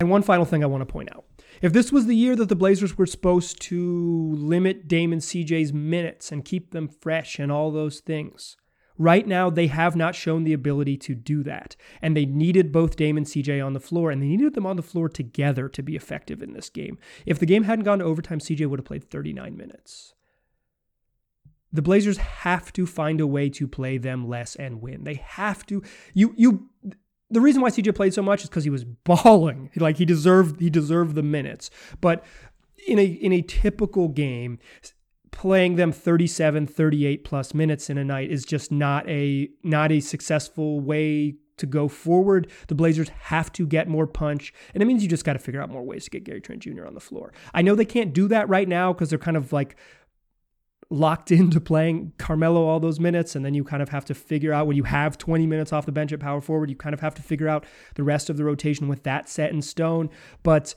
And 0.00 0.10
one 0.10 0.22
final 0.22 0.44
thing 0.44 0.62
I 0.62 0.66
want 0.66 0.82
to 0.82 0.86
point 0.86 1.10
out. 1.14 1.24
If 1.60 1.72
this 1.72 1.90
was 1.90 2.06
the 2.06 2.16
year 2.16 2.36
that 2.36 2.48
the 2.48 2.56
Blazers 2.56 2.96
were 2.96 3.06
supposed 3.06 3.60
to 3.62 4.32
limit 4.34 4.86
Dame 4.86 5.12
and 5.12 5.22
CJ's 5.22 5.72
minutes 5.72 6.30
and 6.30 6.44
keep 6.44 6.70
them 6.70 6.88
fresh 6.88 7.38
and 7.38 7.50
all 7.50 7.70
those 7.70 8.00
things, 8.00 8.56
right 8.96 9.26
now 9.26 9.50
they 9.50 9.66
have 9.66 9.96
not 9.96 10.14
shown 10.14 10.44
the 10.44 10.52
ability 10.52 10.96
to 10.98 11.14
do 11.14 11.42
that. 11.42 11.74
And 12.00 12.16
they 12.16 12.26
needed 12.26 12.72
both 12.72 12.96
Dame 12.96 13.16
and 13.16 13.26
CJ 13.26 13.64
on 13.64 13.72
the 13.72 13.80
floor, 13.80 14.10
and 14.10 14.22
they 14.22 14.26
needed 14.26 14.54
them 14.54 14.66
on 14.66 14.76
the 14.76 14.82
floor 14.82 15.08
together 15.08 15.68
to 15.68 15.82
be 15.82 15.96
effective 15.96 16.42
in 16.42 16.52
this 16.52 16.70
game. 16.70 16.98
If 17.26 17.38
the 17.38 17.46
game 17.46 17.64
hadn't 17.64 17.84
gone 17.84 17.98
to 17.98 18.04
overtime, 18.04 18.38
CJ 18.38 18.66
would 18.66 18.78
have 18.78 18.86
played 18.86 19.10
39 19.10 19.56
minutes. 19.56 20.14
The 21.72 21.82
Blazers 21.82 22.16
have 22.16 22.72
to 22.74 22.86
find 22.86 23.20
a 23.20 23.26
way 23.26 23.50
to 23.50 23.68
play 23.68 23.98
them 23.98 24.26
less 24.26 24.56
and 24.56 24.80
win. 24.80 25.04
They 25.04 25.14
have 25.14 25.66
to. 25.66 25.82
You 26.14 26.32
you 26.36 26.70
the 27.30 27.40
reason 27.40 27.60
why 27.62 27.70
CJ 27.70 27.94
played 27.94 28.14
so 28.14 28.22
much 28.22 28.42
is 28.42 28.48
because 28.48 28.64
he 28.64 28.70
was 28.70 28.84
balling. 28.84 29.70
Like 29.76 29.96
he 29.96 30.04
deserved 30.04 30.60
he 30.60 30.70
deserved 30.70 31.14
the 31.14 31.22
minutes. 31.22 31.70
But 32.00 32.24
in 32.86 32.98
a 32.98 33.04
in 33.04 33.32
a 33.32 33.42
typical 33.42 34.08
game, 34.08 34.58
playing 35.30 35.76
them 35.76 35.92
37, 35.92 36.66
38 36.66 37.24
plus 37.24 37.54
minutes 37.54 37.90
in 37.90 37.98
a 37.98 38.04
night 38.04 38.30
is 38.30 38.44
just 38.44 38.72
not 38.72 39.08
a 39.08 39.48
not 39.62 39.92
a 39.92 40.00
successful 40.00 40.80
way 40.80 41.36
to 41.58 41.66
go 41.66 41.88
forward. 41.88 42.50
The 42.68 42.74
Blazers 42.74 43.08
have 43.08 43.52
to 43.54 43.66
get 43.66 43.88
more 43.88 44.06
punch, 44.06 44.54
and 44.74 44.82
it 44.82 44.86
means 44.86 45.02
you 45.02 45.08
just 45.08 45.24
got 45.24 45.34
to 45.34 45.38
figure 45.38 45.60
out 45.60 45.70
more 45.70 45.82
ways 45.82 46.04
to 46.04 46.10
get 46.10 46.24
Gary 46.24 46.40
Trent 46.40 46.62
Jr. 46.62 46.86
on 46.86 46.94
the 46.94 47.00
floor. 47.00 47.32
I 47.52 47.62
know 47.62 47.74
they 47.74 47.84
can't 47.84 48.12
do 48.12 48.28
that 48.28 48.48
right 48.48 48.68
now 48.68 48.92
because 48.92 49.10
they're 49.10 49.18
kind 49.18 49.36
of 49.36 49.52
like 49.52 49.76
locked 50.90 51.30
into 51.30 51.60
playing 51.60 52.12
Carmelo 52.18 52.64
all 52.64 52.80
those 52.80 53.00
minutes, 53.00 53.34
and 53.36 53.44
then 53.44 53.54
you 53.54 53.64
kind 53.64 53.82
of 53.82 53.88
have 53.90 54.04
to 54.06 54.14
figure 54.14 54.52
out 54.52 54.66
when 54.66 54.76
you 54.76 54.84
have 54.84 55.18
20 55.18 55.46
minutes 55.46 55.72
off 55.72 55.86
the 55.86 55.92
bench 55.92 56.12
at 56.12 56.20
power 56.20 56.40
forward, 56.40 56.70
you 56.70 56.76
kind 56.76 56.94
of 56.94 57.00
have 57.00 57.14
to 57.14 57.22
figure 57.22 57.48
out 57.48 57.64
the 57.94 58.02
rest 58.02 58.30
of 58.30 58.36
the 58.36 58.44
rotation 58.44 58.88
with 58.88 59.02
that 59.04 59.28
set 59.28 59.50
in 59.50 59.62
stone. 59.62 60.10
But 60.42 60.74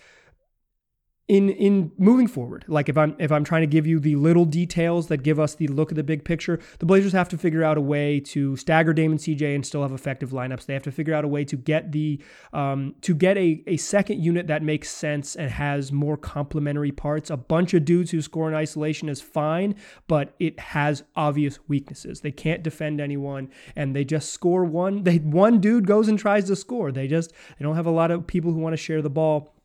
in 1.32 1.48
in 1.48 1.90
moving 1.98 2.28
forward. 2.28 2.66
Like 2.68 2.90
if 2.90 2.98
i'm 2.98 3.16
if 3.18 3.32
i'm 3.32 3.46
trying 3.46 3.62
to 3.62 3.68
give 3.68 3.88
you 3.88 4.02
the 4.02 4.18
little 4.18 4.44
details 4.44 5.08
that 5.08 5.24
give 5.24 5.40
us 5.40 5.56
the 5.56 5.68
look 5.70 5.90
of 5.90 5.96
the 5.96 6.04
big 6.04 6.26
picture 6.26 6.60
the 6.80 6.86
blazers 6.86 7.14
have 7.14 7.30
to 7.30 7.38
figure 7.38 7.64
out 7.64 7.78
a 7.78 7.82
way 7.82 8.20
to 8.20 8.58
stagger 8.58 8.92
Dame 8.92 9.12
and 9.12 9.20
cj 9.20 9.56
and 9.56 9.66
still 9.66 9.82
have 9.82 9.94
effective 9.94 10.32
lineups. 10.32 10.66
They 10.66 10.74
have 10.74 10.84
to 10.84 10.92
figure 10.92 11.14
out 11.14 11.24
a 11.24 11.30
way 11.30 11.46
to 11.46 11.56
get 11.56 11.94
the 11.94 12.22
um, 12.52 12.96
to 13.02 13.16
get 13.16 13.38
a, 13.38 13.64
a 13.66 13.78
second 13.78 14.22
unit 14.22 14.48
that 14.48 14.62
makes 14.62 14.90
sense 14.90 15.38
and 15.38 15.50
has 15.50 15.94
more 15.94 16.18
complementary 16.18 16.92
parts. 16.92 17.30
A 17.30 17.38
bunch 17.38 17.74
of 17.74 17.86
dudes 17.86 18.12
who 18.12 18.22
score 18.22 18.50
in 18.50 18.54
isolation 18.54 19.08
is 19.08 19.22
fine 19.22 19.76
but 20.08 20.36
it 20.38 20.60
has 20.60 21.04
obvious 21.16 21.60
weaknesses. 21.70 22.20
They 22.20 22.34
can't 22.34 22.62
defend 22.62 23.00
anyone 23.00 23.50
and 23.78 23.96
they 23.96 24.04
just 24.04 24.34
score 24.34 24.66
one. 24.66 25.04
They 25.12 25.18
one 25.18 25.62
dude 25.62 25.88
goes 25.88 26.10
and 26.10 26.20
tries 26.20 26.46
to 26.48 26.56
score. 26.58 26.92
They 26.92 27.08
just 27.08 27.32
they 27.58 27.64
don't 27.64 27.76
have 27.76 27.86
a 27.86 27.92
lot 27.92 28.12
of 28.12 28.28
people 28.28 28.52
who 28.52 28.60
want 28.60 28.74
to 28.74 28.78
share 28.78 29.02
the 29.02 29.10
ball 29.10 29.56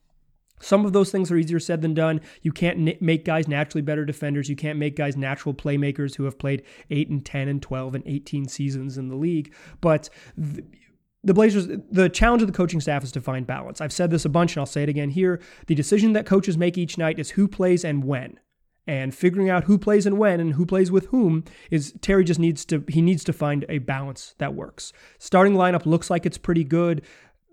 some 0.60 0.86
of 0.86 0.92
those 0.92 1.10
things 1.10 1.30
are 1.30 1.36
easier 1.36 1.60
said 1.60 1.82
than 1.82 1.94
done. 1.94 2.20
You 2.42 2.52
can't 2.52 3.00
make 3.00 3.24
guys 3.24 3.48
naturally 3.48 3.82
better 3.82 4.04
defenders. 4.04 4.48
You 4.48 4.56
can't 4.56 4.78
make 4.78 4.96
guys 4.96 5.16
natural 5.16 5.54
playmakers 5.54 6.16
who 6.16 6.24
have 6.24 6.38
played 6.38 6.62
8 6.90 7.08
and 7.08 7.24
10 7.24 7.48
and 7.48 7.62
12 7.62 7.94
and 7.96 8.04
18 8.06 8.48
seasons 8.48 8.98
in 8.98 9.08
the 9.08 9.16
league. 9.16 9.52
But 9.80 10.08
the, 10.36 10.64
the 11.22 11.34
Blazers, 11.34 11.66
the 11.90 12.08
challenge 12.08 12.42
of 12.42 12.48
the 12.48 12.56
coaching 12.56 12.80
staff 12.80 13.04
is 13.04 13.12
to 13.12 13.20
find 13.20 13.46
balance. 13.46 13.80
I've 13.80 13.92
said 13.92 14.10
this 14.10 14.24
a 14.24 14.28
bunch 14.28 14.54
and 14.54 14.60
I'll 14.60 14.66
say 14.66 14.82
it 14.82 14.88
again 14.88 15.10
here. 15.10 15.40
The 15.66 15.74
decision 15.74 16.12
that 16.12 16.26
coaches 16.26 16.56
make 16.56 16.78
each 16.78 16.96
night 16.98 17.18
is 17.18 17.30
who 17.30 17.48
plays 17.48 17.84
and 17.84 18.04
when. 18.04 18.38
And 18.88 19.12
figuring 19.12 19.50
out 19.50 19.64
who 19.64 19.78
plays 19.78 20.06
and 20.06 20.16
when 20.16 20.38
and 20.38 20.52
who 20.52 20.64
plays 20.64 20.92
with 20.92 21.06
whom 21.06 21.42
is 21.72 21.92
Terry 22.00 22.22
just 22.22 22.38
needs 22.38 22.64
to 22.66 22.84
he 22.86 23.02
needs 23.02 23.24
to 23.24 23.32
find 23.32 23.66
a 23.68 23.78
balance 23.78 24.36
that 24.38 24.54
works. 24.54 24.92
Starting 25.18 25.54
lineup 25.54 25.86
looks 25.86 26.08
like 26.08 26.24
it's 26.24 26.38
pretty 26.38 26.62
good 26.62 27.02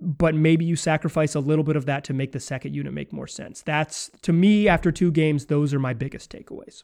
but 0.04 0.36
maybe 0.36 0.66
you 0.66 0.76
sacrifice 0.76 1.36
a 1.36 1.40
little 1.40 1.64
bit 1.64 1.76
of 1.76 1.86
that 1.86 2.04
to 2.06 2.14
make 2.14 2.32
the 2.32 2.40
second 2.40 2.74
unit 2.74 2.94
make 2.94 3.14
more 3.14 3.28
sense. 3.28 3.62
That's, 3.62 4.12
to 4.22 4.34
me, 4.34 4.68
after 4.68 4.92
two 4.92 5.12
games, 5.12 5.46
those 5.48 5.74
are 5.74 5.80
my 5.80 5.94
biggest 5.94 6.32
takeaways. 6.32 6.84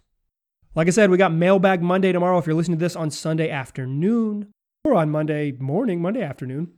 Like 0.75 0.87
I 0.87 0.91
said, 0.91 1.09
we 1.09 1.17
got 1.17 1.33
Mailbag 1.33 1.81
Monday 1.81 2.11
tomorrow. 2.11 2.37
If 2.37 2.45
you're 2.45 2.55
listening 2.55 2.77
to 2.77 2.85
this 2.85 2.95
on 2.95 3.11
Sunday 3.11 3.49
afternoon 3.49 4.53
or 4.83 4.95
on 4.95 5.09
Monday 5.09 5.51
morning, 5.51 6.01
Monday 6.01 6.21
afternoon, 6.21 6.71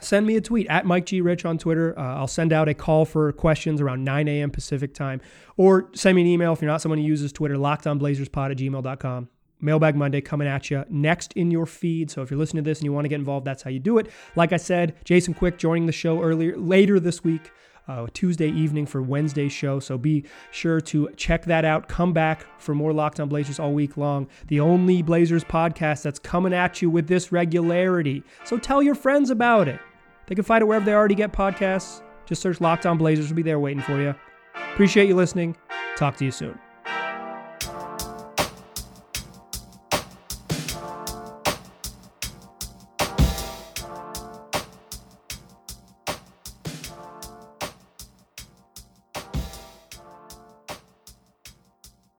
send 0.00 0.26
me 0.26 0.36
a 0.36 0.40
tweet 0.40 0.66
at 0.68 0.86
Mike 0.86 1.06
G. 1.06 1.20
Rich 1.20 1.44
on 1.44 1.58
Twitter. 1.58 1.98
Uh, 1.98 2.16
I'll 2.16 2.26
send 2.26 2.52
out 2.52 2.68
a 2.68 2.74
call 2.74 3.04
for 3.04 3.32
questions 3.32 3.80
around 3.80 4.04
9 4.04 4.28
a.m. 4.28 4.50
Pacific 4.50 4.94
time, 4.94 5.20
or 5.56 5.90
send 5.94 6.16
me 6.16 6.22
an 6.22 6.28
email 6.28 6.52
if 6.52 6.60
you're 6.60 6.70
not 6.70 6.82
someone 6.82 6.98
who 6.98 7.04
uses 7.04 7.32
Twitter, 7.32 7.56
lockedonblazerspod 7.56 8.50
at 8.50 8.56
gmail.com. 8.58 9.28
Mailbag 9.64 9.96
Monday 9.96 10.20
coming 10.20 10.46
at 10.46 10.70
you 10.70 10.84
next 10.88 11.32
in 11.32 11.50
your 11.50 11.66
feed. 11.66 12.10
So 12.10 12.22
if 12.22 12.30
you're 12.30 12.38
listening 12.38 12.62
to 12.62 12.70
this 12.70 12.78
and 12.78 12.84
you 12.84 12.92
want 12.92 13.06
to 13.06 13.08
get 13.08 13.16
involved, 13.18 13.46
that's 13.46 13.62
how 13.62 13.70
you 13.70 13.80
do 13.80 13.98
it. 13.98 14.10
Like 14.36 14.52
I 14.52 14.58
said, 14.58 14.94
Jason 15.04 15.34
Quick 15.34 15.58
joining 15.58 15.86
the 15.86 15.92
show 15.92 16.22
earlier 16.22 16.56
later 16.56 17.00
this 17.00 17.24
week. 17.24 17.50
Uh, 17.86 18.06
Tuesday 18.14 18.48
evening 18.48 18.86
for 18.86 19.02
Wednesday's 19.02 19.52
show. 19.52 19.78
So 19.78 19.98
be 19.98 20.24
sure 20.52 20.80
to 20.80 21.10
check 21.16 21.44
that 21.44 21.66
out. 21.66 21.86
Come 21.86 22.14
back 22.14 22.46
for 22.58 22.74
more 22.74 22.94
Locked 22.94 23.20
On 23.20 23.28
Blazers 23.28 23.58
all 23.58 23.74
week 23.74 23.98
long. 23.98 24.26
The 24.48 24.60
only 24.60 25.02
Blazers 25.02 25.44
podcast 25.44 26.02
that's 26.02 26.18
coming 26.18 26.54
at 26.54 26.80
you 26.80 26.88
with 26.88 27.08
this 27.08 27.30
regularity. 27.30 28.22
So 28.44 28.56
tell 28.56 28.82
your 28.82 28.94
friends 28.94 29.28
about 29.28 29.68
it. 29.68 29.80
They 30.26 30.34
can 30.34 30.44
find 30.44 30.62
it 30.62 30.64
wherever 30.64 30.86
they 30.86 30.94
already 30.94 31.14
get 31.14 31.32
podcasts. 31.32 32.00
Just 32.24 32.40
search 32.40 32.58
Locked 32.58 32.86
On 32.86 32.96
Blazers. 32.96 33.26
We'll 33.26 33.36
be 33.36 33.42
there 33.42 33.60
waiting 33.60 33.82
for 33.82 34.00
you. 34.00 34.14
Appreciate 34.72 35.06
you 35.06 35.14
listening. 35.14 35.54
Talk 35.96 36.16
to 36.16 36.24
you 36.24 36.30
soon. 36.30 36.58